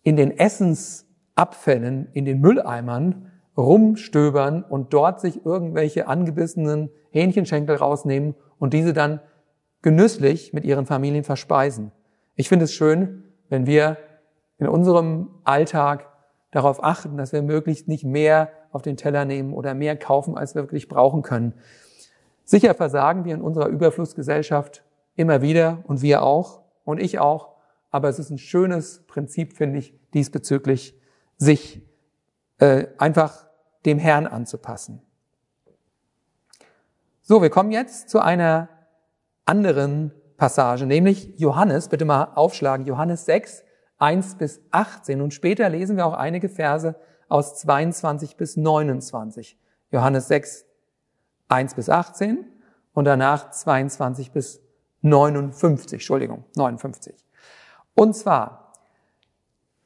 in 0.02 0.16
den 0.16 0.36
Essensabfällen, 0.36 2.08
in 2.12 2.24
den 2.24 2.40
Mülleimern 2.40 3.29
rumstöbern 3.56 4.62
und 4.62 4.92
dort 4.92 5.20
sich 5.20 5.44
irgendwelche 5.44 6.06
angebissenen 6.06 6.90
Hähnchenschenkel 7.10 7.76
rausnehmen 7.76 8.34
und 8.58 8.72
diese 8.72 8.92
dann 8.92 9.20
genüsslich 9.82 10.52
mit 10.52 10.64
ihren 10.64 10.86
Familien 10.86 11.24
verspeisen. 11.24 11.92
Ich 12.36 12.48
finde 12.48 12.64
es 12.64 12.72
schön, 12.72 13.24
wenn 13.48 13.66
wir 13.66 13.96
in 14.58 14.68
unserem 14.68 15.30
Alltag 15.44 16.06
darauf 16.50 16.82
achten, 16.82 17.16
dass 17.16 17.32
wir 17.32 17.42
möglichst 17.42 17.88
nicht 17.88 18.04
mehr 18.04 18.50
auf 18.72 18.82
den 18.82 18.96
Teller 18.96 19.24
nehmen 19.24 19.52
oder 19.52 19.74
mehr 19.74 19.96
kaufen, 19.96 20.36
als 20.36 20.54
wir 20.54 20.62
wirklich 20.62 20.88
brauchen 20.88 21.22
können. 21.22 21.54
Sicher 22.44 22.74
versagen 22.74 23.24
wir 23.24 23.34
in 23.34 23.42
unserer 23.42 23.68
Überflussgesellschaft 23.68 24.84
immer 25.16 25.42
wieder 25.42 25.82
und 25.86 26.02
wir 26.02 26.22
auch 26.22 26.62
und 26.84 27.00
ich 27.00 27.18
auch, 27.18 27.56
aber 27.90 28.08
es 28.08 28.18
ist 28.18 28.30
ein 28.30 28.38
schönes 28.38 29.04
Prinzip, 29.06 29.54
finde 29.54 29.78
ich, 29.78 29.94
diesbezüglich 30.14 30.98
sich 31.36 31.82
äh, 32.60 32.86
einfach 32.98 33.46
dem 33.84 33.98
Herrn 33.98 34.26
anzupassen. 34.26 35.02
So, 37.22 37.42
wir 37.42 37.50
kommen 37.50 37.72
jetzt 37.72 38.10
zu 38.10 38.20
einer 38.20 38.68
anderen 39.44 40.12
Passage, 40.36 40.86
nämlich 40.86 41.34
Johannes, 41.38 41.88
bitte 41.88 42.04
mal 42.04 42.32
aufschlagen, 42.34 42.86
Johannes 42.86 43.24
6, 43.24 43.64
1 43.98 44.36
bis 44.36 44.60
18. 44.70 45.20
Und 45.20 45.34
später 45.34 45.68
lesen 45.68 45.96
wir 45.96 46.06
auch 46.06 46.14
einige 46.14 46.48
Verse 46.48 46.96
aus 47.28 47.58
22 47.60 48.36
bis 48.36 48.56
29. 48.56 49.58
Johannes 49.90 50.28
6, 50.28 50.66
1 51.48 51.74
bis 51.74 51.88
18 51.88 52.44
und 52.94 53.04
danach 53.04 53.50
22 53.50 54.32
bis 54.32 54.60
59, 55.02 55.94
Entschuldigung, 55.94 56.44
59. 56.56 57.14
Und 57.94 58.14
zwar, 58.14 58.69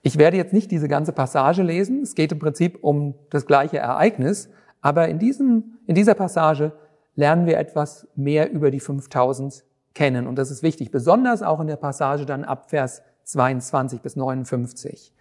ich 0.05 0.19
werde 0.19 0.37
jetzt 0.37 0.53
nicht 0.53 0.71
diese 0.71 0.87
ganze 0.87 1.13
Passage 1.13 1.63
lesen, 1.63 2.03
es 2.03 2.15
geht 2.15 2.31
im 2.31 2.39
Prinzip 2.39 2.79
um 2.83 3.15
das 3.31 3.47
gleiche 3.47 3.79
Ereignis, 3.79 4.51
aber 4.83 5.09
in, 5.09 5.19
diesem, 5.19 5.79
in 5.87 5.95
dieser 5.95 6.13
Passage 6.13 6.73
lernen 7.17 7.47
wir 7.47 7.57
etwas 7.57 8.07
mehr 8.15 8.53
über 8.53 8.71
die 8.71 8.81
5000 8.81 9.65
kennen. 9.95 10.27
Und 10.27 10.37
das 10.37 10.51
ist 10.51 10.63
wichtig, 10.63 10.91
besonders 10.91 11.43
auch 11.43 11.59
in 11.59 11.69
der 11.69 11.77
Passage 11.77 12.27
dann 12.27 12.45
ab 12.45 12.69
Vers 12.69 13.03
22 13.23 14.03
bis 14.03 14.15
59. 14.15 15.15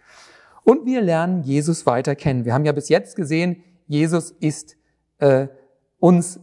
Und 0.64 0.84
wir 0.84 1.00
lernen 1.00 1.42
Jesus 1.44 1.86
weiter 1.86 2.14
kennen. 2.14 2.44
Wir 2.44 2.52
haben 2.52 2.66
ja 2.66 2.72
bis 2.72 2.90
jetzt 2.90 3.16
gesehen, 3.16 3.64
Jesus 3.86 4.32
ist 4.32 4.76
äh, 5.18 5.48
uns, 5.98 6.40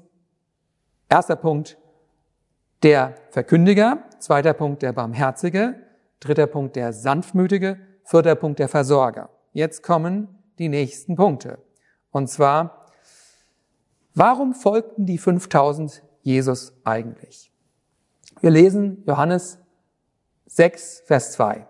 erster 1.10 1.36
Punkt, 1.36 1.78
der 2.82 3.14
Verkündiger, 3.30 4.00
zweiter 4.18 4.54
Punkt 4.54 4.82
der 4.82 4.94
Barmherzige, 4.94 5.76
dritter 6.20 6.48
Punkt 6.48 6.76
der 6.76 6.92
Sanftmütige, 6.92 7.78
vierter 8.12 8.36
Punkt 8.36 8.60
der 8.60 8.69
Versorger. 8.69 9.30
Jetzt 9.54 9.82
kommen 9.82 10.28
die 10.60 10.69
nächsten 10.69 11.15
Punkte. 11.15 11.58
Und 12.12 12.28
zwar 12.30 12.82
Warum 14.13 14.54
folgten 14.54 15.06
die 15.06 15.17
5000 15.17 16.04
Jesus 16.21 16.74
eigentlich? 16.84 17.52
Wir 18.41 18.50
lesen 18.50 19.04
Johannes 19.08 19.58
6, 20.47 21.04
Vers 21.06 21.32
2. 21.34 21.65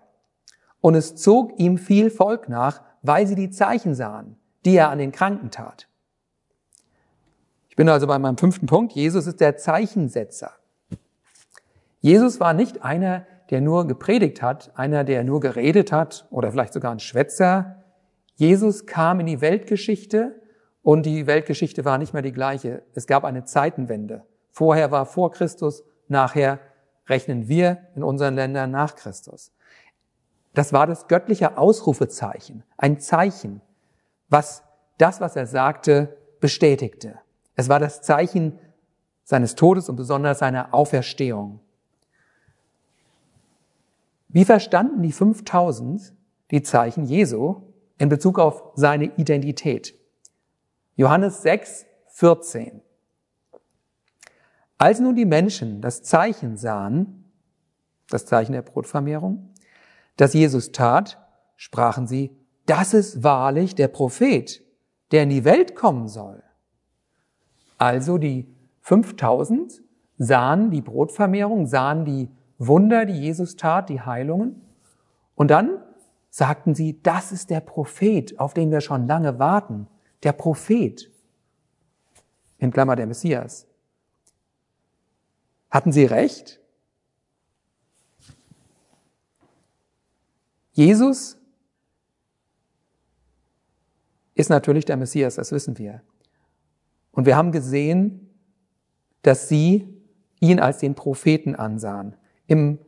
Und 0.80 0.96
es 0.96 1.14
zog 1.14 1.58
ihm 1.60 1.78
viel 1.78 2.10
Volk 2.10 2.48
nach, 2.48 2.82
weil 3.02 3.26
sie 3.28 3.36
die 3.36 3.50
Zeichen 3.50 3.94
sahen, 3.94 4.36
die 4.64 4.74
er 4.74 4.90
an 4.90 4.98
den 4.98 5.12
Kranken 5.12 5.50
tat. 5.52 5.86
Ich 7.68 7.76
bin 7.76 7.88
also 7.88 8.08
bei 8.08 8.18
meinem 8.18 8.36
fünften 8.36 8.66
Punkt. 8.66 8.92
Jesus 8.92 9.26
ist 9.26 9.40
der 9.40 9.56
Zeichensetzer. 9.56 10.52
Jesus 12.00 12.40
war 12.40 12.54
nicht 12.54 12.82
einer, 12.82 13.24
der 13.52 13.60
nur 13.60 13.86
gepredigt 13.86 14.40
hat, 14.40 14.72
einer, 14.76 15.04
der 15.04 15.24
nur 15.24 15.38
geredet 15.38 15.92
hat 15.92 16.26
oder 16.30 16.50
vielleicht 16.50 16.72
sogar 16.72 16.90
ein 16.90 17.00
Schwätzer. 17.00 17.84
Jesus 18.34 18.86
kam 18.86 19.20
in 19.20 19.26
die 19.26 19.42
Weltgeschichte 19.42 20.40
und 20.80 21.04
die 21.04 21.26
Weltgeschichte 21.26 21.84
war 21.84 21.98
nicht 21.98 22.14
mehr 22.14 22.22
die 22.22 22.32
gleiche. 22.32 22.82
Es 22.94 23.06
gab 23.06 23.24
eine 23.24 23.44
Zeitenwende. 23.44 24.24
Vorher 24.50 24.90
war 24.90 25.04
vor 25.04 25.32
Christus, 25.32 25.84
nachher 26.08 26.60
rechnen 27.06 27.46
wir 27.46 27.76
in 27.94 28.02
unseren 28.02 28.36
Ländern 28.36 28.70
nach 28.70 28.96
Christus. 28.96 29.52
Das 30.54 30.72
war 30.72 30.86
das 30.86 31.06
göttliche 31.06 31.58
Ausrufezeichen, 31.58 32.64
ein 32.78 33.00
Zeichen, 33.00 33.60
was 34.30 34.62
das, 34.96 35.20
was 35.20 35.36
er 35.36 35.46
sagte, 35.46 36.16
bestätigte. 36.40 37.18
Es 37.54 37.68
war 37.68 37.80
das 37.80 38.00
Zeichen 38.00 38.58
seines 39.24 39.56
Todes 39.56 39.90
und 39.90 39.96
besonders 39.96 40.38
seiner 40.38 40.72
Auferstehung. 40.72 41.60
Wie 44.32 44.46
verstanden 44.46 45.02
die 45.02 45.12
5000 45.12 46.14
die 46.50 46.62
Zeichen 46.62 47.04
Jesu 47.04 47.62
in 47.98 48.08
Bezug 48.08 48.38
auf 48.38 48.72
seine 48.74 49.16
Identität? 49.16 49.94
Johannes 50.96 51.42
6, 51.42 51.84
14. 52.08 52.80
Als 54.78 55.00
nun 55.00 55.14
die 55.14 55.26
Menschen 55.26 55.82
das 55.82 56.02
Zeichen 56.02 56.56
sahen, 56.56 57.30
das 58.08 58.24
Zeichen 58.24 58.52
der 58.52 58.62
Brotvermehrung, 58.62 59.50
das 60.16 60.32
Jesus 60.32 60.72
tat, 60.72 61.18
sprachen 61.56 62.06
sie, 62.06 62.36
das 62.66 62.94
ist 62.94 63.22
wahrlich 63.22 63.74
der 63.74 63.88
Prophet, 63.88 64.62
der 65.10 65.24
in 65.24 65.28
die 65.28 65.44
Welt 65.44 65.76
kommen 65.76 66.08
soll. 66.08 66.42
Also 67.76 68.16
die 68.16 68.46
5000 68.80 69.82
sahen 70.16 70.70
die 70.70 70.80
Brotvermehrung, 70.80 71.66
sahen 71.66 72.04
die 72.04 72.28
Wunder, 72.66 73.06
die 73.06 73.18
Jesus 73.18 73.56
tat, 73.56 73.88
die 73.88 74.00
Heilungen. 74.00 74.60
Und 75.34 75.50
dann 75.50 75.78
sagten 76.30 76.74
sie, 76.74 77.02
das 77.02 77.32
ist 77.32 77.50
der 77.50 77.60
Prophet, 77.60 78.38
auf 78.38 78.54
den 78.54 78.70
wir 78.70 78.80
schon 78.80 79.06
lange 79.06 79.38
warten 79.38 79.86
der 80.22 80.32
Prophet, 80.32 81.10
in 82.58 82.70
Klammer 82.70 82.94
der 82.94 83.06
Messias. 83.06 83.66
Hatten 85.70 85.90
sie 85.90 86.04
recht? 86.04 86.60
Jesus 90.72 91.36
ist 94.34 94.48
natürlich 94.48 94.84
der 94.84 94.96
Messias, 94.96 95.34
das 95.34 95.52
wissen 95.52 95.76
wir. 95.76 96.02
Und 97.10 97.26
wir 97.26 97.36
haben 97.36 97.52
gesehen, 97.52 98.30
dass 99.22 99.48
sie 99.48 99.86
ihn 100.40 100.60
als 100.60 100.78
den 100.78 100.94
Propheten 100.94 101.54
ansahen. 101.54 102.16
Im 102.52 102.80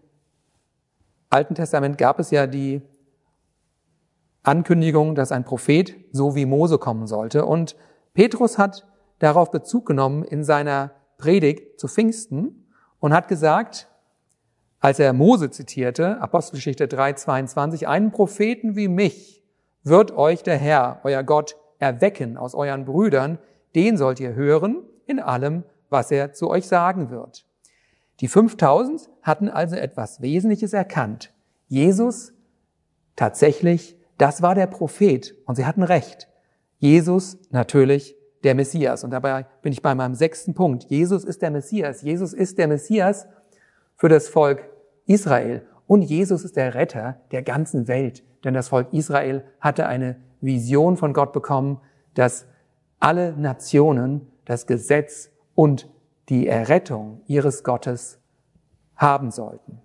Alten 1.31 1.55
Testament 1.55 1.97
gab 1.97 2.19
es 2.19 2.31
ja 2.31 2.47
die 2.47 2.83
Ankündigung, 4.43 5.15
dass 5.15 5.33
ein 5.33 5.47
Prophet 5.47 5.97
so 6.13 6.35
wie 6.35 6.45
Mose 6.45 6.77
kommen 6.77 7.07
sollte. 7.07 7.47
Und 7.47 7.75
Petrus 8.13 8.59
hat 8.59 8.87
darauf 9.21 9.51
Bezug 9.51 9.87
genommen 9.87 10.23
in 10.23 10.45
seiner 10.45 10.91
Predigt 11.17 11.81
zu 11.81 11.89
Pfingsten 11.89 12.67
und 13.01 13.15
hat 13.15 13.27
gesagt, 13.27 13.89
als 14.81 14.99
er 14.99 15.15
Mose 15.15 15.51
zitierte, 15.51 16.21
Apostelgeschichte 16.21 16.85
3,22, 16.85 17.87
einen 17.87 18.13
Propheten 18.13 18.77
wie 18.77 18.89
mich 18.89 19.43
wird 19.83 20.15
euch 20.15 20.43
der 20.43 20.59
Herr, 20.59 21.01
euer 21.05 21.23
Gott, 21.23 21.57
erwecken 21.79 22.37
aus 22.37 22.55
euren 22.55 22.85
Brüdern, 22.85 23.39
den 23.75 23.97
sollt 23.97 24.21
ihr 24.21 24.35
hören 24.35 24.83
in 25.07 25.21
allem, 25.21 25.65
was 25.89 26.11
er 26.11 26.35
zu 26.35 26.51
euch 26.51 26.67
sagen 26.67 27.09
wird. 27.09 27.47
Die 28.21 28.29
5000 28.29 29.11
hatten 29.23 29.49
also 29.49 29.77
etwas 29.77 30.21
Wesentliches 30.21 30.73
erkannt. 30.73 31.33
Jesus 31.69 32.33
tatsächlich, 33.17 33.97
das 34.19 34.43
war 34.43 34.55
der 34.55 34.67
Prophet 34.67 35.35
und 35.47 35.57
sie 35.57 35.67
hatten 35.67 35.83
recht. 35.83 36.29
Jesus 36.79 37.39
natürlich 37.51 38.17
der 38.45 38.55
Messias. 38.55 39.03
Und 39.03 39.11
dabei 39.11 39.47
bin 39.63 39.73
ich 39.73 39.83
bei 39.83 39.95
meinem 39.95 40.15
sechsten 40.15 40.55
Punkt. 40.55 40.85
Jesus 40.85 41.25
ist 41.25 41.43
der 41.43 41.51
Messias. 41.51 42.03
Jesus 42.03 42.33
ist 42.33 42.59
der 42.59 42.69
Messias 42.69 43.27
für 43.97 44.09
das 44.09 44.29
Volk 44.29 44.69
Israel. 45.07 45.67
Und 45.87 46.03
Jesus 46.03 46.45
ist 46.45 46.57
der 46.57 46.75
Retter 46.75 47.21
der 47.31 47.43
ganzen 47.43 47.89
Welt. 47.89 48.23
Denn 48.45 48.55
das 48.55 48.69
Volk 48.69 48.93
Israel 48.93 49.45
hatte 49.61 49.87
eine 49.87 50.17
Vision 50.41 50.97
von 50.97 51.15
Gott 51.15 51.33
bekommen, 51.33 51.81
dass 52.15 52.47
alle 53.01 53.33
Nationen 53.37 54.29
das 54.45 54.67
Gesetz 54.67 55.31
und 55.55 55.89
die 56.29 56.47
Errettung 56.47 57.23
ihres 57.27 57.65
Gottes 57.65 58.19
haben 58.97 59.31
sollten. 59.31 59.81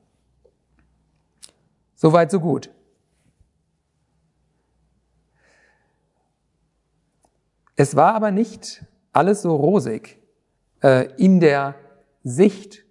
Soweit, 1.96 2.32
so 2.32 2.40
gut. 2.40 2.70
Es 7.76 7.96
war 7.96 8.14
aber 8.14 8.32
nicht 8.32 8.86
alles 9.12 9.42
so 9.42 9.56
rosig 9.56 10.20
äh, 10.82 11.12
in 11.16 11.40
der 11.40 11.76
Sicht 12.24 12.86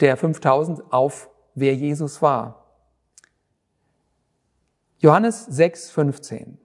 der 0.00 0.16
5000 0.16 0.92
auf, 0.92 1.30
wer 1.54 1.74
Jesus 1.74 2.22
war. 2.22 2.66
Johannes 4.98 5.46
6, 5.46 5.90
15. 5.90 6.58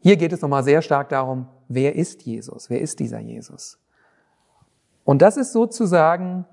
Hier 0.00 0.16
geht 0.16 0.32
es 0.32 0.40
nochmal 0.40 0.62
sehr 0.64 0.82
stark 0.82 1.08
darum, 1.08 1.48
wer 1.68 1.94
ist 1.96 2.22
Jesus? 2.22 2.70
Wer 2.70 2.80
ist 2.80 3.00
dieser 3.00 3.20
Jesus? 3.20 3.78
Und 5.04 5.22
das 5.22 5.36
ist 5.36 5.52
sozusagen 5.52 6.46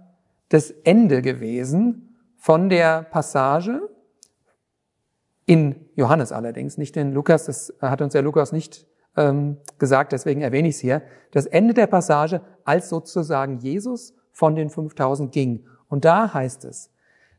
das 0.49 0.71
Ende 0.71 1.21
gewesen 1.21 2.15
von 2.37 2.69
der 2.69 3.03
Passage, 3.03 3.89
in 5.45 5.75
Johannes 5.95 6.31
allerdings, 6.31 6.77
nicht 6.77 6.95
in 6.95 7.11
Lukas, 7.11 7.45
das 7.45 7.73
hat 7.81 8.01
uns 8.01 8.13
ja 8.13 8.21
Lukas 8.21 8.51
nicht 8.51 8.87
ähm, 9.17 9.57
gesagt, 9.77 10.11
deswegen 10.13 10.41
erwähne 10.41 10.69
ich 10.69 10.75
es 10.75 10.81
hier. 10.81 11.01
Das 11.31 11.45
Ende 11.45 11.73
der 11.73 11.87
Passage, 11.87 12.41
als 12.63 12.89
sozusagen 12.89 13.57
Jesus 13.57 14.13
von 14.31 14.55
den 14.55 14.69
5000 14.69 15.31
ging. 15.31 15.65
Und 15.89 16.05
da 16.05 16.33
heißt 16.33 16.65
es, 16.65 16.91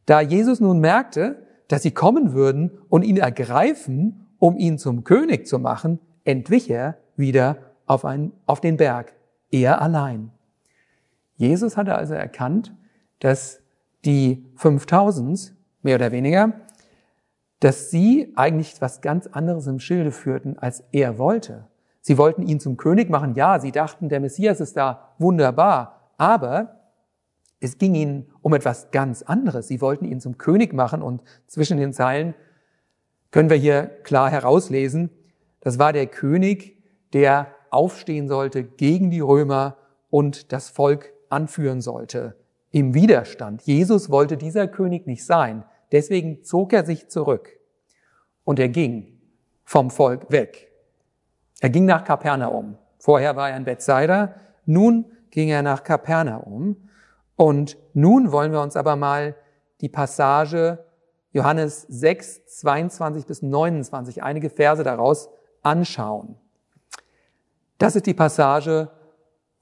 da 0.06 0.20
Jesus 0.20 0.60
nun 0.60 0.80
merkte, 0.80 1.46
dass 1.68 1.82
sie 1.82 1.92
kommen 1.92 2.34
würden 2.34 2.78
und 2.88 3.02
ihn 3.02 3.16
ergreifen, 3.16 4.26
um 4.38 4.56
ihn 4.56 4.78
zum 4.78 5.04
König 5.04 5.46
zu 5.46 5.58
machen, 5.58 5.98
entwich 6.24 6.70
er 6.70 6.98
wieder 7.16 7.56
auf, 7.86 8.04
einen, 8.04 8.32
auf 8.46 8.60
den 8.60 8.76
Berg, 8.76 9.14
er 9.50 9.80
allein. 9.80 10.30
Jesus 11.36 11.76
hatte 11.76 11.94
also 11.94 12.14
erkannt, 12.14 12.72
dass 13.20 13.60
die 14.04 14.44
5000, 14.56 15.54
mehr 15.82 15.96
oder 15.96 16.12
weniger, 16.12 16.52
dass 17.60 17.90
sie 17.90 18.32
eigentlich 18.36 18.80
was 18.80 19.00
ganz 19.00 19.26
anderes 19.26 19.66
im 19.66 19.80
Schilde 19.80 20.12
führten, 20.12 20.58
als 20.58 20.84
er 20.92 21.18
wollte. 21.18 21.66
Sie 22.00 22.18
wollten 22.18 22.42
ihn 22.42 22.60
zum 22.60 22.76
König 22.76 23.08
machen. 23.08 23.34
Ja, 23.34 23.58
sie 23.58 23.72
dachten, 23.72 24.10
der 24.10 24.20
Messias 24.20 24.60
ist 24.60 24.76
da 24.76 25.14
wunderbar. 25.18 26.10
Aber 26.18 26.80
es 27.60 27.78
ging 27.78 27.94
ihnen 27.94 28.26
um 28.42 28.52
etwas 28.52 28.90
ganz 28.90 29.22
anderes. 29.22 29.68
Sie 29.68 29.80
wollten 29.80 30.04
ihn 30.04 30.20
zum 30.20 30.36
König 30.36 30.74
machen 30.74 31.00
und 31.00 31.22
zwischen 31.46 31.78
den 31.78 31.94
Zeilen 31.94 32.34
können 33.30 33.48
wir 33.48 33.56
hier 33.56 33.86
klar 34.04 34.30
herauslesen, 34.30 35.10
das 35.60 35.78
war 35.78 35.92
der 35.94 36.06
König, 36.06 36.73
der 37.14 37.48
aufstehen 37.70 38.28
sollte 38.28 38.62
gegen 38.62 39.10
die 39.10 39.20
Römer 39.20 39.76
und 40.10 40.52
das 40.52 40.68
Volk 40.68 41.12
anführen 41.28 41.80
sollte 41.80 42.36
im 42.70 42.92
Widerstand. 42.92 43.62
Jesus 43.62 44.10
wollte 44.10 44.36
dieser 44.36 44.66
König 44.68 45.06
nicht 45.06 45.24
sein. 45.24 45.64
Deswegen 45.92 46.42
zog 46.42 46.72
er 46.72 46.84
sich 46.84 47.08
zurück 47.08 47.48
und 48.42 48.58
er 48.58 48.68
ging 48.68 49.20
vom 49.64 49.90
Volk 49.90 50.30
weg. 50.30 50.70
Er 51.60 51.70
ging 51.70 51.84
nach 51.84 52.04
Kapernaum. 52.04 52.76
Vorher 52.98 53.36
war 53.36 53.50
er 53.50 53.56
in 53.56 53.64
Bethsaida, 53.64 54.34
nun 54.66 55.04
ging 55.30 55.48
er 55.48 55.62
nach 55.62 55.84
Kapernaum. 55.84 56.88
Und 57.36 57.76
nun 57.92 58.32
wollen 58.32 58.52
wir 58.52 58.60
uns 58.60 58.76
aber 58.76 58.96
mal 58.96 59.36
die 59.80 59.88
Passage 59.88 60.84
Johannes 61.32 61.82
6, 61.88 62.46
22 62.46 63.26
bis 63.26 63.42
29, 63.42 64.22
einige 64.22 64.50
Verse 64.50 64.84
daraus 64.84 65.28
anschauen. 65.62 66.36
Das 67.78 67.96
ist 67.96 68.06
die 68.06 68.14
Passage, 68.14 68.90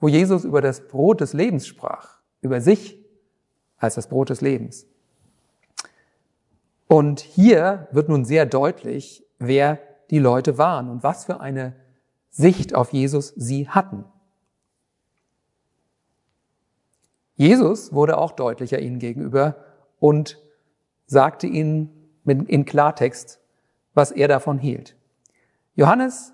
wo 0.01 0.09
Jesus 0.09 0.45
über 0.45 0.61
das 0.61 0.89
Brot 0.89 1.21
des 1.21 1.33
Lebens 1.33 1.67
sprach, 1.67 2.21
über 2.41 2.61
sich 2.61 2.99
als 3.79 3.95
das 3.95 4.09
Brot 4.09 4.31
des 4.31 4.41
Lebens. 4.41 4.87
Und 6.89 7.21
hier 7.21 7.89
wird 7.93 8.09
nun 8.09 8.25
sehr 8.25 8.45
deutlich, 8.47 9.25
wer 9.39 9.79
die 10.11 10.19
Leute 10.19 10.59
waren 10.59 10.91
und 10.91 11.03
was 11.03 11.25
für 11.25 11.41
eine 11.41 11.75
Sicht 12.31 12.75
auf 12.75 12.93
Jesus 12.93 13.29
sie 13.37 13.69
hatten. 13.69 14.05
Jesus 17.35 17.93
wurde 17.93 18.19
auch 18.19 18.33
deutlicher 18.33 18.79
ihnen 18.79 18.99
gegenüber 18.99 19.57
und 19.99 20.39
sagte 21.07 21.47
ihnen 21.47 21.91
in 22.25 22.65
Klartext, 22.65 23.41
was 23.95 24.11
er 24.11 24.29
davon 24.29 24.59
hielt. 24.59 24.97
Johannes 25.75 26.33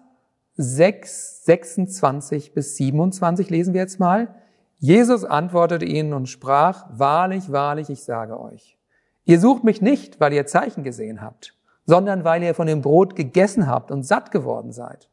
6, 0.61 1.45
26 1.45 2.53
bis 2.53 2.77
27 2.77 3.49
lesen 3.49 3.75
wir 3.75 3.81
jetzt 3.81 4.01
mal. 4.01 4.35
Jesus 4.81 5.25
antwortete 5.25 5.85
ihnen 5.85 6.13
und 6.13 6.29
sprach, 6.29 6.87
Wahrlich, 6.91 7.53
wahrlich, 7.53 7.91
ich 7.91 8.03
sage 8.03 8.41
euch, 8.41 8.77
ihr 9.25 9.39
sucht 9.39 9.63
mich 9.63 9.81
nicht, 9.81 10.19
weil 10.19 10.33
ihr 10.33 10.47
Zeichen 10.47 10.83
gesehen 10.83 11.23
habt, 11.23 11.55
sondern 11.87 12.25
weil 12.25 12.43
ihr 12.43 12.55
von 12.55 12.67
dem 12.67 12.83
Brot 12.83 13.15
gegessen 13.15 13.69
habt 13.69 13.93
und 13.93 14.03
satt 14.03 14.33
geworden 14.33 14.73
seid. 14.73 15.09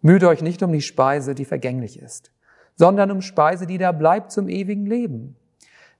Müht 0.00 0.24
euch 0.24 0.40
nicht 0.40 0.62
um 0.62 0.72
die 0.72 0.80
Speise, 0.80 1.34
die 1.34 1.44
vergänglich 1.44 2.00
ist, 2.00 2.32
sondern 2.76 3.10
um 3.10 3.20
Speise, 3.20 3.66
die 3.66 3.76
da 3.76 3.92
bleibt 3.92 4.32
zum 4.32 4.48
ewigen 4.48 4.86
Leben. 4.86 5.36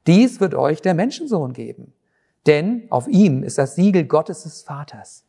Dies 0.07 0.41
wird 0.41 0.55
euch 0.55 0.80
der 0.80 0.95
Menschensohn 0.95 1.53
geben, 1.53 1.93
denn 2.47 2.86
auf 2.88 3.07
ihm 3.07 3.43
ist 3.43 3.59
das 3.59 3.74
Siegel 3.74 4.07
Gottes 4.07 4.45
des 4.45 4.62
Vaters. 4.62 5.26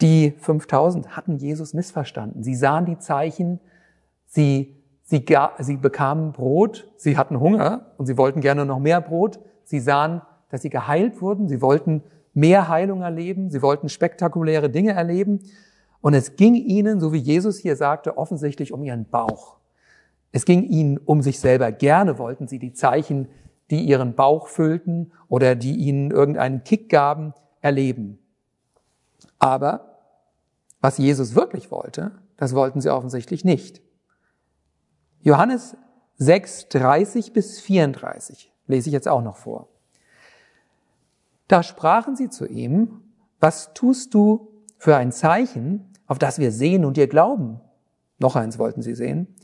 Die 0.00 0.34
5000 0.38 1.16
hatten 1.16 1.38
Jesus 1.38 1.72
missverstanden. 1.72 2.42
Sie 2.42 2.54
sahen 2.54 2.84
die 2.84 2.98
Zeichen, 2.98 3.60
sie, 4.26 4.76
sie, 5.02 5.24
sie 5.58 5.76
bekamen 5.76 6.32
Brot, 6.32 6.92
sie 6.96 7.16
hatten 7.16 7.40
Hunger 7.40 7.92
und 7.96 8.06
sie 8.06 8.18
wollten 8.18 8.40
gerne 8.40 8.66
noch 8.66 8.78
mehr 8.78 9.00
Brot. 9.00 9.40
Sie 9.64 9.80
sahen, 9.80 10.22
dass 10.50 10.62
sie 10.62 10.70
geheilt 10.70 11.20
wurden, 11.22 11.48
sie 11.48 11.62
wollten 11.62 12.02
mehr 12.34 12.68
Heilung 12.68 13.00
erleben, 13.02 13.50
sie 13.50 13.62
wollten 13.62 13.88
spektakuläre 13.88 14.68
Dinge 14.68 14.92
erleben. 14.92 15.40
Und 16.02 16.14
es 16.14 16.36
ging 16.36 16.54
ihnen, 16.54 17.00
so 17.00 17.12
wie 17.12 17.18
Jesus 17.18 17.58
hier 17.58 17.74
sagte, 17.74 18.18
offensichtlich 18.18 18.72
um 18.72 18.84
ihren 18.84 19.06
Bauch. 19.06 19.56
Es 20.30 20.44
ging 20.44 20.62
ihnen 20.62 20.98
um 20.98 21.22
sich 21.22 21.40
selber. 21.40 21.72
Gerne 21.72 22.18
wollten 22.18 22.46
sie 22.46 22.58
die 22.58 22.74
Zeichen, 22.74 23.28
die 23.70 23.80
ihren 23.80 24.14
Bauch 24.14 24.48
füllten 24.48 25.12
oder 25.28 25.54
die 25.54 25.74
ihnen 25.74 26.10
irgendeinen 26.10 26.62
Kick 26.62 26.90
gaben, 26.90 27.32
erleben. 27.60 28.18
Aber 29.38 29.98
was 30.80 30.98
Jesus 30.98 31.34
wirklich 31.34 31.70
wollte, 31.70 32.12
das 32.36 32.54
wollten 32.54 32.80
sie 32.80 32.90
offensichtlich 32.90 33.44
nicht. 33.44 33.82
Johannes 35.20 35.76
6, 36.18 36.68
30 36.68 37.32
bis 37.32 37.60
34 37.60 38.52
lese 38.66 38.88
ich 38.88 38.92
jetzt 38.92 39.08
auch 39.08 39.22
noch 39.22 39.36
vor. 39.36 39.68
Da 41.48 41.62
sprachen 41.62 42.16
sie 42.16 42.30
zu 42.30 42.46
ihm, 42.46 43.02
was 43.40 43.72
tust 43.74 44.14
du 44.14 44.48
für 44.78 44.96
ein 44.96 45.12
Zeichen, 45.12 45.92
auf 46.06 46.18
das 46.18 46.38
wir 46.38 46.52
sehen 46.52 46.84
und 46.84 46.96
dir 46.96 47.06
glauben? 47.06 47.60
Noch 48.18 48.36
eins 48.36 48.58
wollten 48.58 48.82
sie 48.82 48.94
sehen. 48.94 49.34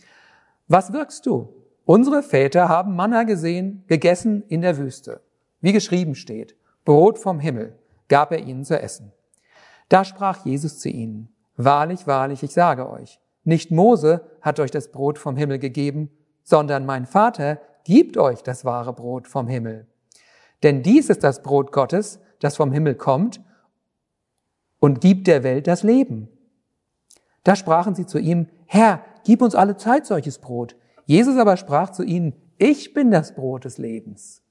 Was 0.68 0.92
wirkst 0.92 1.26
du? 1.26 1.52
Unsere 1.84 2.22
Väter 2.22 2.68
haben 2.68 2.94
Manna 2.94 3.24
gesehen, 3.24 3.84
gegessen 3.86 4.42
in 4.48 4.62
der 4.62 4.78
Wüste. 4.78 5.20
Wie 5.60 5.72
geschrieben 5.72 6.14
steht, 6.14 6.56
Brot 6.84 7.18
vom 7.18 7.38
Himmel 7.38 7.78
gab 8.08 8.32
er 8.32 8.38
ihnen 8.38 8.64
zu 8.64 8.80
essen. 8.80 9.12
Da 9.92 10.06
sprach 10.06 10.46
Jesus 10.46 10.78
zu 10.78 10.88
ihnen, 10.88 11.28
Wahrlich, 11.58 12.06
wahrlich, 12.06 12.42
ich 12.42 12.54
sage 12.54 12.88
euch, 12.88 13.20
nicht 13.44 13.70
Mose 13.70 14.26
hat 14.40 14.58
euch 14.58 14.70
das 14.70 14.90
Brot 14.90 15.18
vom 15.18 15.36
Himmel 15.36 15.58
gegeben, 15.58 16.08
sondern 16.42 16.86
mein 16.86 17.04
Vater 17.04 17.60
gibt 17.84 18.16
euch 18.16 18.42
das 18.42 18.64
wahre 18.64 18.94
Brot 18.94 19.28
vom 19.28 19.48
Himmel. 19.48 19.86
Denn 20.62 20.82
dies 20.82 21.10
ist 21.10 21.22
das 21.22 21.42
Brot 21.42 21.72
Gottes, 21.72 22.20
das 22.40 22.56
vom 22.56 22.72
Himmel 22.72 22.94
kommt 22.94 23.42
und 24.78 25.02
gibt 25.02 25.26
der 25.26 25.42
Welt 25.42 25.66
das 25.66 25.82
Leben. 25.82 26.30
Da 27.44 27.54
sprachen 27.54 27.94
sie 27.94 28.06
zu 28.06 28.18
ihm, 28.18 28.48
Herr, 28.64 29.04
gib 29.24 29.42
uns 29.42 29.54
alle 29.54 29.76
Zeit 29.76 30.06
solches 30.06 30.38
Brot. 30.38 30.74
Jesus 31.04 31.36
aber 31.36 31.58
sprach 31.58 31.90
zu 31.90 32.02
ihnen, 32.02 32.32
ich 32.56 32.94
bin 32.94 33.10
das 33.10 33.34
Brot 33.34 33.66
des 33.66 33.76
Lebens. 33.76 34.42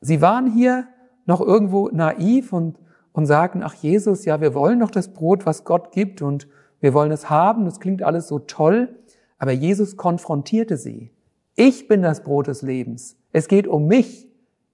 Sie 0.00 0.20
waren 0.20 0.52
hier 0.52 0.88
noch 1.24 1.40
irgendwo 1.40 1.88
naiv 1.90 2.52
und, 2.52 2.80
und 3.12 3.26
sagten, 3.26 3.62
ach 3.62 3.74
Jesus, 3.74 4.24
ja, 4.24 4.40
wir 4.40 4.54
wollen 4.54 4.80
doch 4.80 4.90
das 4.90 5.12
Brot, 5.12 5.46
was 5.46 5.64
Gott 5.64 5.92
gibt 5.92 6.22
und 6.22 6.48
wir 6.80 6.94
wollen 6.94 7.12
es 7.12 7.30
haben, 7.30 7.64
das 7.64 7.80
klingt 7.80 8.02
alles 8.02 8.28
so 8.28 8.38
toll. 8.40 8.96
Aber 9.38 9.52
Jesus 9.52 9.96
konfrontierte 9.96 10.76
sie. 10.76 11.10
Ich 11.54 11.88
bin 11.88 12.02
das 12.02 12.22
Brot 12.22 12.46
des 12.46 12.62
Lebens. 12.62 13.16
Es 13.32 13.48
geht 13.48 13.66
um 13.66 13.86
mich, 13.86 14.28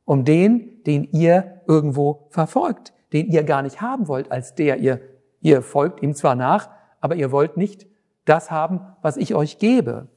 um 0.05 0.25
den, 0.25 0.83
den 0.85 1.05
ihr 1.05 1.61
irgendwo 1.67 2.29
verfolgt, 2.31 2.93
den 3.13 3.29
ihr 3.29 3.45
gar 3.45 3.63
nicht 3.63 3.81
haben 3.81 4.09
wollt 4.09 4.31
als 4.31 4.55
der. 4.55 4.79
Ihr, 4.79 5.01
ihr 5.41 5.63
folgt 5.63 6.03
ihm 6.03 6.15
zwar 6.15 6.35
nach, 6.35 6.71
aber 7.01 7.17
ihr 7.17 7.33
wollt 7.33 7.57
nicht 7.57 7.87
das 8.25 8.51
haben, 8.51 8.81
was 9.03 9.17
ich 9.17 9.35
euch 9.35 9.59
gebe. 9.59 10.09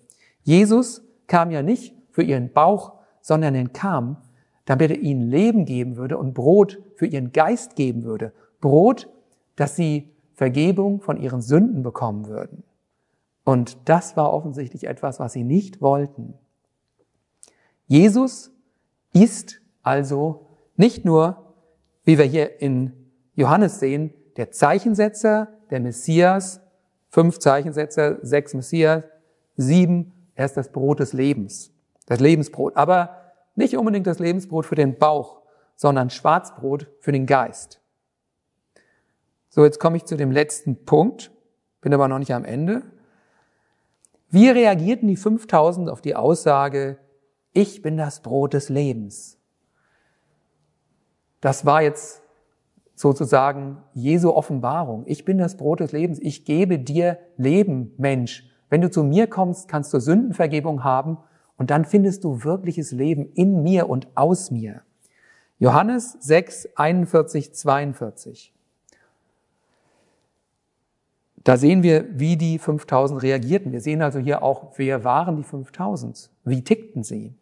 Jesus 0.44 1.04
kam 1.28 1.52
ja 1.52 1.62
nicht 1.62 1.96
für 2.10 2.24
ihren 2.24 2.52
Bauch, 2.52 2.94
sondern 3.22 3.56
er 3.56 3.68
kam, 3.70 4.18
damit 4.66 4.92
er 4.92 5.00
ihnen 5.00 5.30
Leben 5.30 5.66
geben 5.66 5.98
würde 5.98 6.18
und 6.18 6.34
Brot 6.34 6.80
für 6.96 7.06
ihren 7.06 7.32
Geist 7.32 7.76
geben 7.76 8.04
würde. 8.04 8.34
Brot, 8.60 9.10
dass 9.56 9.76
sie 9.76 10.10
Vergebung 10.34 11.02
von 11.02 11.18
ihren 11.18 11.42
Sünden 11.42 11.84
bekommen 11.84 12.28
würden. 12.28 12.64
Und 13.44 13.78
das 13.86 14.16
war 14.18 14.34
offensichtlich 14.34 14.86
etwas, 14.86 15.20
was 15.20 15.34
sie 15.34 15.44
nicht 15.44 15.82
wollten. 15.82 16.36
Jesus 17.88 18.52
ist 19.14 19.62
also 19.84 20.48
nicht 20.78 21.06
nur, 21.06 21.54
wie 22.04 22.18
wir 22.18 22.26
hier 22.26 22.62
in 22.62 22.94
Johannes 23.36 23.80
sehen, 23.80 24.14
der 24.38 24.52
Zeichensetzer, 24.52 25.50
der 25.70 25.80
Messias, 25.80 26.62
fünf 27.10 27.40
Zeichensetzer, 27.40 28.20
sechs 28.22 28.54
Messias, 28.54 29.04
sieben, 29.58 30.14
er 30.36 30.46
ist 30.46 30.58
das 30.58 30.72
Brot 30.72 31.00
des 31.00 31.14
Lebens, 31.14 31.72
das 32.06 32.20
Lebensbrot. 32.20 32.76
Aber 32.76 33.21
nicht 33.56 33.78
unbedingt 33.78 34.08
das 34.08 34.20
Lebensbrot 34.20 34.66
für 34.66 34.76
den 34.76 34.98
Bauch, 34.98 35.42
sondern 35.76 36.10
Schwarzbrot 36.10 36.88
für 37.00 37.12
den 37.12 37.26
Geist. 37.26 37.82
So, 39.50 39.66
jetzt 39.66 39.80
komme 39.80 39.98
ich 39.98 40.06
zu 40.06 40.16
dem 40.16 40.32
letzten 40.32 40.86
Punkt, 40.86 41.32
bin 41.82 41.94
aber 41.94 42.08
noch 42.08 42.20
nicht 42.20 42.34
am 42.34 42.46
Ende. 42.46 42.84
Wie 44.30 44.50
reagierten 44.50 45.08
die 45.08 45.18
5000 45.18 45.90
auf 45.90 46.02
die 46.02 46.16
Aussage, 46.16 46.98
ich 47.52 47.82
bin 47.82 47.98
das 47.98 48.22
Brot 48.22 48.54
des 48.54 48.70
Lebens? 48.70 49.38
Das 51.42 51.66
war 51.66 51.82
jetzt 51.82 52.22
sozusagen 52.96 53.82
Jesu 53.94 54.30
Offenbarung. 54.30 55.04
Ich 55.08 55.26
bin 55.26 55.38
das 55.40 55.58
Brot 55.58 55.80
des 55.80 55.92
Lebens. 55.92 56.20
Ich 56.20 56.46
gebe 56.46 56.80
dir 56.80 57.18
Leben, 57.36 57.94
Mensch. 57.98 58.48
Wenn 58.70 58.82
du 58.82 58.90
zu 58.90 59.04
mir 59.04 59.28
kommst, 59.28 59.68
kannst 59.68 59.94
du 59.94 60.00
Sündenvergebung 60.00 60.84
haben 60.84 61.18
und 61.62 61.70
dann 61.70 61.86
findest 61.86 62.24
du 62.24 62.44
wirkliches 62.44 62.92
Leben 62.92 63.32
in 63.36 63.62
mir 63.62 63.88
und 63.88 64.08
aus 64.16 64.50
mir. 64.50 64.82
Johannes 65.60 66.18
6, 66.20 66.70
41, 66.74 67.54
42. 67.54 68.52
Da 71.44 71.58
sehen 71.58 71.84
wir, 71.84 72.08
wie 72.20 72.36
die 72.36 72.58
5000 72.58 73.22
reagierten. 73.22 73.72
Wir 73.72 73.80
sehen 73.80 74.02
also 74.02 74.18
hier 74.18 74.42
auch, 74.42 74.72
wer 74.78 75.04
waren 75.04 75.38
die 75.38 75.44
5000? 75.44 76.32
Wie 76.46 76.64
tickten 76.64 77.04
sie? 77.04 77.36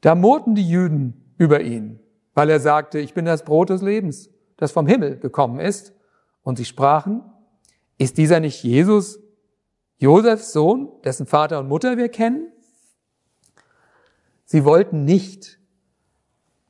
Da 0.00 0.14
murrten 0.14 0.54
die 0.54 0.66
Jüden 0.66 1.34
über 1.36 1.60
ihn, 1.60 2.00
weil 2.32 2.48
er 2.48 2.58
sagte, 2.58 3.00
ich 3.00 3.12
bin 3.12 3.26
das 3.26 3.44
Brot 3.44 3.68
des 3.68 3.82
Lebens, 3.82 4.30
das 4.56 4.72
vom 4.72 4.86
Himmel 4.86 5.18
gekommen 5.18 5.60
ist. 5.60 5.92
Und 6.42 6.56
sie 6.56 6.64
sprachen, 6.64 7.20
ist 7.98 8.16
dieser 8.16 8.40
nicht 8.40 8.64
Jesus, 8.64 9.20
Josefs 9.98 10.54
Sohn, 10.54 10.88
dessen 11.04 11.26
Vater 11.26 11.58
und 11.58 11.68
Mutter 11.68 11.98
wir 11.98 12.08
kennen? 12.08 12.50
Sie 14.50 14.64
wollten 14.64 15.04
nicht 15.04 15.58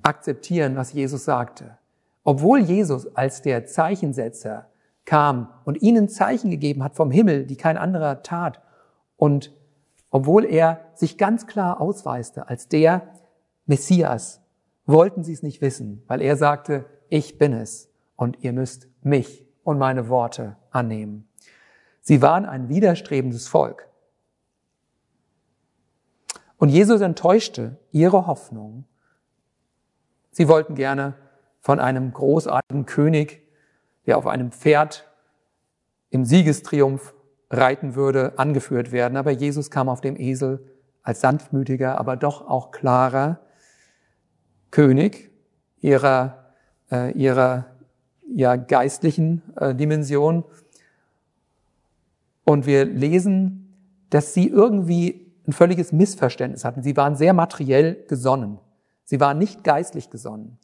akzeptieren, 0.03 0.75
was 0.75 0.93
Jesus 0.93 1.25
sagte. 1.25 1.79
Obwohl 2.25 2.59
Jesus 2.59 3.15
als 3.15 3.41
der 3.41 3.67
Zeichensetzer 3.67 4.67
kam 5.05 5.49
und 5.65 5.81
ihnen 5.81 6.09
Zeichen 6.09 6.51
gegeben 6.51 6.83
hat 6.83 6.97
vom 6.97 7.13
Himmel, 7.13 7.47
die 7.47 7.55
kein 7.55 7.77
anderer 7.77 8.25
tat. 8.25 8.61
Und 9.17 9.55
obwohl 10.11 10.45
er 10.45 10.81
sich 10.95 11.19
ganz 11.19 11.47
klar 11.47 11.81
ausweiste 11.81 12.49
als 12.49 12.67
der 12.67 13.15
Messias, 13.67 14.41
wollten 14.85 15.23
sie 15.23 15.33
es 15.33 15.45
nicht 15.45 15.61
wissen, 15.61 16.03
weil 16.09 16.21
er 16.21 16.37
sagte, 16.37 16.85
ich 17.09 17.39
bin 17.39 17.53
es 17.53 17.93
und 18.17 18.43
ihr 18.43 18.53
müsst 18.53 18.89
mich 19.03 19.47
und 19.63 19.79
meine 19.79 20.09
Worte 20.09 20.57
annehmen. 20.73 21.29
Sie 22.01 22.23
waren 22.23 22.45
ein 22.45 22.69
widerstrebendes 22.69 23.47
Volk. 23.47 23.89
Und 26.59 26.69
Jesus 26.69 27.01
enttäuschte 27.01 27.79
ihre 27.91 28.27
Hoffnung. 28.27 28.85
Sie 30.31 30.47
wollten 30.49 30.75
gerne 30.75 31.15
von 31.61 31.81
einem 31.81 32.13
großartigen 32.13 32.87
König 32.87 33.49
der 34.09 34.17
auf 34.17 34.27
einem 34.27 34.53
Pferd 34.53 35.07
im 36.09 36.25
Siegestriumph 36.25 37.15
reiten 37.51 37.95
würde, 37.95 38.39
angeführt 38.39 38.91
werden. 38.91 39.19
Aber 39.19 39.31
Jesus 39.31 39.71
kam 39.71 39.91
auf 39.91 40.01
dem 40.01 40.19
Esel 40.19 40.65
als 41.03 41.21
sanftmütiger, 41.21 41.99
aber 41.99 42.17
doch 42.17 42.49
auch 42.49 42.71
klarer 42.71 43.39
König 44.71 45.31
ihrer, 45.83 46.55
äh, 46.91 47.13
ihrer 47.13 47.67
ja, 48.27 48.57
geistlichen 48.57 49.43
äh, 49.57 49.75
Dimension. 49.75 50.43
Und 52.45 52.65
wir 52.65 52.87
lesen, 52.87 53.77
dass 54.09 54.33
sie 54.33 54.49
irgendwie 54.49 55.28
ein 55.49 55.53
völliges 55.53 55.93
Missverständnis 55.93 56.65
hatten. 56.65 56.83
Sie 56.83 56.97
waren 56.97 57.17
sehr 57.17 57.33
materiell 57.33 58.05
gesonnen. 58.07 58.59
Sie 59.05 59.19
waren 59.19 59.39
nicht 59.39 59.65
geistlich 59.65 60.11
gesonnen. 60.11 60.59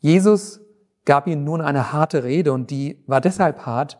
Jesus 0.00 0.60
gab 1.04 1.26
ihnen 1.28 1.44
nun 1.44 1.60
eine 1.60 1.92
harte 1.92 2.24
Rede 2.24 2.52
und 2.52 2.70
die 2.70 3.02
war 3.06 3.20
deshalb 3.20 3.64
hart, 3.64 3.98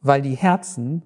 weil 0.00 0.22
die 0.22 0.36
Herzen 0.36 1.02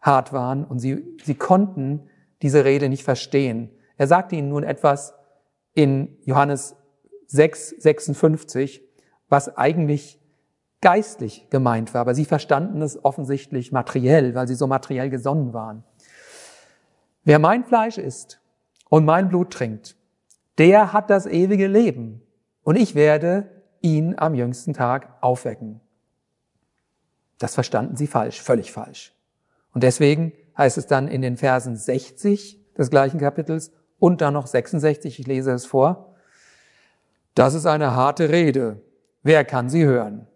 hart 0.00 0.32
waren 0.32 0.64
und 0.64 0.80
sie, 0.80 1.16
sie 1.22 1.34
konnten 1.34 2.08
diese 2.42 2.64
Rede 2.64 2.88
nicht 2.88 3.04
verstehen. 3.04 3.70
Er 3.96 4.06
sagte 4.06 4.36
ihnen 4.36 4.48
nun 4.48 4.64
etwas 4.64 5.14
in 5.74 6.16
Johannes 6.24 6.76
6, 7.26 7.70
56, 7.78 8.82
was 9.28 9.56
eigentlich 9.56 10.20
geistlich 10.80 11.48
gemeint 11.50 11.94
war, 11.94 12.02
aber 12.02 12.14
sie 12.14 12.24
verstanden 12.24 12.82
es 12.82 13.04
offensichtlich 13.04 13.72
materiell, 13.72 14.34
weil 14.34 14.48
sie 14.48 14.54
so 14.54 14.66
materiell 14.66 15.10
gesonnen 15.10 15.52
waren. 15.52 15.84
Wer 17.28 17.38
mein 17.38 17.62
Fleisch 17.62 17.98
isst 17.98 18.40
und 18.88 19.04
mein 19.04 19.28
Blut 19.28 19.52
trinkt, 19.52 19.96
der 20.56 20.94
hat 20.94 21.10
das 21.10 21.26
ewige 21.26 21.66
Leben 21.66 22.22
und 22.62 22.76
ich 22.76 22.94
werde 22.94 23.50
ihn 23.82 24.18
am 24.18 24.34
jüngsten 24.34 24.72
Tag 24.72 25.10
aufwecken. 25.20 25.82
Das 27.36 27.52
verstanden 27.52 27.96
sie 27.96 28.06
falsch, 28.06 28.40
völlig 28.40 28.72
falsch. 28.72 29.14
Und 29.74 29.82
deswegen 29.82 30.32
heißt 30.56 30.78
es 30.78 30.86
dann 30.86 31.06
in 31.06 31.20
den 31.20 31.36
Versen 31.36 31.76
60 31.76 32.74
des 32.78 32.88
gleichen 32.88 33.20
Kapitels 33.20 33.72
und 33.98 34.22
dann 34.22 34.32
noch 34.32 34.46
66, 34.46 35.20
ich 35.20 35.26
lese 35.26 35.52
es 35.52 35.66
vor, 35.66 36.14
das 37.34 37.52
ist 37.52 37.66
eine 37.66 37.94
harte 37.94 38.30
Rede. 38.30 38.80
Wer 39.22 39.44
kann 39.44 39.68
sie 39.68 39.84
hören? 39.84 40.26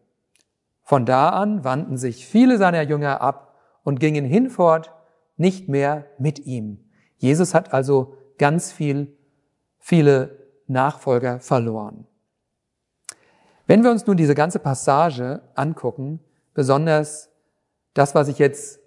Von 0.82 1.06
da 1.06 1.30
an 1.30 1.64
wandten 1.64 1.96
sich 1.96 2.26
viele 2.26 2.58
seiner 2.58 2.82
Jünger 2.82 3.22
ab 3.22 3.56
und 3.82 3.98
gingen 3.98 4.26
hinfort 4.26 4.92
nicht 5.36 5.68
mehr 5.68 6.06
mit 6.18 6.46
ihm. 6.46 6.81
Jesus 7.22 7.54
hat 7.54 7.72
also 7.72 8.14
ganz 8.36 8.72
viel, 8.72 9.16
viele 9.78 10.48
Nachfolger 10.66 11.38
verloren. 11.38 12.08
Wenn 13.68 13.84
wir 13.84 13.92
uns 13.92 14.06
nun 14.06 14.16
diese 14.16 14.34
ganze 14.34 14.58
Passage 14.58 15.40
angucken, 15.54 16.18
besonders 16.52 17.30
das, 17.94 18.16
was 18.16 18.26
ich 18.26 18.40
jetzt 18.40 18.80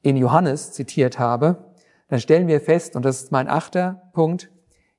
in 0.00 0.16
Johannes 0.16 0.72
zitiert 0.72 1.18
habe, 1.18 1.74
dann 2.08 2.20
stellen 2.20 2.48
wir 2.48 2.62
fest, 2.62 2.96
und 2.96 3.04
das 3.04 3.24
ist 3.24 3.32
mein 3.32 3.48
achter 3.48 4.10
Punkt, 4.14 4.50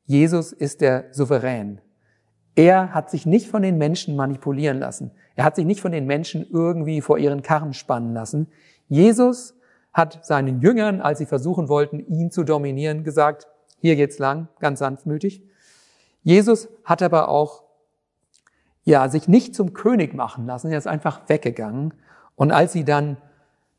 Jesus 0.04 0.52
ist 0.52 0.82
der 0.82 1.12
Souverän. 1.12 1.82
Er 2.54 2.94
hat 2.94 3.10
sich 3.10 3.26
nicht 3.26 3.48
von 3.48 3.64
den 3.64 3.80
Menschen 3.80 4.16
manipulieren 4.16 4.78
lassen. 4.78 5.10
Er 5.36 5.44
hat 5.44 5.56
sich 5.56 5.66
nicht 5.66 5.82
von 5.82 5.92
den 5.92 6.06
Menschen 6.06 6.46
irgendwie 6.52 7.02
vor 7.02 7.18
ihren 7.18 7.42
Karren 7.42 7.74
spannen 7.74 8.14
lassen. 8.14 8.48
Jesus 8.88 9.56
hat 9.94 10.26
seinen 10.26 10.62
Jüngern, 10.62 11.02
als 11.02 11.20
sie 11.20 11.26
versuchen 11.26 11.68
wollten, 11.68 12.00
ihn 12.00 12.32
zu 12.32 12.44
dominieren, 12.44 13.04
gesagt, 13.04 13.48
hier 13.80 13.96
geht's 13.96 14.20
lang, 14.20 14.48
ganz 14.60 14.80
sanftmütig. 14.80 15.44
Jesus 16.24 16.68
hat 16.84 17.02
aber 17.02 17.30
auch 17.30 17.64
ja, 18.84 19.08
sich 19.10 19.28
nicht 19.28 19.56
zum 19.56 19.74
König 19.74 20.14
machen 20.14 20.46
lassen. 20.46 20.72
Er 20.72 20.78
ist 20.78 20.88
einfach 20.88 21.22
weggegangen. 21.28 21.94
Und 22.36 22.52
als 22.52 22.74
sie 22.74 22.84
dann 22.84 23.18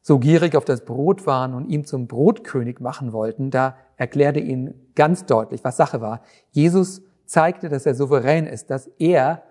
so 0.03 0.19
gierig 0.19 0.57
auf 0.57 0.65
das 0.65 0.85
Brot 0.85 1.27
waren 1.27 1.55
und 1.55 1.69
ihm 1.69 1.85
zum 1.85 2.07
Brotkönig 2.07 2.81
machen 2.81 3.13
wollten, 3.13 3.51
da 3.51 3.77
erklärte 3.97 4.41
ihnen 4.41 4.75
ganz 4.95 5.27
deutlich, 5.27 5.65
was 5.65 5.77
Sache 5.77 6.01
war. 6.01 6.23
Jesus 6.51 7.03
zeigte, 7.27 7.69
dass 7.69 7.87
er 7.87 7.95
souverän 7.95 8.47
ist, 8.47 8.71
dass 8.71 8.87
er 8.99 9.43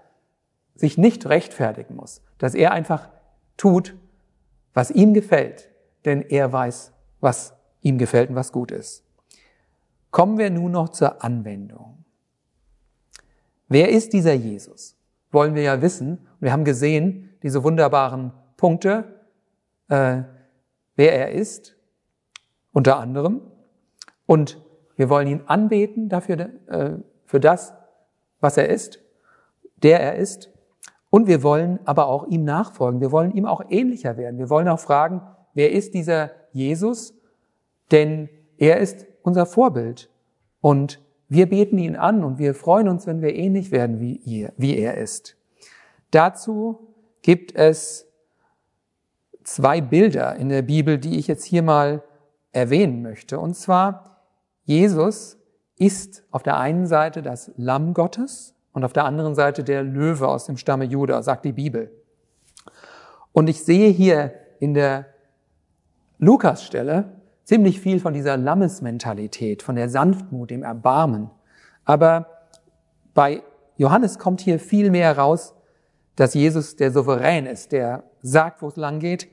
sich 0.76 0.97
nicht 0.97 1.28
rechtfertigen 1.28 1.95
muss, 1.95 2.22
dass 2.38 2.55
er 2.55 2.72
einfach 2.72 3.10
tut, 3.57 3.95
was 4.74 4.91
ihm 4.91 5.14
gefällt, 5.14 5.70
denn 6.06 6.22
er 6.22 6.52
weiß, 6.52 6.93
was 7.20 7.54
ihm 7.82 7.97
gefällt 7.97 8.30
und 8.30 8.36
was 8.36 8.52
gut 8.52 8.72
ist. 8.72 9.04
Kommen 10.12 10.38
wir 10.38 10.50
nun 10.50 10.72
noch 10.72 10.89
zur 10.89 11.24
Anwendung. 11.24 12.04
Wer 13.68 13.89
ist 13.89 14.14
dieser 14.14 14.34
Jesus? 14.34 14.97
Wollen 15.32 15.54
wir 15.54 15.62
ja 15.62 15.82
wissen. 15.82 16.28
Wir 16.39 16.52
haben 16.52 16.64
gesehen, 16.64 17.30
diese 17.43 17.64
wunderbaren 17.64 18.34
Punkte, 18.58 19.22
äh, 19.88 20.24
wer 20.95 21.14
er 21.14 21.32
ist, 21.32 21.76
unter 22.74 22.97
anderem. 22.97 23.41
Und 24.26 24.60
wir 24.95 25.10
wollen 25.10 25.28
ihn 25.28 25.41
anbeten 25.45 26.10
dafür, 26.10 26.50
äh, 26.68 26.97
für 27.26 27.39
das, 27.39 27.74
was 28.39 28.58
er 28.58 28.70
ist, 28.70 29.00
der 29.78 30.00
er 30.00 30.16
ist. 30.16 30.50
Und 31.12 31.28
wir 31.28 31.43
wollen 31.43 31.80
aber 31.86 32.08
auch 32.08 32.28
ihm 32.28 32.43
nachfolgen. 32.43 33.02
Wir 33.02 33.12
wollen 33.12 33.32
ihm 33.32 33.45
auch 33.45 33.62
ähnlicher 33.70 34.18
werden. 34.18 34.38
Wir 34.38 34.50
wollen 34.50 34.68
auch 34.68 34.80
fragen, 34.80 35.22
wer 35.54 35.72
ist 35.72 35.93
dieser 35.93 36.32
Jesus? 36.52 37.14
Denn 37.91 38.30
er 38.58 38.78
ist 38.78 39.06
unser 39.24 39.45
Vorbild. 39.45 40.10
Und 40.62 41.00
wir 41.28 41.47
beten 41.47 41.78
ihn 41.78 41.95
an 41.95 42.24
und 42.24 42.39
wir 42.39 42.54
freuen 42.54 42.89
uns, 42.89 43.06
wenn 43.08 43.22
wir 43.22 43.36
ähnlich 43.36 43.72
werden 43.72 44.00
wie, 44.00 44.18
ihr, 44.18 44.52
wie 44.58 44.78
er 44.78 44.97
ist. 44.97 45.38
Dazu 46.12 46.93
gibt 47.22 47.56
es 47.56 48.08
zwei 49.43 49.82
Bilder 49.82 50.36
in 50.36 50.50
der 50.50 50.64
Bibel, 50.64 50.97
die 50.97 51.20
ich 51.20 51.28
jetzt 51.28 51.43
hier 51.43 51.62
mal 51.62 52.04
erwähnen 52.52 53.02
möchte. 53.02 53.39
Und 53.39 53.56
zwar, 53.56 54.24
Jesus 54.64 55.38
ist 55.78 56.24
auf 56.32 56.43
der 56.43 56.58
einen 56.58 56.88
Seite 56.88 57.22
das 57.22 57.52
Lamm 57.58 57.93
Gottes 57.93 58.56
und 58.74 58.84
auf 58.84 58.93
der 58.93 59.06
anderen 59.06 59.36
Seite 59.36 59.64
der 59.64 59.84
Löwe 59.84 60.28
aus 60.28 60.45
dem 60.45 60.58
Stamme 60.58 60.86
Juda, 60.86 61.22
sagt 61.22 61.45
die 61.45 61.54
Bibel. 61.54 61.91
Und 63.32 63.50
ich 63.50 63.64
sehe 63.64 63.89
hier 63.89 64.34
in 64.60 64.74
der 64.74 65.06
Lukas-Stelle 66.20 67.13
ziemlich 67.43 67.80
viel 67.80 67.99
von 67.99 68.13
dieser 68.13 68.38
Lammesmentalität, 68.38 69.63
von 69.63 69.76
der 69.76 69.89
Sanftmut, 69.89 70.51
dem 70.51 70.61
Erbarmen. 70.61 71.32
Aber 71.84 72.28
bei 73.13 73.41
Johannes 73.78 74.20
kommt 74.20 74.41
hier 74.41 74.59
viel 74.59 74.91
mehr 74.91 75.17
raus, 75.17 75.55
dass 76.15 76.34
Jesus 76.34 76.76
der 76.76 76.91
Souverän 76.91 77.45
ist, 77.45 77.72
der 77.72 78.03
sagt, 78.22 78.61
wo 78.61 78.67
es 78.67 78.76
lang 78.76 78.99
geht, 78.99 79.30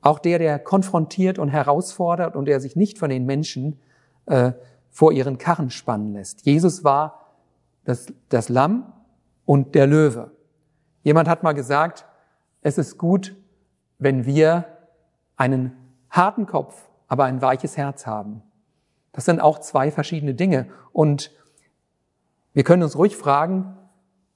auch 0.00 0.18
der, 0.18 0.38
der 0.38 0.58
konfrontiert 0.58 1.38
und 1.38 1.48
herausfordert 1.50 2.34
und 2.34 2.46
der 2.46 2.60
sich 2.60 2.74
nicht 2.74 2.98
von 2.98 3.10
den 3.10 3.26
Menschen 3.26 3.78
äh, 4.26 4.52
vor 4.90 5.12
ihren 5.12 5.38
Karren 5.38 5.70
spannen 5.70 6.14
lässt. 6.14 6.44
Jesus 6.44 6.82
war 6.84 7.28
das, 7.84 8.06
das 8.28 8.48
Lamm 8.48 8.92
und 9.44 9.74
der 9.74 9.86
Löwe. 9.86 10.32
Jemand 11.02 11.28
hat 11.28 11.42
mal 11.42 11.52
gesagt, 11.52 12.06
es 12.62 12.78
ist 12.78 12.98
gut, 12.98 13.36
wenn 13.98 14.26
wir 14.26 14.64
einen 15.36 15.76
harten 16.12 16.46
Kopf, 16.46 16.88
aber 17.08 17.24
ein 17.24 17.42
weiches 17.42 17.76
Herz 17.76 18.06
haben. 18.06 18.42
Das 19.12 19.24
sind 19.24 19.40
auch 19.40 19.58
zwei 19.58 19.90
verschiedene 19.90 20.34
Dinge. 20.34 20.68
Und 20.92 21.32
wir 22.52 22.62
können 22.62 22.82
uns 22.82 22.96
ruhig 22.96 23.16
fragen, 23.16 23.76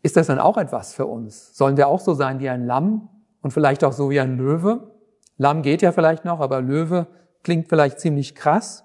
ist 0.02 0.16
das 0.16 0.26
dann 0.26 0.38
auch 0.38 0.56
etwas 0.56 0.94
für 0.94 1.06
uns? 1.06 1.56
Sollen 1.56 1.76
wir 1.76 1.88
auch 1.88 2.00
so 2.00 2.14
sein 2.14 2.40
wie 2.40 2.48
ein 2.48 2.66
Lamm 2.66 3.08
und 3.42 3.52
vielleicht 3.52 3.84
auch 3.84 3.92
so 3.92 4.10
wie 4.10 4.20
ein 4.20 4.36
Löwe? 4.36 4.90
Lamm 5.36 5.62
geht 5.62 5.82
ja 5.82 5.92
vielleicht 5.92 6.24
noch, 6.24 6.40
aber 6.40 6.60
Löwe 6.60 7.06
klingt 7.42 7.68
vielleicht 7.68 8.00
ziemlich 8.00 8.34
krass. 8.34 8.84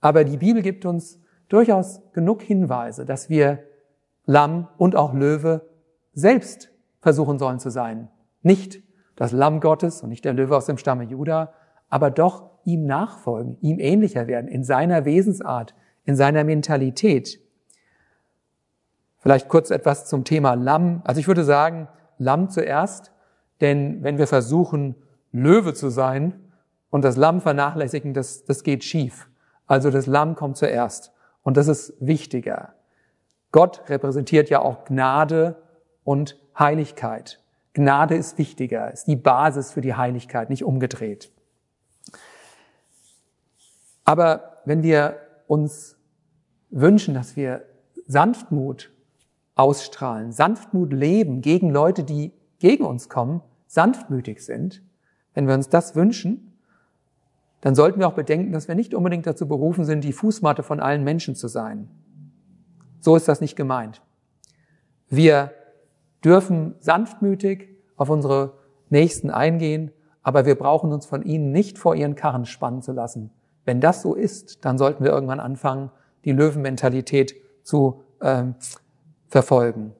Aber 0.00 0.24
die 0.24 0.36
Bibel 0.36 0.62
gibt 0.62 0.84
uns 0.84 1.18
durchaus 1.48 2.02
genug 2.12 2.42
Hinweise, 2.42 3.04
dass 3.04 3.30
wir 3.30 3.60
Lamm 4.26 4.68
und 4.76 4.96
auch 4.96 5.14
Löwe 5.14 5.68
selbst 6.12 6.70
versuchen 7.00 7.38
sollen 7.38 7.58
zu 7.58 7.70
sein. 7.70 8.08
Nicht 8.42 8.82
das 9.16 9.32
Lamm 9.32 9.60
Gottes 9.60 10.02
und 10.02 10.08
nicht 10.08 10.24
der 10.24 10.32
Löwe 10.32 10.56
aus 10.56 10.66
dem 10.66 10.78
Stamme 10.78 11.04
Juda, 11.04 11.52
aber 11.92 12.10
doch 12.10 12.48
ihm 12.64 12.86
nachfolgen, 12.86 13.58
ihm 13.60 13.78
ähnlicher 13.78 14.26
werden 14.26 14.48
in 14.48 14.64
seiner 14.64 15.04
Wesensart, 15.04 15.74
in 16.06 16.16
seiner 16.16 16.42
Mentalität. 16.42 17.38
Vielleicht 19.18 19.50
kurz 19.50 19.70
etwas 19.70 20.06
zum 20.06 20.24
Thema 20.24 20.54
Lamm. 20.54 21.02
Also 21.04 21.20
ich 21.20 21.28
würde 21.28 21.44
sagen, 21.44 21.88
Lamm 22.16 22.48
zuerst, 22.48 23.12
denn 23.60 24.02
wenn 24.02 24.16
wir 24.16 24.26
versuchen, 24.26 24.94
Löwe 25.32 25.74
zu 25.74 25.90
sein 25.90 26.32
und 26.88 27.04
das 27.04 27.18
Lamm 27.18 27.42
vernachlässigen, 27.42 28.14
das, 28.14 28.46
das 28.46 28.62
geht 28.62 28.84
schief. 28.84 29.28
Also 29.66 29.90
das 29.90 30.06
Lamm 30.06 30.34
kommt 30.34 30.56
zuerst. 30.56 31.12
Und 31.42 31.58
das 31.58 31.68
ist 31.68 31.94
wichtiger. 32.00 32.72
Gott 33.50 33.82
repräsentiert 33.88 34.48
ja 34.48 34.62
auch 34.62 34.86
Gnade 34.86 35.60
und 36.04 36.40
Heiligkeit. 36.58 37.42
Gnade 37.74 38.14
ist 38.14 38.38
wichtiger, 38.38 38.90
ist 38.90 39.08
die 39.08 39.16
Basis 39.16 39.72
für 39.72 39.82
die 39.82 39.94
Heiligkeit, 39.94 40.48
nicht 40.48 40.64
umgedreht. 40.64 41.30
Aber 44.04 44.58
wenn 44.64 44.82
wir 44.82 45.16
uns 45.46 45.96
wünschen, 46.70 47.14
dass 47.14 47.36
wir 47.36 47.64
Sanftmut 48.06 48.90
ausstrahlen, 49.54 50.32
Sanftmut 50.32 50.92
leben 50.92 51.40
gegen 51.40 51.70
Leute, 51.70 52.04
die 52.04 52.32
gegen 52.58 52.84
uns 52.84 53.08
kommen, 53.08 53.42
sanftmütig 53.66 54.44
sind, 54.44 54.82
wenn 55.34 55.46
wir 55.46 55.54
uns 55.54 55.68
das 55.68 55.94
wünschen, 55.94 56.58
dann 57.60 57.74
sollten 57.74 58.00
wir 58.00 58.08
auch 58.08 58.14
bedenken, 58.14 58.52
dass 58.52 58.66
wir 58.66 58.74
nicht 58.74 58.92
unbedingt 58.92 59.26
dazu 59.26 59.46
berufen 59.46 59.84
sind, 59.84 60.02
die 60.02 60.12
Fußmatte 60.12 60.62
von 60.62 60.80
allen 60.80 61.04
Menschen 61.04 61.34
zu 61.34 61.48
sein. 61.48 61.88
So 63.00 63.14
ist 63.16 63.28
das 63.28 63.40
nicht 63.40 63.56
gemeint. 63.56 64.02
Wir 65.08 65.52
dürfen 66.24 66.74
sanftmütig 66.80 67.68
auf 67.96 68.10
unsere 68.10 68.58
Nächsten 68.90 69.30
eingehen, 69.30 69.92
aber 70.22 70.44
wir 70.44 70.54
brauchen 70.54 70.92
uns 70.92 71.06
von 71.06 71.22
ihnen 71.22 71.52
nicht 71.52 71.78
vor 71.78 71.94
ihren 71.94 72.14
Karren 72.14 72.46
spannen 72.46 72.82
zu 72.82 72.92
lassen. 72.92 73.30
Wenn 73.64 73.80
das 73.80 74.02
so 74.02 74.14
ist, 74.14 74.64
dann 74.64 74.78
sollten 74.78 75.04
wir 75.04 75.12
irgendwann 75.12 75.40
anfangen, 75.40 75.90
die 76.24 76.32
Löwenmentalität 76.32 77.34
zu 77.62 78.04
äh, 78.20 78.44
verfolgen. 79.28 79.94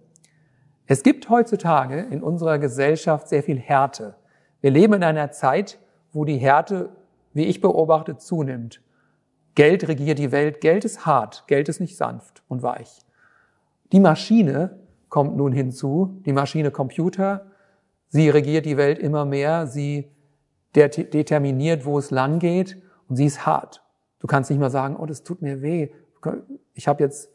Es 0.87 1.03
gibt 1.03 1.29
heutzutage 1.31 2.01
in 2.01 2.23
unserer 2.23 2.59
Gesellschaft 2.59 3.29
sehr 3.29 3.43
viel 3.43 3.59
Härte. 3.59 4.17
Wir 4.61 4.71
leben 4.71 4.95
in 4.95 5.05
einer 5.05 5.31
Zeit, 5.31 5.79
wo 6.13 6.25
die 6.25 6.37
Härte, 6.37 6.91
wie 7.33 7.45
ich 7.45 7.61
beobachte, 7.61 8.19
zunimmt. 8.19 8.83
Geld 9.55 9.87
regiert 9.89 10.19
die 10.19 10.33
Welt. 10.33 10.61
Geld 10.61 10.85
ist 10.85 11.07
hart. 11.07 11.45
Geld 11.47 11.69
ist 11.69 11.81
nicht 11.81 11.97
sanft 11.97 12.43
und 12.49 12.63
weich. 12.63 13.01
Die 13.93 14.01
Maschine 14.01 14.79
kommt 15.09 15.37
nun 15.37 15.53
hinzu. 15.53 16.21
Die 16.25 16.33
Maschine 16.33 16.71
Computer. 16.71 17.47
Sie 18.09 18.29
regiert 18.29 18.67
die 18.67 18.77
Welt 18.77 18.99
immer 18.99 19.25
mehr. 19.25 19.67
Sie 19.67 20.11
determiniert, 20.75 21.85
wo 21.85 21.99
es 21.99 22.11
lang 22.11 22.39
geht. 22.39 22.83
Und 23.13 23.17
sie 23.17 23.27
ist 23.27 23.45
hart. 23.45 23.83
Du 24.21 24.27
kannst 24.27 24.49
nicht 24.49 24.59
mal 24.59 24.71
sagen, 24.71 24.97
oh, 24.97 25.05
das 25.05 25.23
tut 25.23 25.43
mir 25.43 25.61
weh. 25.61 25.91
Ich 26.73 26.89
habe 26.89 27.05
jetzt 27.05 27.29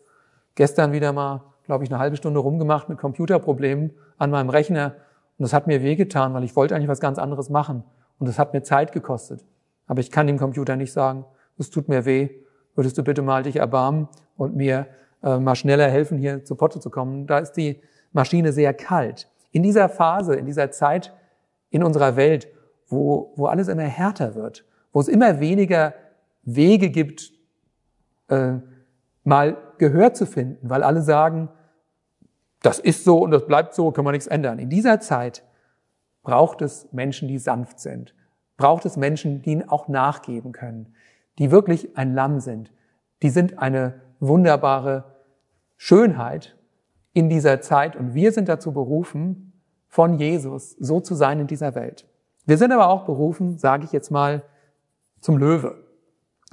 gestern 0.55 0.91
wieder 0.91 1.13
mal, 1.13 1.43
glaube 1.65 1.83
ich, 1.83 1.91
eine 1.91 1.99
halbe 1.99 2.17
Stunde 2.17 2.39
rumgemacht 2.39 2.89
mit 2.89 2.97
Computerproblemen 2.97 3.91
an 4.17 4.31
meinem 4.31 4.49
Rechner 4.49 4.95
und 5.37 5.43
das 5.43 5.53
hat 5.53 5.67
mir 5.67 5.83
wehgetan, 5.83 6.33
weil 6.33 6.43
ich 6.43 6.55
wollte 6.55 6.73
eigentlich 6.73 6.87
was 6.87 6.99
ganz 6.99 7.19
anderes 7.19 7.51
machen. 7.51 7.83
Und 8.17 8.27
das 8.27 8.39
hat 8.39 8.53
mir 8.53 8.63
Zeit 8.63 8.91
gekostet. 8.91 9.45
Aber 9.85 9.99
ich 9.99 10.09
kann 10.09 10.25
dem 10.25 10.39
Computer 10.39 10.75
nicht 10.75 10.91
sagen, 10.91 11.25
es 11.59 11.69
tut 11.69 11.89
mir 11.89 12.05
weh, 12.05 12.31
würdest 12.73 12.97
du 12.97 13.03
bitte 13.03 13.21
mal 13.21 13.43
dich 13.43 13.57
erbarmen 13.57 14.07
und 14.35 14.55
mir 14.55 14.87
äh, 15.21 15.37
mal 15.37 15.53
schneller 15.53 15.89
helfen, 15.89 16.17
hier 16.17 16.43
zu 16.43 16.55
Potte 16.55 16.79
zu 16.79 16.89
kommen. 16.89 17.27
Da 17.27 17.37
ist 17.37 17.51
die 17.51 17.83
Maschine 18.13 18.51
sehr 18.51 18.73
kalt. 18.73 19.29
In 19.51 19.61
dieser 19.61 19.89
Phase, 19.89 20.33
in 20.33 20.47
dieser 20.47 20.71
Zeit 20.71 21.13
in 21.69 21.83
unserer 21.83 22.15
Welt, 22.15 22.47
wo, 22.87 23.31
wo 23.35 23.45
alles 23.45 23.67
immer 23.67 23.83
härter 23.83 24.33
wird, 24.33 24.65
wo 24.91 24.99
es 24.99 25.07
immer 25.07 25.39
weniger 25.39 25.93
Wege 26.43 26.89
gibt, 26.89 27.31
äh, 28.29 28.53
mal 29.23 29.57
Gehör 29.77 30.13
zu 30.13 30.25
finden, 30.25 30.69
weil 30.69 30.83
alle 30.83 31.01
sagen, 31.01 31.49
das 32.61 32.79
ist 32.79 33.03
so 33.03 33.19
und 33.19 33.31
das 33.31 33.45
bleibt 33.45 33.73
so, 33.73 33.91
kann 33.91 34.05
man 34.05 34.13
nichts 34.13 34.27
ändern. 34.27 34.59
In 34.59 34.69
dieser 34.69 34.99
Zeit 34.99 35.43
braucht 36.23 36.61
es 36.61 36.91
Menschen, 36.91 37.27
die 37.27 37.37
sanft 37.37 37.79
sind. 37.79 38.15
Braucht 38.57 38.85
es 38.85 38.97
Menschen, 38.97 39.41
die 39.41 39.51
ihnen 39.51 39.69
auch 39.69 39.87
nachgeben 39.87 40.51
können, 40.51 40.95
die 41.37 41.51
wirklich 41.51 41.95
ein 41.95 42.15
Lamm 42.15 42.39
sind. 42.39 42.71
Die 43.21 43.29
sind 43.29 43.59
eine 43.59 44.01
wunderbare 44.19 45.15
Schönheit 45.75 46.55
in 47.13 47.29
dieser 47.29 47.61
Zeit 47.61 47.95
und 47.95 48.13
wir 48.13 48.31
sind 48.31 48.49
dazu 48.49 48.71
berufen, 48.71 49.53
von 49.87 50.19
Jesus 50.19 50.71
so 50.79 50.99
zu 50.99 51.15
sein 51.15 51.39
in 51.39 51.47
dieser 51.47 51.75
Welt. 51.75 52.07
Wir 52.45 52.57
sind 52.57 52.71
aber 52.71 52.89
auch 52.89 53.05
berufen, 53.05 53.57
sage 53.57 53.85
ich 53.85 53.91
jetzt 53.91 54.11
mal, 54.11 54.43
zum 55.21 55.37
Löwe. 55.37 55.83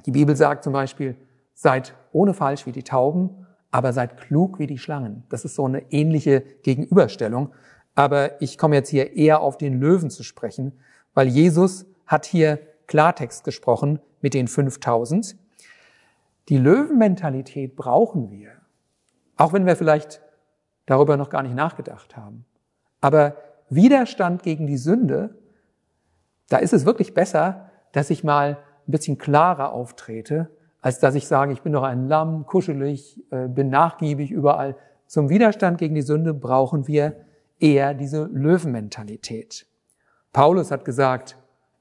Die 0.05 0.11
Bibel 0.11 0.35
sagt 0.35 0.63
zum 0.63 0.73
Beispiel, 0.73 1.15
seid 1.53 1.95
ohne 2.11 2.33
falsch 2.33 2.65
wie 2.65 2.71
die 2.71 2.83
Tauben 2.83 3.45
aber 3.75 3.91
seid 3.91 4.15
klug 4.15 4.57
wie 4.57 4.67
die 4.67 4.77
Schlangen. 4.77 5.23
Das 5.27 5.43
ist 5.43 5.55
so 5.55 5.65
eine 5.65 5.91
ähnliche 5.91 6.39
Gegenüberstellung. 6.39 7.51
Aber 7.93 8.41
ich 8.41 8.57
komme 8.57 8.75
jetzt 8.75 8.87
hier 8.87 9.17
eher 9.17 9.41
auf 9.41 9.57
den 9.57 9.81
Löwen 9.81 10.09
zu 10.09 10.23
sprechen, 10.23 10.79
weil 11.13 11.27
Jesus 11.27 11.85
hat 12.07 12.25
hier 12.25 12.57
Klartext 12.87 13.43
gesprochen 13.43 13.99
mit 14.21 14.33
den 14.33 14.47
5000. 14.47 15.35
Die 16.47 16.57
Löwenmentalität 16.57 17.75
brauchen 17.75 18.31
wir, 18.31 18.51
auch 19.35 19.51
wenn 19.51 19.65
wir 19.65 19.75
vielleicht 19.75 20.21
darüber 20.85 21.17
noch 21.17 21.29
gar 21.29 21.43
nicht 21.43 21.55
nachgedacht 21.55 22.15
haben. 22.15 22.45
Aber 23.01 23.35
Widerstand 23.69 24.41
gegen 24.41 24.67
die 24.67 24.77
Sünde, 24.77 25.35
da 26.47 26.59
ist 26.59 26.71
es 26.71 26.85
wirklich 26.85 27.13
besser, 27.13 27.71
dass 27.95 28.09
ich 28.09 28.25
mal 28.25 28.57
ein 28.87 28.91
bisschen 28.91 29.17
klarer 29.17 29.71
auftrete, 29.71 30.49
als 30.81 30.99
dass 30.99 31.15
ich 31.15 31.27
sage, 31.27 31.53
ich 31.53 31.61
bin 31.61 31.71
doch 31.71 31.83
ein 31.83 32.09
Lamm, 32.09 32.45
kuschelig, 32.45 33.23
äh, 33.31 33.47
bin 33.47 33.69
nachgiebig 33.69 34.31
überall. 34.31 34.75
Zum 35.07 35.29
Widerstand 35.29 35.77
gegen 35.77 35.95
die 35.95 36.01
Sünde 36.01 36.33
brauchen 36.33 36.87
wir 36.87 37.15
eher 37.57 37.93
diese 37.93 38.25
Löwenmentalität. 38.25 39.65
Paulus 40.33 40.71
hat 40.71 40.83
gesagt, 40.83 41.37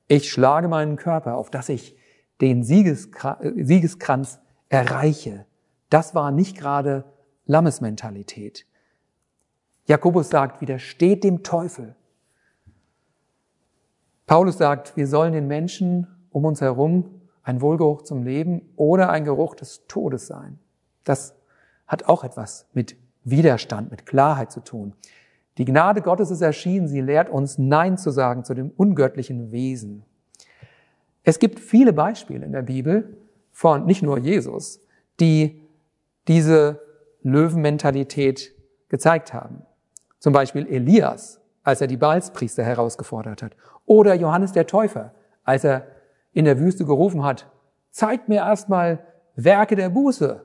ich 0.07 0.31
schlage 0.31 0.69
meinen 0.69 0.95
Körper, 0.95 1.35
auf 1.35 1.51
dass 1.51 1.69
ich 1.69 1.97
den 2.41 2.63
Siegeskranz 2.63 4.39
erreiche. 4.69 5.47
Das 5.91 6.15
war 6.15 6.31
nicht 6.31 6.57
gerade 6.57 7.05
Lammesmentalität. 7.47 8.67
Jakobus 9.87 10.31
sagt, 10.31 10.61
widersteht 10.61 11.25
dem 11.25 11.43
Teufel. 11.43 11.97
Paulus 14.27 14.59
sagt, 14.59 14.97
wir 14.97 15.07
sollen 15.07 15.33
den 15.33 15.47
Menschen 15.47 16.07
um 16.31 16.45
uns 16.45 16.61
herum 16.61 17.21
ein 17.43 17.61
Wohlgeruch 17.61 18.03
zum 18.03 18.23
Leben 18.23 18.63
oder 18.77 19.11
ein 19.11 19.25
Geruch 19.25 19.55
des 19.55 19.87
Todes 19.87 20.27
sein. 20.27 20.59
Das 21.05 21.35
hat 21.87 22.09
auch 22.09 22.25
etwas 22.25 22.67
mit 22.73 22.97
Widerstand, 23.25 23.91
mit 23.91 24.07
Klarheit 24.07 24.51
zu 24.51 24.61
tun. 24.61 24.95
Die 25.59 25.65
Gnade 25.65 26.01
Gottes 26.01 26.31
ist 26.31 26.41
erschienen, 26.41 26.89
sie 26.89 27.01
lehrt 27.01 27.29
uns 27.29 27.59
Nein 27.59 27.97
zu 27.99 28.11
sagen 28.11 28.45
zu 28.45 28.55
dem 28.55 28.71
ungöttlichen 28.77 29.53
Wesen. 29.53 30.05
Es 31.23 31.39
gibt 31.39 31.61
viele 31.61 31.93
Beispiele 31.93 32.45
in 32.45 32.53
der 32.53 32.63
Bibel 32.63 33.17
von 33.53 33.87
nicht 33.87 34.03
nur 34.03 34.19
Jesus, 34.19 34.81
die 35.21 35.63
diese 36.27 36.81
Löwenmentalität 37.23 38.55
gezeigt 38.89 39.33
haben. 39.33 39.63
Zum 40.19 40.33
Beispiel 40.33 40.67
Elias, 40.67 41.41
als 41.65 41.81
er 41.81 41.89
die 41.89 41.97
Baalspriester 41.97 42.63
herausgefordert 42.63 43.43
hat. 43.43 43.57
Oder 43.87 44.15
Johannes 44.15 44.53
der 44.53 44.67
Täufer, 44.67 45.13
als 45.43 45.65
er 45.65 45.87
in 46.33 46.45
der 46.45 46.61
Wüste 46.61 46.85
gerufen 46.85 47.25
hat, 47.25 47.51
zeigt 47.91 48.29
mir 48.29 48.41
erstmal 48.41 49.05
Werke 49.35 49.75
der 49.75 49.89
Buße. 49.89 50.45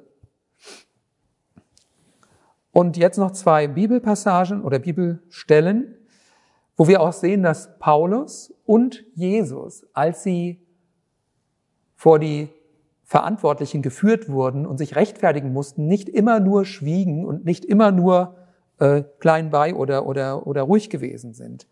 Und 2.71 2.97
jetzt 2.97 3.17
noch 3.17 3.31
zwei 3.31 3.67
Bibelpassagen 3.67 4.63
oder 4.63 4.79
Bibelstellen, 4.79 5.95
wo 6.77 6.87
wir 6.87 7.01
auch 7.01 7.13
sehen, 7.13 7.43
dass 7.43 7.77
Paulus 7.79 8.53
und 8.65 9.03
Jesus, 9.13 9.85
als 9.93 10.23
sie 10.23 10.65
vor 11.95 12.19
die 12.19 12.49
Verantwortlichen 13.03 13.81
geführt 13.81 14.29
wurden 14.29 14.65
und 14.65 14.77
sich 14.77 14.95
rechtfertigen 14.95 15.51
mussten, 15.51 15.87
nicht 15.87 16.07
immer 16.07 16.39
nur 16.39 16.63
schwiegen 16.63 17.25
und 17.25 17.43
nicht 17.43 17.65
immer 17.65 17.91
nur 17.91 18.35
äh, 18.79 19.03
klein 19.19 19.49
bei 19.49 19.73
oder, 19.73 20.05
oder, 20.05 20.47
oder 20.47 20.63
ruhig 20.63 20.89
gewesen 20.89 21.33
sind. 21.33 21.67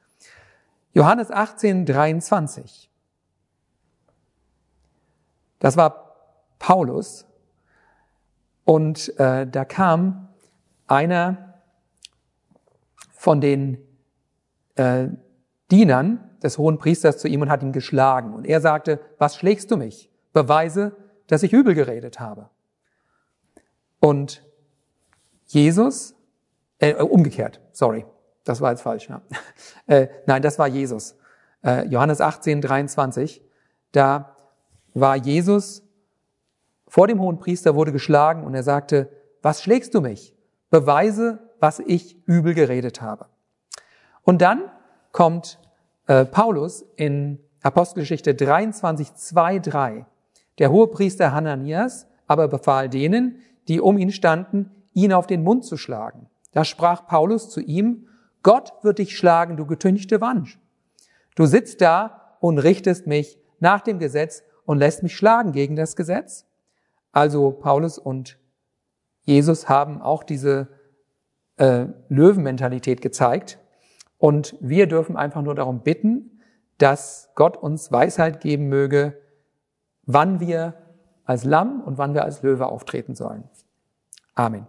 Johannes 0.93 1.31
18, 1.31 1.85
23. 1.85 2.89
Das 5.59 5.77
war 5.77 6.15
Paulus. 6.59 7.25
Und 8.65 9.17
äh, 9.19 9.47
da 9.47 9.65
kam 9.65 10.27
einer 10.87 11.61
von 13.11 13.41
den 13.41 13.77
äh, 14.75 15.07
Dienern 15.71 16.29
des 16.43 16.57
hohen 16.57 16.77
Priesters 16.77 17.17
zu 17.17 17.27
ihm 17.27 17.41
und 17.41 17.49
hat 17.49 17.63
ihn 17.63 17.71
geschlagen. 17.71 18.33
Und 18.33 18.45
er 18.45 18.61
sagte, 18.61 18.99
was 19.17 19.35
schlägst 19.35 19.71
du 19.71 19.77
mich? 19.77 20.11
Beweise, 20.33 20.95
dass 21.27 21.43
ich 21.43 21.53
übel 21.53 21.73
geredet 21.73 22.19
habe. 22.19 22.49
Und 23.99 24.43
Jesus, 25.45 26.16
äh, 26.79 26.93
umgekehrt, 26.95 27.61
sorry, 27.71 28.05
das 28.43 28.61
war 28.61 28.71
jetzt 28.71 28.81
falsch. 28.81 29.09
Ja. 29.09 29.21
Äh, 29.87 30.09
nein, 30.25 30.41
das 30.41 30.59
war 30.59 30.67
Jesus. 30.67 31.15
Äh, 31.63 31.85
Johannes 31.87 32.19
18, 32.19 32.59
23, 32.61 33.41
da 33.93 34.35
war 34.93 35.15
Jesus 35.15 35.81
vor 36.89 37.07
dem 37.07 37.21
hohen 37.21 37.39
Priester, 37.39 37.73
wurde 37.75 37.93
geschlagen 37.93 38.43
und 38.43 38.53
er 38.53 38.63
sagte, 38.63 39.09
was 39.41 39.63
schlägst 39.63 39.93
du 39.93 40.01
mich? 40.01 40.35
Beweise, 40.69 41.39
was 41.61 41.79
ich 41.79 42.17
übel 42.27 42.53
geredet 42.53 43.01
habe. 43.01 43.27
Und 44.23 44.41
dann 44.41 44.69
kommt 45.13 45.57
äh, 46.07 46.25
Paulus 46.25 46.83
in 46.97 47.39
Apostelgeschichte 47.63 48.35
23, 48.35 49.15
2, 49.15 49.59
3 49.59 50.05
der 50.59 50.71
Hohepriester 50.71 51.31
Hananias 51.31 52.07
aber 52.25 52.47
befahl 52.47 52.89
denen, 52.89 53.41
die 53.67 53.79
um 53.79 53.97
ihn 53.97 54.11
standen, 54.11 54.71
ihn 54.93 55.13
auf 55.13 55.27
den 55.27 55.43
Mund 55.43 55.65
zu 55.65 55.77
schlagen. 55.77 56.27
Da 56.57 56.65
sprach 56.65 57.05
Paulus 57.05 57.51
zu 57.51 57.61
ihm, 57.61 58.07
Gott 58.41 58.73
wird 58.81 58.97
dich 58.97 59.15
schlagen, 59.15 59.57
du 59.57 59.67
getünchte 59.67 60.21
Wand. 60.21 60.57
Du 61.35 61.45
sitzt 61.45 61.81
da 61.81 62.35
und 62.39 62.57
richtest 62.57 63.05
mich 63.05 63.37
nach 63.59 63.81
dem 63.81 63.99
Gesetz 63.99 64.41
und 64.65 64.79
lässt 64.79 65.03
mich 65.03 65.15
schlagen 65.15 65.51
gegen 65.51 65.75
das 65.75 65.95
Gesetz. 65.95 66.47
Also 67.11 67.51
Paulus 67.51 67.99
und 67.99 68.39
Jesus 69.21 69.69
haben 69.69 70.01
auch 70.01 70.23
diese 70.23 70.69
äh, 71.57 71.85
Löwenmentalität 72.09 73.03
gezeigt. 73.03 73.59
Und 74.17 74.55
wir 74.59 74.87
dürfen 74.87 75.15
einfach 75.15 75.43
nur 75.43 75.53
darum 75.53 75.81
bitten, 75.81 76.41
dass 76.79 77.29
Gott 77.35 77.55
uns 77.55 77.91
Weisheit 77.91 78.41
geben 78.41 78.67
möge, 78.67 79.21
wann 80.07 80.39
wir 80.39 80.73
als 81.23 81.43
Lamm 81.43 81.81
und 81.83 81.99
wann 81.99 82.15
wir 82.15 82.23
als 82.23 82.41
Löwe 82.41 82.65
auftreten 82.65 83.13
sollen. 83.13 83.43
Amen. 84.33 84.65